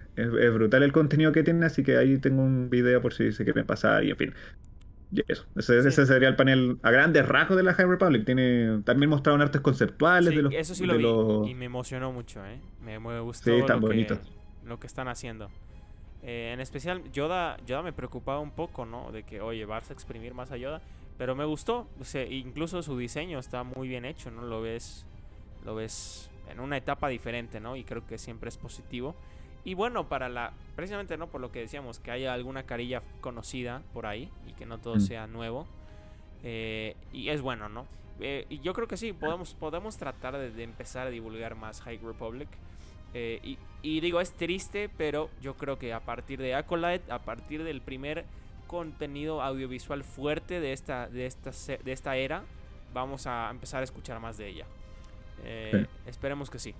[0.55, 3.66] brutal el contenido que tiene, así que ahí tengo un video por si se quieren
[3.66, 4.35] pasar y en fin.
[5.28, 8.24] Eso, ese, sería el panel a grandes rasgos de la High Republic.
[8.24, 10.55] Tiene también mostraron artes conceptuales de los.
[10.55, 12.61] Eso sí lo vi y me emocionó mucho, ¿eh?
[12.81, 14.19] Me, gustó sí, lo, que,
[14.65, 15.51] lo que están haciendo.
[16.23, 19.12] Eh, en especial, Yoda, Yoda me preocupaba un poco, ¿no?
[19.12, 20.81] De que, oye, vas a exprimir más a Yoda.
[21.19, 21.86] Pero me gustó.
[22.01, 24.43] O incluso su diseño está muy bien hecho, ¿no?
[24.43, 25.07] Lo ves,
[25.65, 27.77] lo ves en una etapa diferente, ¿no?
[27.77, 29.15] Y creo que siempre es positivo.
[29.65, 30.53] Y bueno, para la.
[30.77, 31.28] Precisamente, ¿no?
[31.28, 34.97] Por lo que decíamos, que haya alguna carilla conocida por ahí y que no todo
[34.97, 35.01] mm.
[35.01, 35.66] sea nuevo.
[36.43, 37.86] Eh, y es bueno, ¿no?
[38.20, 41.81] Eh, y yo creo que sí, podemos, podemos tratar de, de empezar a divulgar más
[41.81, 42.49] High Republic.
[43.15, 47.62] Eh, y, digo, es triste, pero yo creo que a partir de Acolyte, a partir
[47.62, 48.24] del primer
[48.66, 52.43] contenido audiovisual fuerte de esta, de esta, de esta era,
[52.93, 54.66] vamos a empezar a escuchar más de ella.
[55.45, 56.74] Eh, esperemos que sí.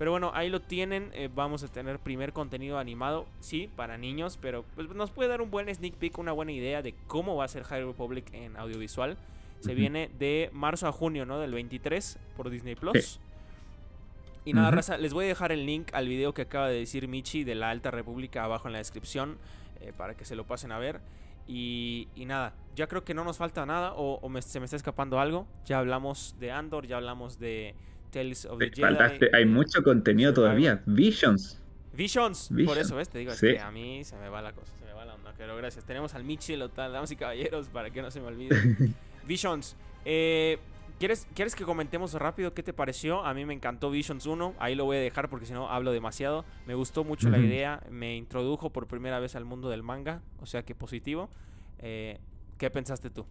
[0.00, 1.10] Pero bueno, ahí lo tienen.
[1.12, 5.42] Eh, vamos a tener primer contenido animado, sí, para niños, pero pues, nos puede dar
[5.42, 8.56] un buen sneak peek, una buena idea de cómo va a ser High Republic en
[8.56, 9.18] audiovisual.
[9.58, 11.38] Se viene de marzo a junio, ¿no?
[11.38, 13.20] Del 23 por Disney Plus.
[14.46, 17.06] Y nada, raza, les voy a dejar el link al video que acaba de decir
[17.06, 19.36] Michi de la Alta República abajo en la descripción
[19.82, 21.02] eh, para que se lo pasen a ver.
[21.46, 25.46] Y, nada, ya creo que no nos falta nada o, se me está escapando algo.
[25.66, 27.74] Ya hablamos de Andor, ya hablamos de
[28.10, 29.28] Tales of the Jedi.
[29.32, 30.82] hay mucho contenido todavía.
[30.86, 31.60] Visions.
[31.92, 32.50] Visions.
[32.66, 33.08] Por eso, ¿ves?
[33.08, 35.34] Te digo, que a mí se me va la cosa, se me va la onda.
[35.36, 35.84] Pero gracias.
[35.84, 38.56] Tenemos al Michi, lo tal, damas y caballeros, para que no se me olvide.
[39.26, 39.76] Visions.
[40.04, 40.58] Eh,
[40.98, 43.24] ¿Quieres, ¿Quieres que comentemos rápido qué te pareció?
[43.24, 45.92] A mí me encantó Visions 1, ahí lo voy a dejar porque si no hablo
[45.92, 46.44] demasiado.
[46.66, 50.46] Me gustó mucho la idea, me introdujo por primera vez al mundo del manga, o
[50.46, 51.30] sea que positivo.
[51.78, 52.18] Eh,
[52.58, 53.24] ¿Qué pensaste tú?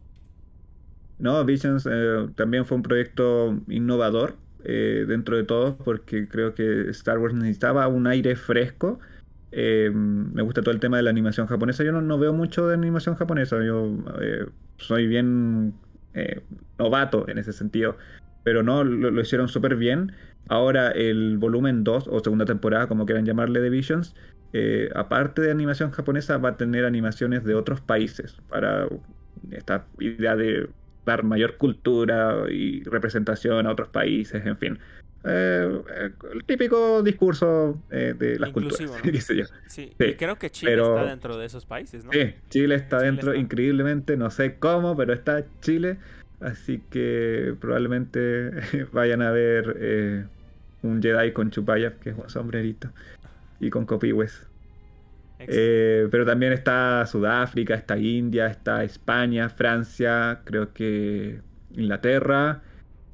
[1.20, 6.90] No, Visions eh, también fue un proyecto innovador eh, dentro de todo porque creo que
[6.90, 9.00] Star Wars necesitaba un aire fresco.
[9.52, 11.84] me gusta todo el tema de la animación japonesa.
[11.84, 13.64] Yo no, veo mucho de animación japonesa.
[13.64, 13.98] Yo
[14.78, 15.74] soy bien
[16.14, 16.42] eh,
[16.78, 17.98] novato en ese sentido.
[18.44, 20.14] Pero no, lo, hicieron súper bien.
[20.48, 24.16] Ahora el volumen 2 o segunda temporada, como quieran llamarle, de Visions,
[24.54, 28.88] eh, aparte de animación japonesa, va a tener animaciones de otros países para
[29.52, 30.70] esta idea de
[31.06, 34.80] dar mayor cultura y representación a otros países, en fin.
[35.26, 35.82] Eh,
[36.32, 38.80] el típico discurso de las culturas,
[39.68, 39.92] Sí.
[40.18, 42.12] creo que Chile está dentro de esos países, ¿no?
[42.12, 45.98] Sí, Chile está dentro increíblemente, no sé cómo, pero está Chile.
[46.40, 48.52] Así que probablemente
[48.94, 50.26] vayan a ver eh,
[50.84, 52.90] un Jedi con Chupayaf, que es un sombrerito,
[53.60, 54.48] y con Copihues.
[55.40, 61.40] Eh, pero también está Sudáfrica, está India, está España, Francia, creo que
[61.72, 62.62] Inglaterra,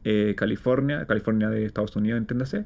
[0.04, 2.66] eh, California, California de Estados Unidos, entiéndase.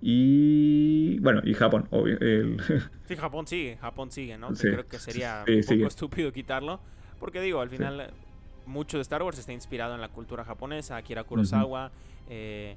[0.00, 2.18] Y bueno, y Japón, obvio.
[3.06, 4.48] Sí, Japón sigue, Japón sigue, ¿no?
[4.52, 6.80] creo que sería un poco estúpido quitarlo.
[7.18, 8.10] Porque digo, al final
[8.66, 11.92] mucho de Star Wars está inspirado en la cultura japonesa, Akira Kurosawa.
[12.28, 12.76] Eh,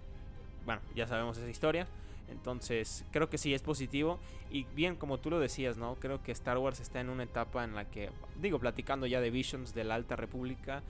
[0.65, 1.87] bueno, ya sabemos esa historia.
[2.29, 4.19] Entonces, creo que sí es positivo.
[4.49, 5.95] Y bien, como tú lo decías, ¿no?
[5.95, 8.09] Creo que Star Wars está en una etapa en la que,
[8.41, 10.83] digo, platicando ya de Visions de la Alta República,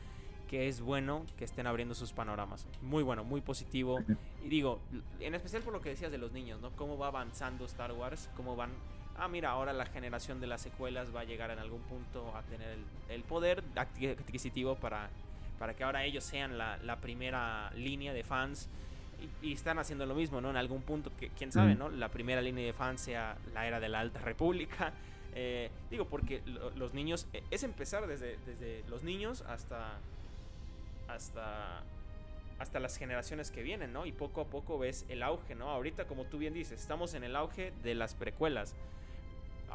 [0.48, 2.68] que es bueno que estén abriendo sus panoramas.
[2.82, 4.00] Muy bueno, muy positivo.
[4.44, 4.80] Y digo,
[5.20, 6.72] en especial por lo que decías de los niños, ¿no?
[6.72, 8.72] Cómo va avanzando Star Wars, cómo van...
[9.18, 12.44] Ah, mira, ahora la generación de las secuelas va a llegar en algún punto a
[12.44, 12.78] tener
[13.10, 15.10] el, poder adquisitivo para,
[15.58, 18.70] para que ahora ellos sean la, primera línea de fans.
[19.42, 20.50] Y, están haciendo lo mismo, ¿no?
[20.50, 21.90] En algún punto, que, quién sabe, ¿no?
[21.90, 24.94] La primera línea de fans sea la era de la Alta República.
[25.38, 26.42] Eh, digo, porque
[26.78, 30.00] los niños, e, es empezar desde, desde los niños hasta
[31.10, 31.84] hasta
[32.58, 34.06] hasta las generaciones que vienen, ¿no?
[34.06, 35.70] Y poco a poco ves el auge, ¿no?
[35.70, 38.76] Ahorita, como tú bien dices, estamos en el auge de las precuelas.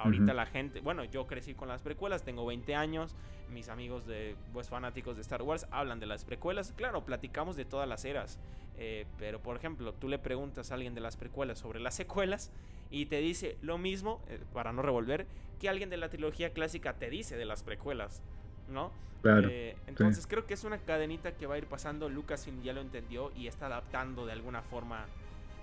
[0.05, 3.15] Ahorita la gente, bueno, yo crecí con las precuelas, tengo 20 años,
[3.51, 6.73] mis amigos de, pues fanáticos de Star Wars hablan de las precuelas.
[6.77, 8.39] Claro, platicamos de todas las eras,
[8.79, 12.51] eh, pero por ejemplo, tú le preguntas a alguien de las precuelas sobre las secuelas
[12.91, 15.27] y te dice lo mismo, eh, para no revolver,
[15.61, 18.23] que alguien de la trilogía clásica te dice de las precuelas.
[18.71, 18.93] ¿no?
[19.25, 22.09] Eh, entonces creo que es una cadenita que va a ir pasando.
[22.09, 25.07] Lucasfilm ya lo entendió y está adaptando de alguna forma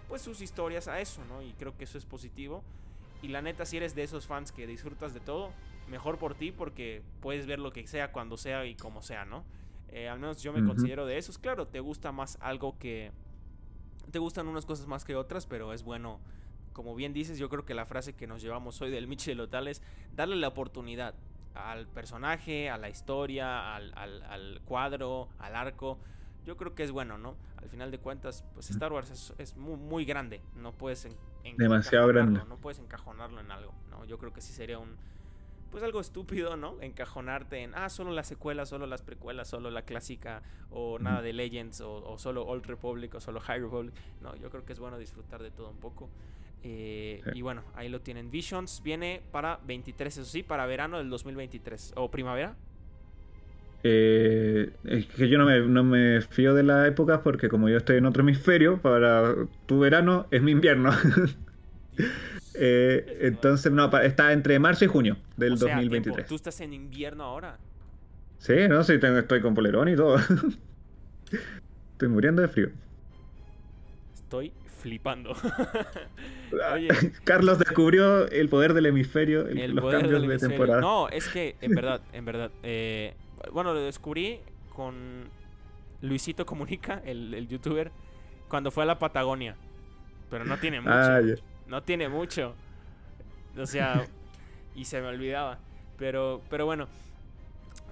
[0.07, 1.41] pues sus historias a eso, ¿no?
[1.41, 2.63] Y creo que eso es positivo.
[3.21, 5.51] Y la neta, si eres de esos fans que disfrutas de todo,
[5.89, 9.43] mejor por ti porque puedes ver lo que sea cuando sea y como sea, ¿no?
[9.89, 11.37] Eh, al menos yo me considero de esos.
[11.37, 13.11] Claro, te gusta más algo que...
[14.11, 16.19] Te gustan unas cosas más que otras, pero es bueno,
[16.73, 19.67] como bien dices, yo creo que la frase que nos llevamos hoy del Michel Lotal
[19.67, 19.81] es
[20.15, 21.15] darle la oportunidad
[21.55, 25.97] al personaje, a la historia, al, al, cuadro, al arco,
[26.47, 27.35] yo creo que es bueno, ¿no?
[27.57, 32.07] Al final de cuentas, pues Star Wars es, muy, muy, grande, no puedes en, demasiado
[32.07, 34.05] grande, no puedes encajonarlo en algo, ¿no?
[34.05, 34.95] Yo creo que sí sería un
[35.69, 36.81] pues algo estúpido, ¿no?
[36.81, 41.33] Encajonarte en, ah, solo las secuelas, solo las precuelas, solo la clásica, o nada de
[41.33, 43.93] Legends, o, solo Old Republic, o solo High Republic.
[44.21, 46.09] No, yo creo que es bueno disfrutar de todo un poco.
[46.63, 48.31] Eh, y bueno, ahí lo tienen.
[48.31, 51.95] Visions viene para 23, eso sí, para verano del 2023.
[51.97, 52.55] ¿O primavera?
[53.83, 57.77] Eh, es que yo no me, no me fío de la época porque como yo
[57.77, 59.35] estoy en otro hemisferio, para
[59.65, 60.91] tu verano es mi invierno.
[62.59, 66.25] Eh, entonces, no, está entre marzo y junio del 2023.
[66.25, 67.59] ¿Tú estás en invierno ahora?
[68.39, 70.17] Sí, no, sí, estoy con polerón y todo.
[71.91, 72.69] estoy muriendo de frío.
[74.15, 75.35] Estoy flipando.
[77.23, 80.81] Carlos descubrió el poder del hemisferio, el, los cambios de temporada.
[80.81, 82.51] No, es que, en verdad, en verdad.
[82.63, 83.13] Eh,
[83.51, 84.39] bueno, lo descubrí
[84.75, 85.29] con
[86.01, 87.91] Luisito Comunica, el, youtuber,
[88.47, 89.55] cuando fue a la Patagonia.
[90.29, 90.93] Pero no tiene mucho.
[90.93, 91.21] Ah,
[91.67, 92.53] no tiene mucho.
[93.57, 94.05] O sea,
[94.75, 95.59] y se me olvidaba.
[95.97, 96.87] Pero, pero bueno.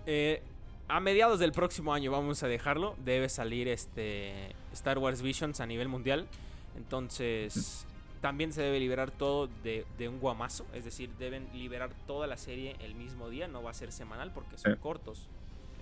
[0.06, 0.44] Eh,
[0.88, 2.96] a mediados del próximo año vamos a dejarlo.
[3.04, 6.28] Debe salir este Star Wars Visions a nivel mundial.
[6.76, 7.88] Entonces,
[8.22, 10.66] también se debe liberar todo de, un guamazo.
[10.74, 13.48] Es decir, deben liberar toda la serie el mismo día.
[13.48, 15.28] No va a ser semanal porque son cortos.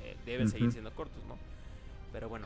[0.04, 1.38] Eh, deben seguir siendo cortos, ¿no?
[2.12, 2.46] Pero bueno.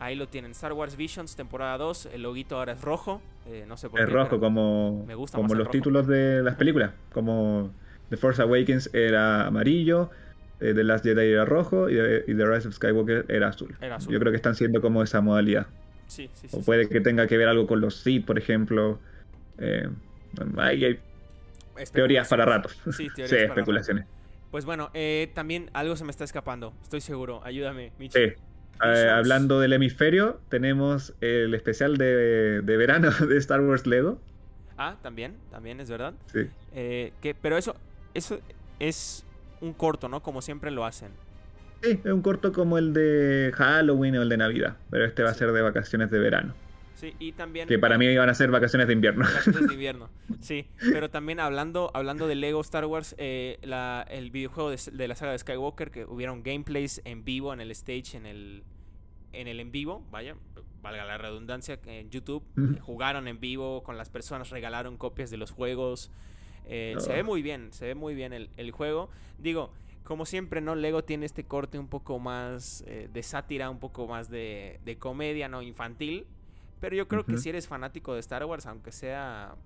[0.00, 0.52] Ahí lo tienen.
[0.52, 2.10] Star Wars Visions, temporada 2.
[2.12, 3.20] El loguito ahora es rojo.
[3.46, 4.12] Eh, no sé por es qué.
[4.12, 6.92] Es rojo, como, me gusta como los títulos de las películas.
[7.12, 7.72] Como
[8.10, 10.10] The Force Awakens era amarillo.
[10.60, 13.76] Eh, The Last Jedi era rojo y, The Rise of Skywalker era azul.
[14.08, 15.66] Yo creo que están siendo como esa modalidad.
[16.06, 18.98] Sí, sí, o puede que tenga que ver algo con los Sith, por ejemplo.
[19.58, 19.88] Eh,
[20.56, 20.98] hay,
[21.92, 22.80] teorías para ratos.
[22.96, 24.06] Sí, teorías sí especulaciones.
[24.50, 26.72] Pues bueno, eh, también algo se me está escapando.
[26.82, 27.40] Estoy seguro.
[27.44, 28.18] Ayúdame, Michi.
[28.18, 28.34] Sí.
[28.84, 34.20] Eh, hablando del hemisferio, tenemos el especial de, verano de Star Wars Lego.
[34.76, 36.14] Ah, también, también es verdad.
[36.32, 36.48] Sí.
[36.72, 37.74] Eh, que, pero eso,
[38.14, 38.38] eso
[38.78, 39.26] es
[39.60, 40.22] un corto, ¿no?
[40.22, 41.10] Como siempre lo hacen.
[41.82, 45.30] Sí, es un corto como el de Halloween o el de Navidad, pero este va
[45.30, 46.54] a ser de vacaciones de verano.
[46.98, 47.68] Sí, y también...
[47.68, 49.24] Que para mí iban a ser vacaciones de invierno.
[49.24, 50.10] Vacaciones de invierno,
[50.40, 50.66] sí.
[50.80, 53.58] Pero también hablando, hablando de Lego Star Wars, eh,
[54.08, 58.16] el videojuego de, la saga de Skywalker, que hubieron gameplays en vivo en el stage,
[58.16, 58.64] en el
[59.32, 60.34] en el en vivo, vaya,
[60.82, 62.42] valga la redundancia, en YouTube,
[62.80, 66.10] jugaron en vivo con las personas, regalaron copias de los juegos.
[66.66, 69.10] Eh, se ve muy bien, se ve muy bien el, el, juego.
[69.38, 69.72] Digo,
[70.02, 70.74] como siempre, ¿no?
[70.74, 74.98] Lego tiene este corte un poco más eh, de sátira, un poco más de, de
[74.98, 75.62] comedia, ¿no?
[75.62, 76.26] Infantil.
[76.80, 79.56] Pero yo creo que si eres fanático de Star Wars, aunque sea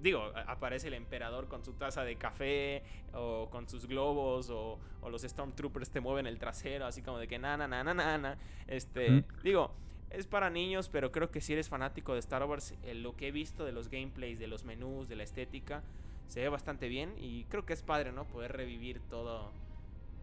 [0.00, 2.82] digo, aparece el emperador con su taza de café
[3.14, 4.78] o con sus globos o,
[5.08, 8.38] los Stormtroopers te mueven el trasero así como de que na na na na na,
[8.66, 9.70] este, digo,
[10.10, 13.28] es para niños, pero creo que si eres fanático de Star Wars, eh, lo que
[13.28, 15.82] he visto de los gameplays, de los menús, de la estética,
[16.26, 18.24] se ve bastante bien y creo que es padre, ¿no?
[18.24, 19.52] Poder revivir todo,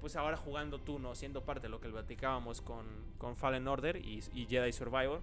[0.02, 1.15] pues ahora jugando tú, ¿no?
[1.15, 2.86] Siendo parte de lo que platicábamos con,
[3.18, 5.22] con Fallen Order y, y Jedi Survivor.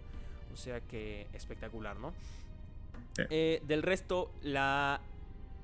[0.53, 2.13] O sea que espectacular, ¿no?
[3.29, 5.01] Eh, del resto, la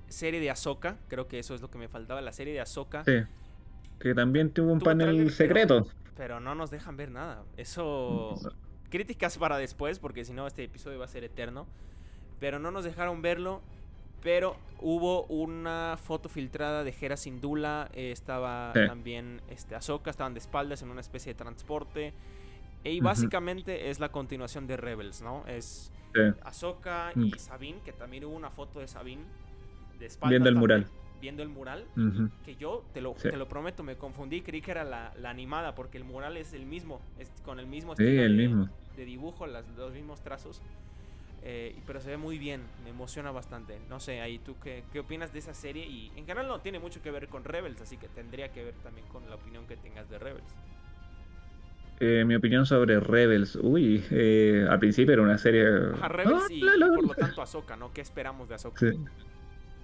[0.09, 3.05] serie de Ahsoka, creo que eso es lo que me faltaba, la serie de Ahsoka.
[3.05, 3.23] Sí.
[3.99, 5.87] Que también tuvo un panel secreto.
[6.17, 7.45] Pero, no nos dejan ver nada.
[7.57, 8.35] Eso...
[8.89, 11.67] Críticas para después, porque si no este episodio va a ser eterno.
[12.39, 13.61] Pero no nos dejaron verlo.
[14.23, 17.91] Pero hubo una foto filtrada de Hera Sindula.
[17.93, 22.15] Eh, estaba también este, Ahsoka, estaban de espaldas en una especie de transporte.
[22.91, 25.45] Y básicamente es la continuación de Rebels, ¿no?
[25.47, 25.93] Es
[26.43, 27.39] Ahsoka y mm.
[27.39, 29.23] Sabine, que también hubo una foto de Sabine
[29.99, 30.31] de espalda.
[30.31, 30.87] Viendo el mural.
[31.21, 31.87] Viendo el mural,
[32.45, 35.97] que yo te lo, te lo prometo, me confundí, creí que era la, animada, porque
[35.97, 38.69] el mural es el mismo, es con el mismo estilo el de, mismo.
[38.97, 40.61] de, dibujo, los mismos trazos.
[41.43, 43.79] Eh, pero se ve muy bien, me emociona bastante.
[43.89, 45.87] No sé, ahí tú qué, qué opinas de esa serie.
[45.87, 48.75] Y en general no tiene mucho que ver con Rebels, así que tendría que ver
[48.83, 50.55] también con la opinión que tengas de Rebels.
[51.99, 53.57] Eh, mi opinión sobre Rebels.
[53.61, 55.65] Uy, eh, al principio era una serie.
[55.65, 57.93] Rebels y, por lo tanto Ahsoka, ¿no?
[57.93, 58.87] ¿Qué esperamos de Ahsoka?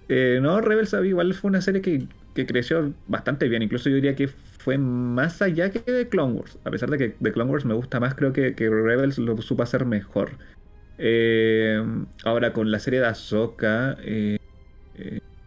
[0.09, 2.07] Eh, no, Rebels igual fue una serie que,
[2.45, 3.63] creció bastante bien.
[3.63, 6.59] Incluso yo diría que fue más allá que de Clone Wars.
[6.65, 9.35] A pesar de que de Clone Wars me gusta más, creo que, que Rebels lo
[9.41, 10.31] supo hacer mejor.
[12.25, 13.97] ahora con la serie de Ahsoka.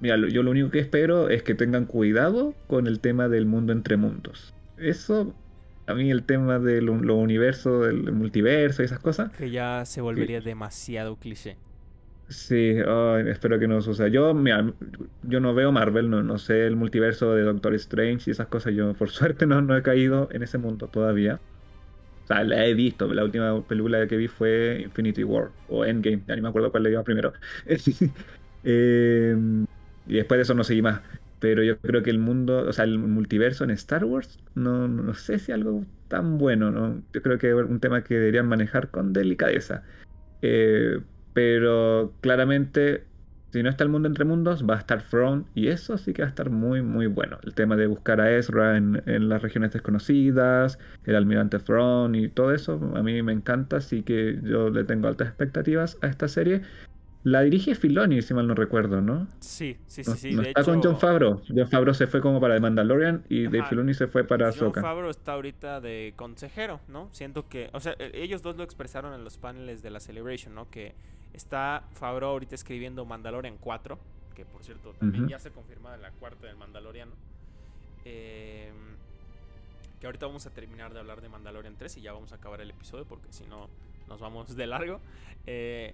[0.01, 3.73] mira, yo lo único que espero es que tengan cuidado con el tema del mundo
[3.73, 4.53] entre mundos.
[4.79, 5.33] Eso
[5.87, 9.33] a mí el tema de lo, universo, del multiverso y esas cosas.
[9.33, 11.57] Que ya se volvería demasiado cliché.
[12.29, 12.75] Sí,
[13.29, 14.09] espero que no suceda.
[14.09, 14.73] Yo, mira,
[15.23, 18.75] yo no veo Marvel, no, no sé el multiverso de Doctor Strange y esas cosas.
[18.75, 21.41] Yo, por suerte, no, no he caído en ese mundo todavía.
[22.25, 23.13] O sea, la he visto.
[23.15, 26.23] La última película que vi fue Infinity War o Endgame.
[26.27, 27.33] Ya ni me acuerdo cuál le iba primero.
[28.69, 29.37] Eh,
[30.09, 31.01] y después de eso no seguí más.
[31.39, 35.15] Pero yo creo que el mundo, o sea, el multiverso en Star Wars, no, no
[35.15, 37.03] sé si algo tan bueno, ¿no?
[37.13, 39.83] Yo creo que es un tema que deberían manejar con delicadeza.
[40.43, 41.01] Eh,
[41.35, 43.05] pero claramente,
[43.53, 46.23] si no está el mundo entre mundos, va a estar Throne y eso sí que
[46.23, 47.39] va a estar muy, muy bueno.
[47.43, 52.29] El tema de buscar a Ezra en, en las regiones desconocidas, el almirante Throne y
[52.29, 56.29] todo eso, a mí me encanta, así que yo le tengo altas expectativas a esta
[56.29, 56.63] serie.
[57.27, 59.27] La dirige Filoni, si mal no recuerdo, ¿no?
[59.41, 60.11] Sí, sí, sí.
[60.11, 60.33] No, sí.
[60.33, 61.43] no de está hecho, con John Favreau.
[61.49, 63.65] John Favreau se fue como para The Mandalorian y Dave.
[63.65, 64.81] Filoni se fue para John Ahsoka.
[64.81, 67.09] Favreau está ahorita de consejero, ¿no?
[67.11, 70.55] Siento que, o sea, e- ellos dos lo expresaron en los paneles de la Celebration,
[70.55, 70.71] ¿no?
[70.71, 70.95] Que
[71.33, 73.99] está Favreau ahorita escribiendo Mandalorian 4,
[74.37, 75.31] que por cierto también Ujú.
[75.33, 77.11] ya se confirma la cuarta del Mandaloriano.
[78.05, 78.71] Eh,
[80.01, 82.61] que ahorita vamos a terminar de hablar de Mandalorian 3 y ya vamos a acabar
[82.61, 83.69] el episodio porque si no
[84.07, 85.01] nos vamos de largo.
[85.45, 85.93] Eh,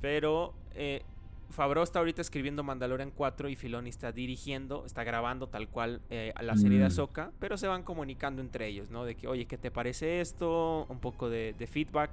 [0.00, 1.02] pero eh,
[1.50, 6.32] Favreau está ahorita escribiendo Mandalorian 4 y Filoni está dirigiendo, está grabando tal cual eh,
[6.40, 6.88] la serie de Mm.
[6.88, 9.04] Ahsoka, pero se van comunicando entre ellos, ¿no?
[9.04, 10.86] De que, oye, ¿qué te parece esto?
[10.88, 12.10] Un poco de, de feedback,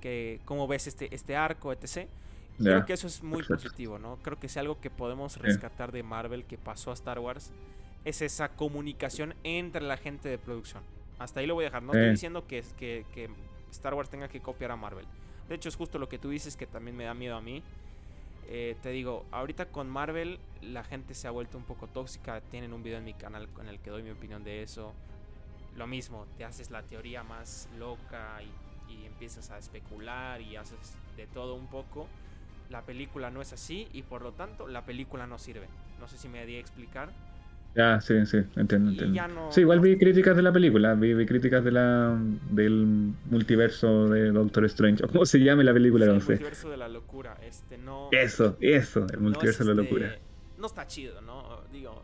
[0.00, 2.08] que, ¿cómo ves este, este arco, etc.
[2.58, 3.62] Creo que eso es muy perfecto.
[3.64, 4.16] positivo, ¿no?
[4.22, 7.52] Creo que es algo que podemos rescatar de Marvel que pasó a Star Wars,
[8.04, 10.82] es esa comunicación entre la gente de producción.
[11.18, 11.82] Hasta ahí lo voy a dejar.
[11.82, 13.28] No estoy diciendo que, que, que
[13.70, 15.06] Star Wars tenga que copiar a Marvel.
[15.48, 17.62] De hecho, es justo lo que tú dices que también me da miedo a mí.
[18.48, 22.40] Eh, te digo, ahorita con Marvel la gente se ha vuelto un poco tóxica.
[22.40, 24.92] Tienen un video en mi canal con el que doy mi opinión de eso.
[25.76, 30.96] Lo mismo, te haces la teoría más loca y, y empiezas a especular y haces
[31.16, 32.08] de todo un poco.
[32.68, 35.68] La película no es así y por lo tanto la película no sirve.
[36.00, 37.10] No sé si me di a explicar.
[37.74, 39.28] Ya, sí, sí, entiendo, entiendo.
[39.28, 42.18] no- Sí, igual vi críticas de la película, vi, vi críticas de la,
[42.50, 46.70] del multiverso de Doctor Strange, o como se llame la película, Sí, no el multiverso
[46.70, 47.36] de la locura.
[47.42, 48.08] Este no.
[48.10, 50.18] Eso, eso, el no multiverso es, de la este, locura.
[50.58, 51.60] No está chido, ¿no?
[51.70, 52.02] Digo.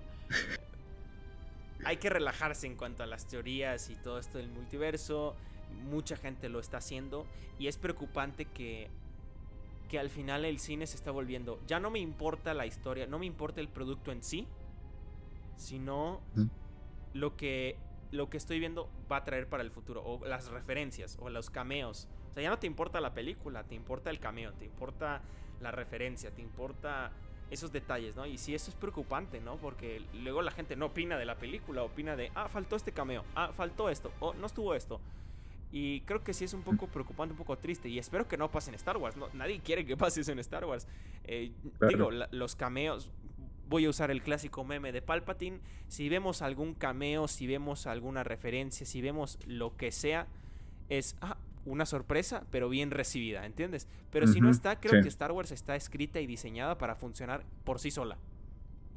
[1.85, 5.35] hay que relajarse en cuanto a las teorías y todo esto del multiverso.
[5.91, 7.27] Mucha gente lo está haciendo.
[7.59, 8.89] Y es preocupante que.
[9.89, 11.61] Que al final el cine se está volviendo.
[11.67, 14.47] Ya no me importa la historia, no me importa el producto en sí.
[15.57, 16.49] Sino Ujú.
[17.15, 17.77] lo que.
[18.11, 20.03] Lo que estoy viendo va a traer para el futuro.
[20.05, 21.19] O las referencias.
[21.21, 22.09] O los cameos.
[22.31, 25.21] O sea, ya no te importa la película, te importa el cameo, te importa
[25.61, 27.11] la referencia, te importa
[27.51, 28.27] esos detalles, ¿no?
[28.27, 29.57] Y sí, eso es preocupante, ¿no?
[29.57, 33.25] Porque luego la gente no opina de la película, opina de, ah, faltó este cameo,
[33.37, 35.01] ah, faltó esto, o no estuvo esto.
[35.71, 37.89] Y creo que sí es un poco preocupante, un poco triste.
[37.89, 39.17] Y espero que no pase en Star Wars.
[39.17, 40.87] No, nadie quiere que pase eso en Star Wars.
[41.25, 41.97] Eh, Claro.
[41.97, 43.11] Digo, la- los cameos.
[43.69, 45.61] Voy a usar el clásico meme de Palpatine.
[45.89, 50.27] Si vemos algún cameo, si vemos alguna referencia, si vemos lo que sea,
[50.91, 53.89] es ah, una sorpresa, pero bien recibida, ¿entiendes?
[54.11, 55.03] Pero si no está, creo sí.
[55.03, 58.19] que Star Wars está escrita y diseñada para funcionar por sí sola.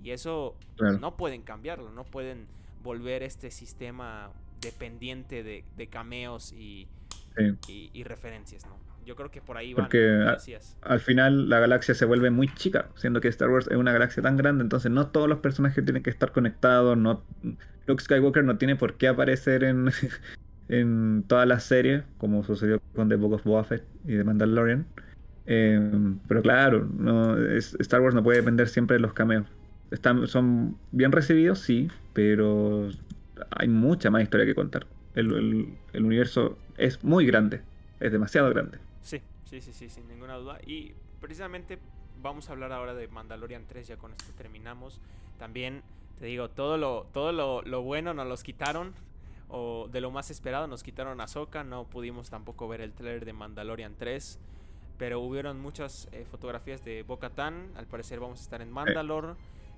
[0.04, 1.00] Y eso Claro.
[1.00, 2.48] no pueden cambiarlo, no pueden
[2.84, 4.32] volver este sistema
[4.62, 6.88] dependiente de, de cameos y,
[7.38, 7.72] Sí.
[7.72, 8.76] y- y referencias, ¿no?
[9.08, 10.78] Yo creo que por ahí van, Porque, decías.
[10.82, 14.22] Al final la galaxia se vuelve muy chica, siendo que Star Wars es una galaxia
[14.22, 17.24] tan grande, entonces no todos los personajes tienen que estar conectados, no
[17.86, 19.90] Luke Skywalker no tiene por qué aparecer en,
[20.68, 24.86] en todas las series, como sucedió con The Book of Boba Fett y The Mandalorian.
[25.46, 25.80] Eh,
[26.28, 29.46] pero claro, no, es- Star Wars no puede depender siempre de los cameos.
[29.90, 32.90] Están, son bien recibidos, sí, pero
[33.52, 34.86] hay mucha más historia que contar.
[35.16, 37.62] El, el- el universo es muy grande,
[38.02, 38.80] es demasiado grande.
[39.08, 40.60] Sí, sí, sí, sí, sin ninguna duda.
[40.66, 41.80] Y precisamente
[42.22, 45.00] vamos a hablar ahora de Mandalorian 3, ya con esto terminamos.
[45.40, 45.82] También
[46.20, 48.94] te digo, todo lo, todo lo, lo bueno nos los quitaron.
[49.50, 51.64] O de lo más esperado nos quitaron a Ahsoka.
[51.64, 54.40] No pudimos tampoco ver el trailer de Mandalorian 3.
[54.98, 57.72] Pero hubieron muchas eh, fotografías de Bo-Katan.
[57.78, 59.36] Al parecer vamos a estar en Mandalore.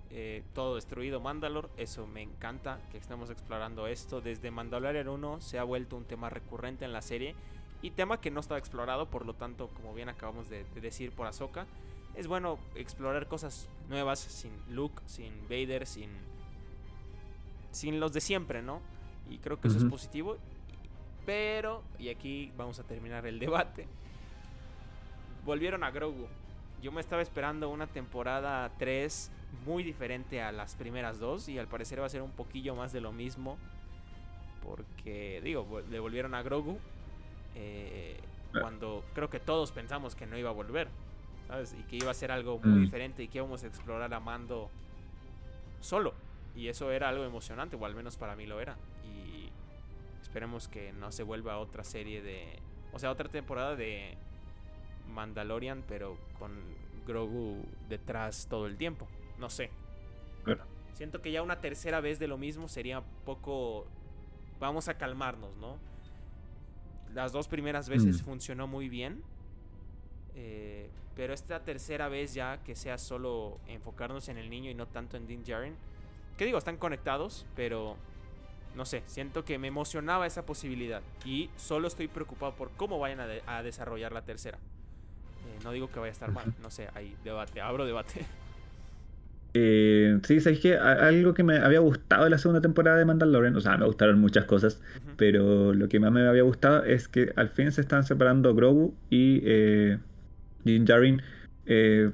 [0.10, 1.68] eh, todo destruido Mandalore.
[1.78, 4.22] Eso me encanta que estemos explorando esto.
[4.22, 7.36] Desde Mandalorian 1 se ha vuelto un tema recurrente en la serie.
[7.82, 11.12] Y tema que no estaba explorado, por lo tanto, como bien acabamos de, de decir
[11.12, 11.66] por Ahsoka,
[12.16, 16.10] es bueno explorar cosas nuevas sin Luke, sin Vader, sin,
[17.72, 18.82] sin los de siempre, ¿no?
[19.30, 20.38] Y creo que eso es positivo.
[21.26, 23.88] Pero, y aquí vamos a terminar el debate,
[25.46, 26.28] volvieron a Grogu.
[26.82, 29.32] Yo me estaba esperando una temporada 3
[29.66, 32.94] muy diferente a las primeras dos y al parecer va a ser un poquillo más
[32.94, 33.58] de lo mismo.
[34.64, 36.80] Porque, digo, le volvieron a Grogu
[37.60, 38.18] eh,
[38.60, 40.88] cuando creo que todos pensamos que no iba a volver.
[41.48, 41.76] ¿sabes?
[41.80, 42.82] Y que iba a ser algo muy Mm.
[42.84, 44.70] diferente y que íbamos a explorar a Mando
[45.82, 46.14] solo.
[46.56, 48.76] Y eso era algo emocionante, o al menos para mí lo era.
[49.04, 49.50] Y
[50.22, 52.60] esperemos que no se vuelva otra serie de...
[52.94, 54.16] O sea, otra temporada de
[55.08, 56.52] Mandalorian, pero con
[57.08, 59.08] Grogu detrás todo el tiempo.
[59.40, 59.72] No sé.
[60.44, 60.64] Claro.
[60.94, 63.88] Siento que ya una tercera vez de lo mismo sería poco...
[64.60, 65.78] Vamos a calmarnos, ¿no?
[67.14, 68.26] Las dos primeras veces Mm.
[68.26, 69.24] funcionó muy bien.
[70.36, 74.88] eh, pero esta tercera vez ya que sea solo enfocarnos en el niño y no
[74.88, 75.76] tanto en Din Djarin.
[76.38, 77.98] Que digo, están conectados, pero
[78.76, 81.02] no sé, siento que me emocionaba esa posibilidad.
[81.26, 84.60] Y solo estoy preocupado por cómo vayan a, de- a desarrollar la tercera.
[84.60, 88.26] Eh, no digo que vaya a estar mal, no sé, hay debate, abro debate.
[89.54, 90.76] Eh, sí, ¿sabes qué?
[90.78, 93.86] A- Algo que me había gustado de la segunda temporada de Mandalorian, o sea, me
[93.86, 94.80] gustaron muchas cosas,
[95.18, 98.94] pero lo que más me había gustado es que al fin se están separando Grogu
[99.10, 99.98] y eh,
[100.64, 101.22] Din Djarin,
[101.66, 102.12] eh,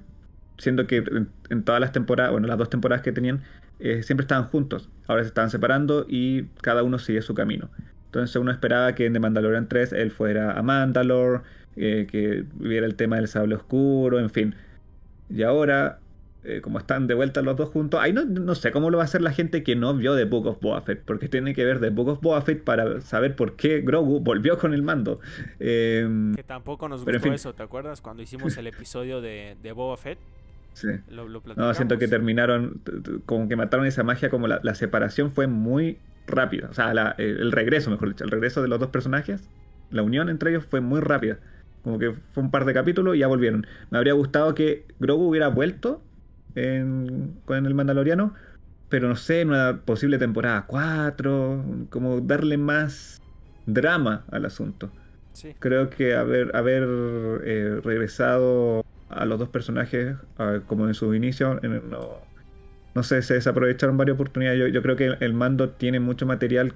[0.57, 3.41] siendo que en, en todas las temporadas, bueno, las dos temporadas que tenían,
[3.79, 4.89] eh, siempre estaban juntos.
[5.07, 7.69] Ahora se estaban separando y cada uno sigue su camino.
[8.05, 11.41] Entonces uno esperaba que en The Mandalorian 3 él fuera a Mandalore,
[11.75, 14.55] eh, que hubiera el tema del sable oscuro, en fin.
[15.29, 15.99] Y ahora,
[16.45, 19.03] eh, como están de vuelta los dos juntos, ahí no, no sé cómo lo va
[19.03, 21.65] a hacer la gente que no vio The Book of Boba Fett, porque tiene que
[21.65, 25.19] ver The Book of Boba Fett para saber por qué Grogu volvió con el mando.
[25.59, 27.33] Eh, Que tampoco nos en gustó fin.
[27.33, 28.01] eso, ¿te acuerdas?
[28.01, 30.19] Cuando hicimos el episodio de, de Boba Fett,
[30.73, 30.87] sí.
[31.09, 32.81] lo, lo No, siento que terminaron,
[33.25, 35.97] como que mataron esa magia, como la, la separación fue muy
[36.27, 36.67] rápida.
[36.69, 39.47] O sea, la- el, el regreso, mejor dicho, el regreso de los dos personajes,
[39.91, 41.37] la unión entre ellos fue muy rápida.
[41.83, 43.67] Como que fue un par de capítulos y ya volvieron.
[43.91, 46.01] Me habría gustado que Grogu hubiera vuelto
[46.55, 48.33] en- con el Mandaloriano,
[48.89, 53.21] pero no sé, en una posible temporada 4, como darle más
[53.65, 54.89] drama al asunto.
[55.33, 56.83] Sí, Creo que haber, haber
[57.43, 60.15] eh, regresado a los dos personajes
[60.67, 62.09] como en su inicio, en- no,
[62.93, 64.59] no sé, se desaprovecharon varias oportunidades.
[64.59, 66.73] Yo, yo creo que el mando tiene mucho material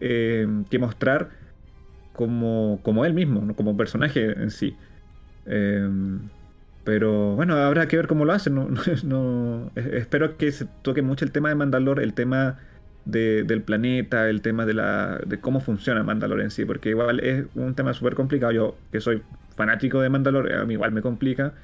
[0.00, 1.30] eh, que mostrar
[2.12, 3.54] como, como él mismo, ¿no?
[3.56, 4.76] como personaje en sí.
[5.46, 5.88] Eh,
[6.86, 8.54] pero bueno, habrá que ver cómo lo hacen.
[8.56, 8.68] No,
[9.04, 12.60] no- no- es- espero que se toque mucho el tema de Mandalore, el tema
[13.04, 17.20] de- del planeta, el tema de, la, de cómo funciona Mandalore en sí, porque igual
[17.20, 18.52] es un tema súper complicado.
[18.52, 19.22] Yo, que soy
[19.56, 21.54] fanático de Mandalore, a mí igual me complica.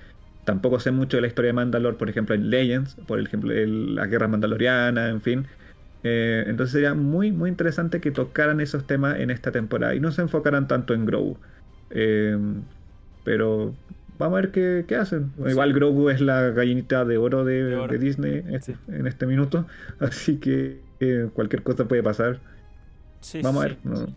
[0.44, 4.09] Tampoco sé mucho de la historia de Mandalore, por ejemplo, en Legends, por ejemplo, las
[4.11, 5.49] guerras mandalorianas, en fin.
[6.05, 10.11] Eh, entonces sería muy, muy interesante que tocaran esos temas en esta temporada y no
[10.12, 11.39] se enfocaran tanto en Grogu.
[11.90, 12.36] Eh,
[13.24, 13.78] pero
[14.23, 15.32] vamos a ver qué, qué hacen.
[15.47, 17.93] Igual Grogu es la gallinita de oro de, De oro.
[17.93, 18.74] de Disney en- Sí.
[18.89, 19.66] en este minuto,
[20.01, 22.40] así que eh, cualquier cosa puede pasar.
[23.20, 23.78] sí, Vamos a ver.
[23.85, 24.15] no- Sí,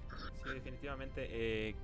[0.53, 1.27] definitivamente.
[1.29, 1.75] eh,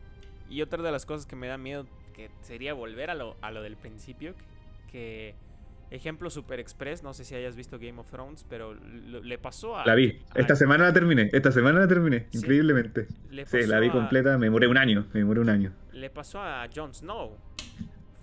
[0.50, 3.52] y otra de las cosas que me da miedo que sería volver a lo, a
[3.52, 4.48] lo del principio, que,
[4.92, 5.36] que
[5.96, 9.78] ejemplo Super Express, no sé si hayas visto Game of Thrones, pero lo- le pasó
[9.78, 9.86] a...
[9.86, 10.20] La vi.
[10.36, 11.30] a- Esta semana la terminé.
[11.34, 12.28] Esta semana la terminé.
[12.34, 13.08] Increíblemente.
[13.30, 14.38] le Sí, la vi a- completa.
[14.38, 15.06] Me demoré un año.
[15.14, 15.72] Me demoré un año.
[15.94, 17.38] le pasó a Jon Snow.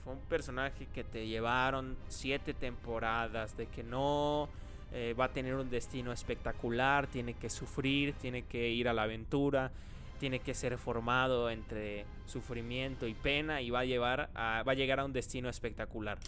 [0.09, 4.49] Un personaje que te llevaron siete temporadas de que no
[4.93, 9.03] eh, va a tener un destino espectacular, tiene que sufrir, tiene que ir a la
[9.03, 9.71] aventura,
[10.19, 14.75] tiene que ser formado entre sufrimiento y pena y va a llevar a, va a
[14.75, 16.19] llegar a un destino espectacular.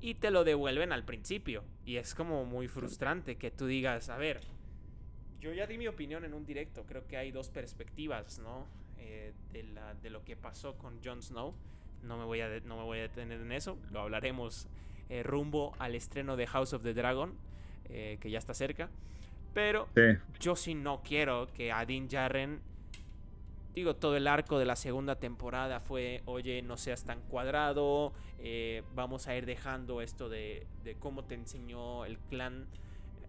[0.00, 4.16] Y te lo devuelven al principio y es como muy frustrante que tú digas, a
[4.16, 4.40] ver,
[5.40, 6.84] yo ya di mi opinión en un directo.
[6.86, 8.66] Creo que hay dos perspectivas, ¿no?
[8.98, 11.54] Eh, de, la- de lo que pasó con Jon Snow.
[12.04, 13.78] No me voy a, no me voy a detener en eso.
[13.90, 14.68] Lo hablaremos
[15.08, 17.34] eh, rumbo al estreno de House of the Dragon,
[17.88, 18.90] eh, que ya está cerca.
[19.52, 20.18] Pero Sí.
[20.40, 22.60] yo sí no quiero que a Din Djarin
[23.74, 28.84] digo, todo el arco de la segunda temporada fue, oye, no seas tan cuadrado, eh,
[28.94, 32.66] vamos a ir dejando esto de, de cómo te enseñó el clan,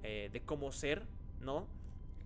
[0.03, 1.01] de cómo ser,
[1.41, 1.65] ¿no?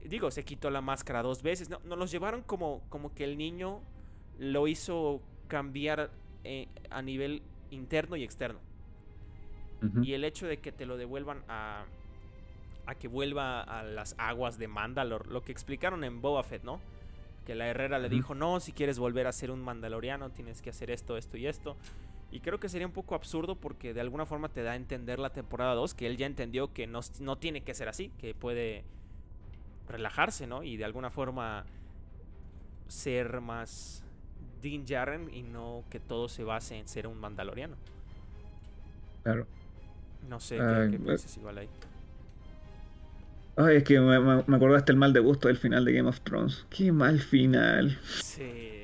[0.04, 3.38] Digo, se quitó la máscara dos veces, no, nos los llevaron como, como que el
[3.38, 3.82] niño
[4.38, 6.12] lo hizo cambiar
[6.44, 7.42] eh, a nivel
[7.72, 8.60] interno y externo.
[10.04, 11.86] Y el hecho de que te lo devuelvan a,
[12.86, 16.82] a que vuelva a las aguas de Mandalor, lo que explicaron en Boba Fett, ¿no?
[17.46, 20.72] Que la Herrera le dijo, no, si quieres volver a ser un mandaloriano, tienes que
[20.72, 21.78] hacer esto, esto y esto.
[22.32, 25.18] Y creo que sería un poco absurdo porque de alguna forma te da a entender
[25.18, 28.36] la temporada 2 que él ya entendió que no, no tiene que ser así, que
[28.36, 28.84] puede
[29.88, 30.64] relajarse, ¿no?
[30.64, 31.66] Y de alguna forma
[32.88, 34.04] ser más
[34.62, 37.76] Din Djarin y no que todo se base en ser un mandaloriano.
[39.24, 39.48] Claro.
[40.28, 41.00] No sé qué, Ay, qué eh.
[41.00, 41.70] piensas igual ahí.
[43.56, 46.08] Ay, es que me, me- me acordaste el mal de gusto del final de Game
[46.10, 46.66] of Thrones.
[46.70, 47.98] Qué mal final.
[48.22, 48.79] Sí.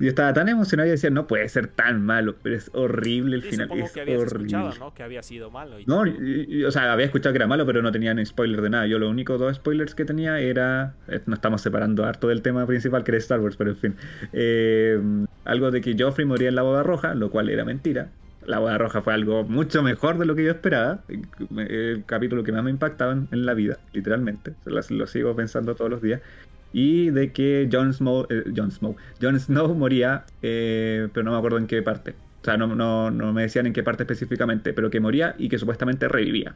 [0.00, 3.42] Yo estaba tan emocionado y decía, no puede ser tan malo, pero es horrible el
[3.42, 3.68] Sí, final.
[3.72, 4.46] es que habías horrible.
[4.56, 4.94] escuchado, ¿no?
[4.94, 5.80] Que había sido malo.
[5.80, 8.24] y No, y- y- o sea, había escuchado que era malo, pero no tenía ni
[8.24, 8.86] spoiler de nada.
[8.86, 10.94] Yo los únicos dos spoilers que tenía era.
[11.08, 13.94] eh, No estamos separando harto del tema principal que era Star Wars, pero en fin.
[14.32, 15.00] Eh,
[15.44, 18.08] algo de que Joffrey moría en la boda roja, lo cual era mentira.
[18.46, 21.00] La boda roja fue algo mucho mejor de lo que yo esperaba.
[21.56, 24.54] El capítulo que más me impactaba en, en la vida, literalmente.
[24.64, 26.20] Lo, lo sigo pensando todos los días.
[26.72, 31.38] Y de que Jon Snow, eh, Jon Snow, Jon Snow moría, eh, pero no me
[31.38, 32.14] acuerdo en qué parte.
[32.42, 35.48] O sea, no, no, no me decían en qué parte específicamente, pero que moría y
[35.48, 36.54] que supuestamente revivía.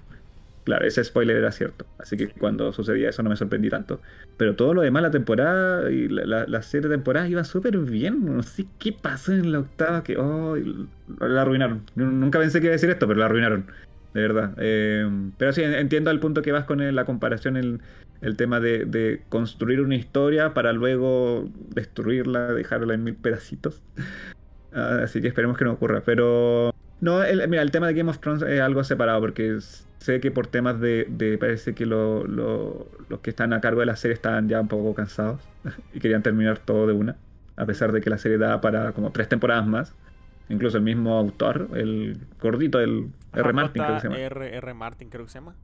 [0.64, 1.86] Claro, ese spoiler era cierto.
[1.98, 4.00] Así que cuando sucedía eso no me sorprendí tanto.
[4.36, 8.24] Pero todo lo demás, la temporada y la, la, las siete temporadas iban súper bien.
[8.24, 10.16] No sé qué pasó en la octava que.
[10.16, 10.56] Oh,
[11.20, 11.84] la arruinaron.
[11.96, 13.66] Nunca pensé que iba a decir esto, pero la arruinaron.
[14.14, 14.54] De verdad.
[14.58, 15.08] Eh,
[15.38, 19.96] pero sí, entiendo al punto que vas con la comparación, el, tema de, construir una
[19.96, 23.82] historia para luego destruirla, dejarla en mil pedacitos.
[24.74, 26.00] Ah, así que esperemos que no ocurra.
[26.02, 26.74] Pero.
[27.02, 29.58] No, el- mira, el tema de Game of Thrones es algo separado porque
[29.98, 31.36] sé que por temas de.
[31.38, 34.68] parece que lo- lo- los que están a cargo de la serie estaban ya un
[34.68, 35.42] poco cansados
[35.92, 37.16] y querían terminar todo de una.
[37.56, 39.94] A pesar de que la serie da para como tres temporadas más.
[40.52, 43.52] Incluso el mismo autor, el gordito, el R.
[43.52, 44.20] Martin, creo que se llama.
[44.20, 44.56] R.
[44.56, 44.74] R.
[44.74, 45.54] Martin, creo que se llama.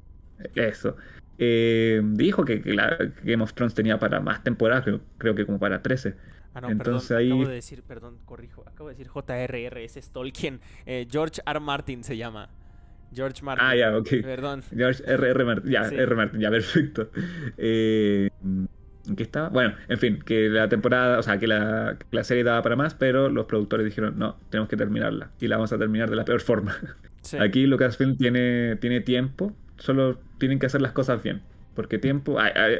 [0.54, 0.96] Eso.
[1.38, 5.44] Eh, dijo que, que la Game of Thrones tenía para más temporadas, creo, creo que
[5.46, 6.14] como para 13.
[6.54, 9.98] Ah, no, Entonces perdón, ahí- acabo de decir, perdón, corrijo, acabo de decir JRR, ese
[10.00, 10.60] es Tolkien.
[10.86, 11.60] Eh, George R.
[11.60, 12.48] Martin se llama.
[13.14, 13.66] George Martin.
[13.66, 14.08] Ah, ya, ok.
[14.22, 14.62] Perdón.
[14.74, 15.30] George R.
[15.30, 15.44] R.
[15.44, 15.94] Martin, ya, Sí.
[15.96, 16.14] R.
[16.14, 17.10] Martin, ya, perfecto.
[17.56, 18.30] Eh,
[19.08, 19.48] ¿en qué estaba?
[19.48, 22.76] Bueno, en fin, que la temporada, o sea, que la, que la serie daba para
[22.76, 25.30] más, pero los productores dijeron, no, tenemos que terminarla.
[25.40, 26.76] Y la vamos a terminar de la peor forma.
[27.22, 27.36] Sí.
[27.38, 31.42] Aquí Lucasfilm tiene, tiene tiempo, solo tienen que hacer las cosas bien.
[31.74, 32.76] Porque tiempo, hay, hay,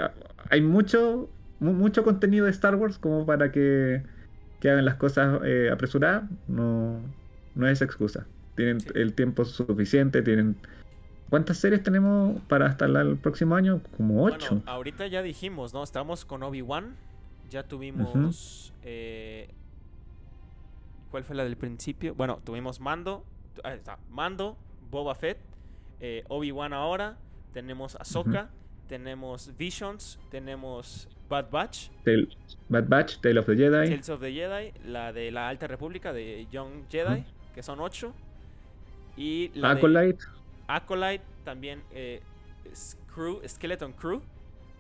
[0.50, 1.28] hay mucho,
[1.60, 4.02] mu- mucho contenido de Star Wars como para que,
[4.60, 6.24] que hagan las cosas eh, apresuradas.
[6.48, 7.00] No,
[7.55, 8.26] no es excusa.
[8.56, 8.88] Tienen Sí.
[8.94, 10.56] el tiempo suficiente, tienen...
[11.30, 13.80] ¿Cuántas series tenemos para hasta el próximo año?
[13.96, 14.56] Como ocho.
[14.56, 15.82] Bueno, ahorita ya dijimos, ¿no?
[15.82, 16.96] Estamos con Obi-Wan.
[17.50, 18.72] Ya tuvimos.
[18.82, 19.48] eh,
[21.10, 22.14] ¿Cuál fue la del principio?
[22.14, 23.24] Bueno, tuvimos Mando.
[23.64, 23.98] Ahí está.
[24.10, 24.56] Mando,
[24.90, 25.38] Boba Fett,
[26.00, 27.16] eh, Obi-Wan ahora.
[27.52, 28.50] Tenemos Ahsoka.
[28.88, 30.18] Tenemos Visions.
[30.30, 31.88] Tenemos Bad Batch.
[32.05, 32.28] Tale-
[32.70, 33.88] Bad Batch, Tale of the Jedi.
[33.90, 34.72] Tales of the Jedi.
[34.86, 37.24] La de la Alta República de Young Jedi.
[37.55, 38.14] Que son ocho.
[39.16, 39.80] Y la de
[40.69, 41.24] Acolyte.
[41.45, 41.81] También.
[41.93, 42.20] Eh,
[43.15, 44.20] Crew, Skeleton Crew.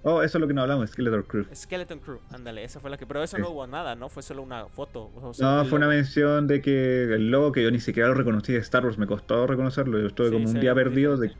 [0.04, 1.44] Oh, eso es lo que no hablamos, Skeletor Crew.
[1.52, 3.04] Skeleton Crew, ándale, esa fue la que.
[3.06, 3.42] Pero eso Sí.
[3.42, 4.08] no hubo nada, ¿no?
[4.08, 5.10] Fue solo una foto.
[5.20, 8.14] o sea, No, fue una mención de que el logo que yo ni siquiera lo
[8.14, 11.32] reconocí de Star Wars, me costó reconocerlo, yo estuve Sí, como un día perdido de...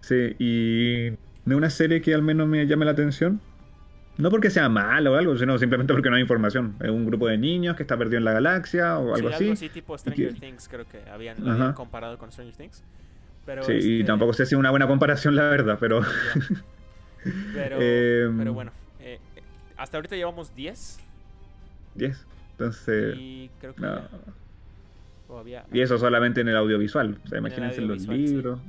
[0.00, 1.10] Sí, y
[1.44, 3.40] de una serie que al menos me llame la atención.
[4.18, 6.76] No porque sea mala o algo, sino simplemente porque no hay información.
[6.80, 9.44] Es un grupo de niños que está perdido en la galaxia o algo Sí, así.
[9.44, 12.84] algo así tipo Stranger que- Things, creo que habían, habían comparado con Stranger Things.
[13.46, 16.00] Pero, Sí, y este, tampoco sé si es una buena comparación, la verdad, pero...
[17.24, 19.20] Em, pero bueno, eh,
[19.76, 20.98] hasta ahorita llevamos 10
[21.94, 22.26] 10.
[22.52, 23.14] Entonces...
[23.16, 23.94] y creo que no.
[23.94, 24.08] ya
[25.32, 25.64] todavía.
[25.72, 27.18] Y eso solamente en el audiovisual.
[27.24, 28.34] O sea, En imagínense los audiovisual, sí.
[28.34, 28.60] libros.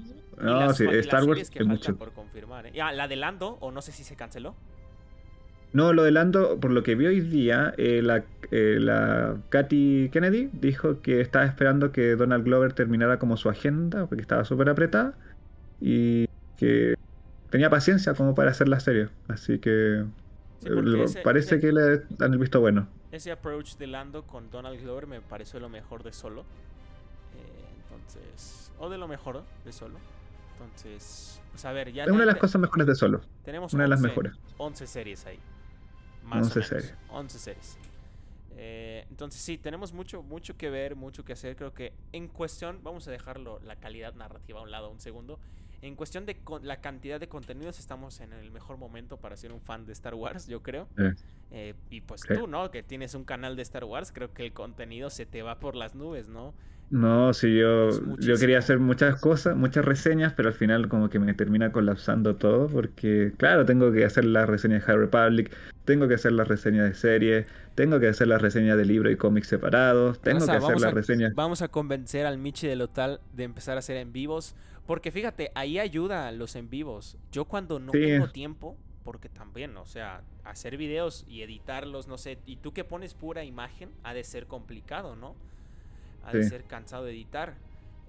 [0.42, 1.96] No, las sí, Star Wars es mucho.
[1.96, 2.68] por confirmar.
[2.68, 2.82] ¿eh?
[2.82, 4.56] Ah, la de Lando, o no sé si se canceló.
[5.74, 10.10] No, lo de Lando, por lo que vi hoy día, eh, la, eh, la Katy
[10.12, 14.70] Kennedy dijo que estaba esperando que Donald Glover terminara como su agenda, porque estaba súper
[14.70, 15.16] apretada,
[15.82, 16.28] y
[16.58, 16.94] que
[17.50, 19.10] tenía paciencia como para hacer la serie.
[19.28, 20.04] Así que
[20.60, 22.88] Sí, porque ese- parece ese- que le dan el visto bueno.
[23.12, 26.42] Ese approach de Lando con Donald Glover me pareció lo mejor de solo.
[27.36, 29.96] Eh, entonces, o de lo mejor de solo.
[30.54, 33.22] Entonces, pues a ver, ya Es una de las cosas mejores de solo.
[33.44, 34.34] tenemos una de las 11 mejores.
[34.58, 35.40] 11 series ahí.
[36.24, 36.68] Más 11 o menos.
[36.70, 36.96] series.
[37.10, 37.78] 11 series.
[38.56, 41.56] Eh, entonces sí, tenemos mucho, mucho que ver, mucho que hacer.
[41.56, 45.40] Creo que en cuestión, vamos a dejarlo la calidad narrativa a un lado un segundo.
[45.82, 49.52] En cuestión de con- la cantidad de contenidos, estamos en el mejor momento para ser
[49.52, 50.88] un fan de Star Wars, yo creo.
[50.96, 51.04] Sí.
[51.52, 52.34] Eh, y pues Sí.
[52.34, 52.72] tú, ¿no?
[52.72, 55.76] Que tienes un canal de Star Wars, creo que el contenido se te va por
[55.76, 56.54] las nubes, ¿no?
[56.94, 57.90] No, sí, yo,
[58.20, 62.36] yo quería hacer muchas cosas, muchas reseñas, pero al final como que me termina colapsando
[62.36, 65.52] todo, porque claro, tengo que hacer la reseña de High Republic,
[65.86, 69.16] tengo que hacer la reseña de series, tengo que hacer la reseña de libros y
[69.16, 71.32] cómics separados, tengo que hacer vamos la a- reseña...
[71.34, 74.56] Vamos a convencer al Michi de Lotal de empezar a hacer en vivos.
[74.86, 77.18] Porque fíjate, ahí ayuda los en vivos.
[77.32, 78.02] Yo cuando no Sí.
[78.02, 82.84] tengo tiempo, porque también, o sea, hacer videos y editarlos, no sé, y tú que
[82.84, 85.36] pones pura imagen, ha de ser complicado, ¿no?
[86.26, 86.50] Ha de Sí.
[86.50, 87.54] ser cansado de editar.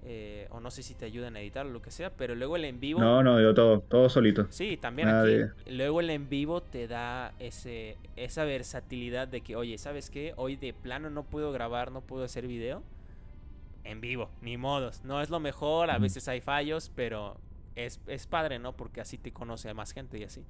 [0.07, 2.57] Eh, o no sé si te ayudan a editar o lo que sea, pero luego
[2.57, 2.99] el en vivo...
[2.99, 4.45] No, no, yo todo, todo solito.
[4.51, 5.37] Sí, también aquí.
[5.71, 10.33] Luego el en vivo te da ese, esa versatilidad de que, oye, ¿sabes qué?
[10.37, 12.83] Hoy de plano no puedo grabar, no puedo hacer video.
[13.83, 15.03] En vivo, ni modos.
[15.03, 17.37] No es lo mejor, a veces hay fallos, pero
[17.75, 18.73] es, es padre, ¿no?
[18.73, 20.43] Porque así te conoce a más gente y así.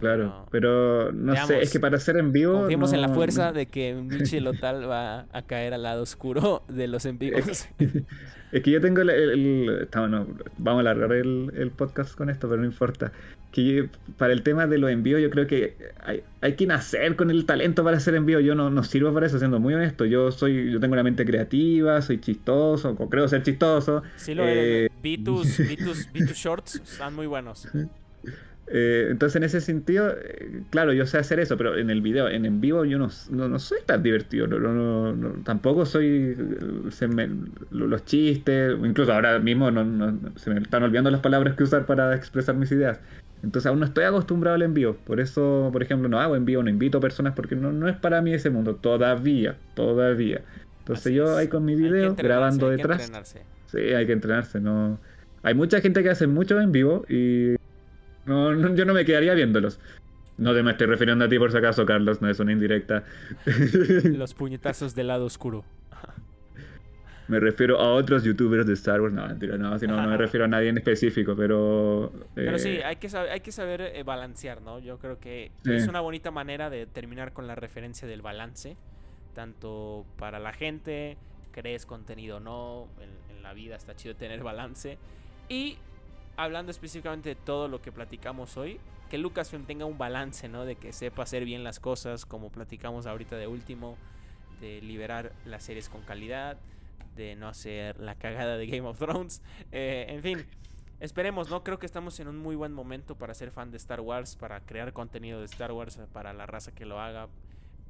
[0.00, 2.60] Claro, pero no sé, es que para hacer en vivo.
[2.60, 6.88] Confiemos en la fuerza de que Michi Lotal va a caer al lado oscuro de
[6.88, 7.68] los en vivos.
[8.52, 9.88] Es que yo tengo el.
[10.58, 13.12] vamos a alargar el, podcast con esto, pero no importa.
[13.52, 17.30] Que para el tema de los envíos, yo creo que hay, hay que nacer con
[17.30, 18.40] el talento para hacer envío.
[18.40, 20.04] Yo no, no sirvo para eso, siendo muy honesto.
[20.04, 24.02] Yo soy yo tengo una mente creativa, soy chistoso, creo ser chistoso.
[24.16, 24.90] Sí, lo eh...
[25.02, 27.68] Vi tus, vi tus shorts, están muy buenos.
[28.72, 32.28] Eh, entonces, en ese sentido, eh, claro, yo sé hacer eso, pero en el video,
[32.28, 34.46] en, en vivo, yo no, no, soy tan divertido.
[34.46, 36.36] No, tampoco soy.
[36.38, 37.28] Eh,
[37.72, 39.68] los chistes, incluso ahora mismo
[40.36, 43.00] se me están olvidando las palabras que usar para expresar mis ideas.
[43.42, 44.96] Entonces, aún no estoy acostumbrado al envío.
[45.04, 48.22] Por eso, por ejemplo, no hago envío, no invito personas porque no, no es para
[48.22, 48.76] mí ese mundo.
[48.76, 50.42] Todavía, todavía.
[50.80, 53.10] Entonces, yo ahí con mi video, grabando detrás.
[53.66, 54.60] Sí, hay que entrenarse.
[54.60, 55.00] no
[55.42, 57.56] Hay mucha gente que hace mucho en vivo y
[58.38, 59.80] no, yo no me quedaría viéndolos.
[60.38, 63.04] No te me estoy refiriendo a ti por si acaso, Carlos, no es una indirecta.
[64.04, 65.64] Los puñetazos del lado oscuro.
[67.28, 69.14] Me refiero a otros youtubers de Star Wars.
[69.14, 72.10] No, mentira, no, no, me refiero a nadie en específico, pero.
[72.34, 74.80] Pero sí, eh, hay que saber, hay que saber eh, balancear, ¿no?
[74.80, 78.76] Yo creo que es una bonita manera de terminar con la referencia del balance,
[79.32, 81.18] tanto para la gente,
[81.52, 84.98] crees contenido o no, en, en la vida está chido tener balance.
[85.48, 85.78] Y
[86.44, 88.80] hablando específicamente de todo lo que platicamos hoy,
[89.10, 90.64] que Lucasfilm tenga un balance, ¿no?
[90.64, 93.96] De que sepa hacer bien las cosas, como platicamos ahorita de último,
[94.60, 96.56] de liberar las series con calidad,
[97.16, 99.42] de no hacer la cagada de Game of Thrones,
[99.72, 100.46] eh, en fin.
[101.00, 101.64] Esperemos, ¿no?
[101.64, 104.60] Creo que estamos en un muy buen momento para ser fan de Star Wars, para
[104.60, 107.28] crear contenido de Star Wars para la raza que lo haga.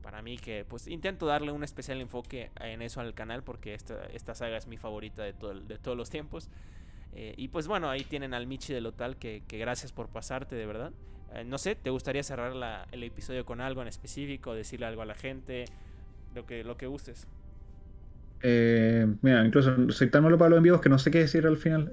[0.01, 4.07] Para mí que pues intento darle un especial enfoque en eso al canal porque esta,
[4.07, 6.49] esta saga es mi favorita de, todo, de todos los tiempos.
[7.15, 10.55] Eh, y pues bueno, ahí tienen al Michi de Lotal, que, que gracias por pasarte,
[10.55, 10.93] de verdad.
[11.35, 14.55] Eh, no sé, ¿te gustaría cerrar la, el episodio con algo en específico?
[14.55, 15.65] Decirle algo a la gente,
[16.35, 17.27] lo que, lo que gustes.
[18.43, 21.59] Eh, mira, incluso soy tan malo para los envíos que no sé qué decir al
[21.59, 21.93] final.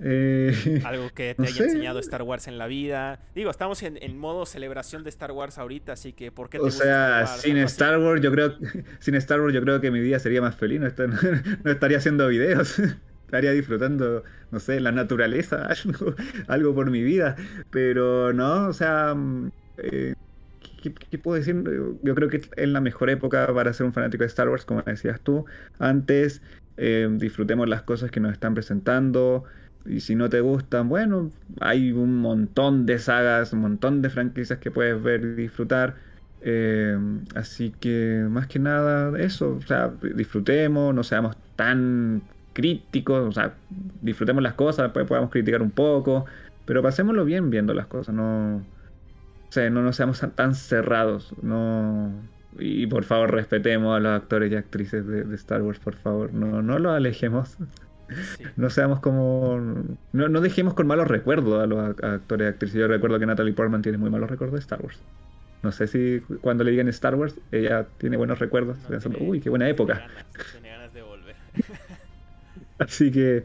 [0.85, 3.19] Algo que te haya enseñado Star Wars en la vida.
[3.35, 6.63] Digo, estamos en, en, modo celebración de Star Wars ahorita, así que ¿por qué te
[6.63, 8.53] O sea, sin Star Wars, yo creo,
[8.99, 10.87] sin Star Wars yo creo que mi vida sería más feliz, no,
[11.63, 12.81] no estaría haciendo videos
[13.27, 15.67] estaría disfrutando, no sé, la naturaleza,
[16.47, 17.35] algo, por mi vida.
[17.69, 20.15] Pero no, o sea, mm, eh,
[20.81, 21.61] ¿qué, puedo decir?
[22.03, 24.81] Yo creo que es la mejor época para ser un fanático de Star Wars, como
[24.81, 25.45] decías tú.
[25.77, 26.41] Antes,
[26.77, 29.43] eh, disfrutemos las cosas que nos están presentando.
[29.85, 34.59] Y si no te gustan, bueno, hay un montón de sagas, un montón de franquicias
[34.59, 35.95] que puedes ver y disfrutar.
[36.41, 36.97] Eh,
[37.35, 42.21] así que más que nada eso, o sea, disfrutemos, no seamos tan
[42.57, 43.53] críticos, o sea,
[44.01, 46.25] disfrutemos las cosas, después podamos criticar un poco,
[46.65, 52.11] pero pasémoslo bien viendo las cosas, no, o sea, no nos seamos tan cerrados, no,
[52.57, 56.63] y por favor respetemos a los actores y actrices de, Star Wars, por favor, no,
[56.63, 57.57] no los alejemos.
[58.55, 59.59] No seamos como.
[60.13, 62.79] No, no, dejemos con malos recuerdos a los actores y actrices.
[62.79, 64.97] Yo recuerdo que Natalie Portman tiene muy malos recuerdos de Star Wars.
[65.61, 68.77] No sé si cuando le digan Star Wars, ella tiene buenos recuerdos.
[69.19, 70.07] Uy, qué buena época.
[70.53, 70.76] tiene ganas.
[72.79, 73.43] Así que,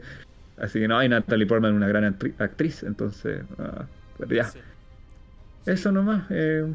[0.57, 2.03] así que no, hay Natalie Portman una gran
[2.37, 3.43] actriz, entonces,
[4.17, 4.51] pero ya.
[5.65, 6.25] Eso nomás.
[6.29, 6.65] Eh,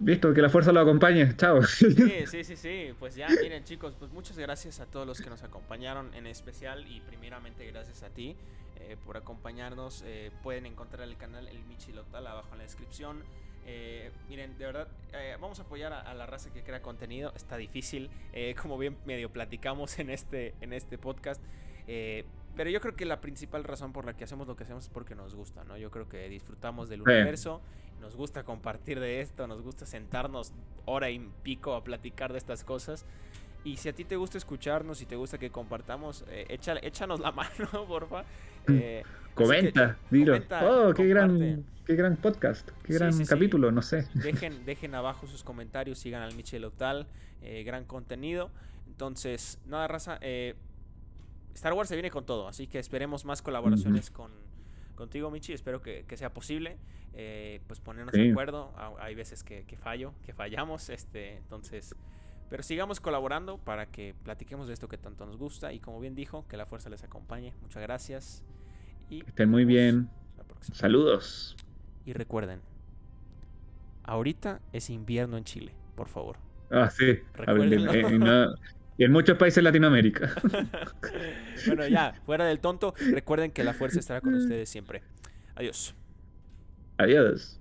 [0.00, 1.36] listo, que la fuerza lo acompañe.
[1.36, 1.62] Chao.
[1.62, 1.94] Sí,
[2.26, 2.94] sí, sí, sí.
[2.98, 6.86] Pues ya, miren chicos, pues muchas gracias a todos los que nos acompañaron en especial
[6.88, 8.36] y primeramente gracias a ti
[8.76, 10.02] eh, por acompañarnos.
[10.06, 13.22] Eh, pueden encontrar el canal El Michi Lotal abajo en la descripción.
[13.66, 17.32] Eh, miren, de verdad, eh, vamos a apoyar a, la raza que crea contenido.
[17.34, 21.42] Está difícil, eh, como bien medio platicamos en este, en este podcast.
[22.56, 24.90] pero yo creo que la principal razón por la que hacemos lo que hacemos es
[24.90, 25.76] porque nos gusta, ¿no?
[25.76, 27.60] Yo creo que disfrutamos del universo,
[28.00, 30.52] nos gusta compartir de esto, nos gusta sentarnos
[30.84, 33.06] hora y pico a platicar de estas cosas.
[33.64, 37.86] Y si a ti te gusta escucharnos, y te gusta que compartamos, échanos la mano,
[37.88, 38.24] porfa.
[39.34, 40.36] Comenta, dilo.
[40.62, 44.08] oh, qué gran qué gran podcast, qué gran capítulo, no sé.
[44.14, 47.06] Dejen, dejen abajo sus comentarios, sigan al Michel Otal,
[47.42, 48.50] eh, gran contenido.
[48.86, 50.54] Entonces, nada, raza, eh,
[51.54, 54.30] Star Wars se viene con todo, así que esperemos más colaboraciones con,
[54.94, 55.52] contigo, Michi.
[55.52, 56.78] Espero que, sea posible.
[57.16, 58.72] Eh, pues ponernos de acuerdo.
[58.98, 60.88] Hay veces que, fallo, que fallamos.
[60.88, 61.94] Este, entonces,
[62.50, 66.14] Pero sigamos colaborando para que platiquemos de esto que tanto nos gusta y como bien
[66.14, 67.52] dijo, que la fuerza les acompañe.
[67.62, 68.42] Muchas gracias.
[69.10, 70.08] Y estén muy bien.
[70.72, 71.56] Saludos.
[72.06, 72.60] Y recuerden,
[74.02, 76.36] ahorita es invierno en Chile, por favor.
[76.70, 77.18] Ah, sí.
[78.96, 80.34] y en muchos países de Latinoamérica.
[81.66, 85.02] bueno, ya, fuera del tonto, recuerden que la fuerza estará con ustedes siempre.
[85.54, 85.94] Adiós.
[86.98, 87.60] Adiós.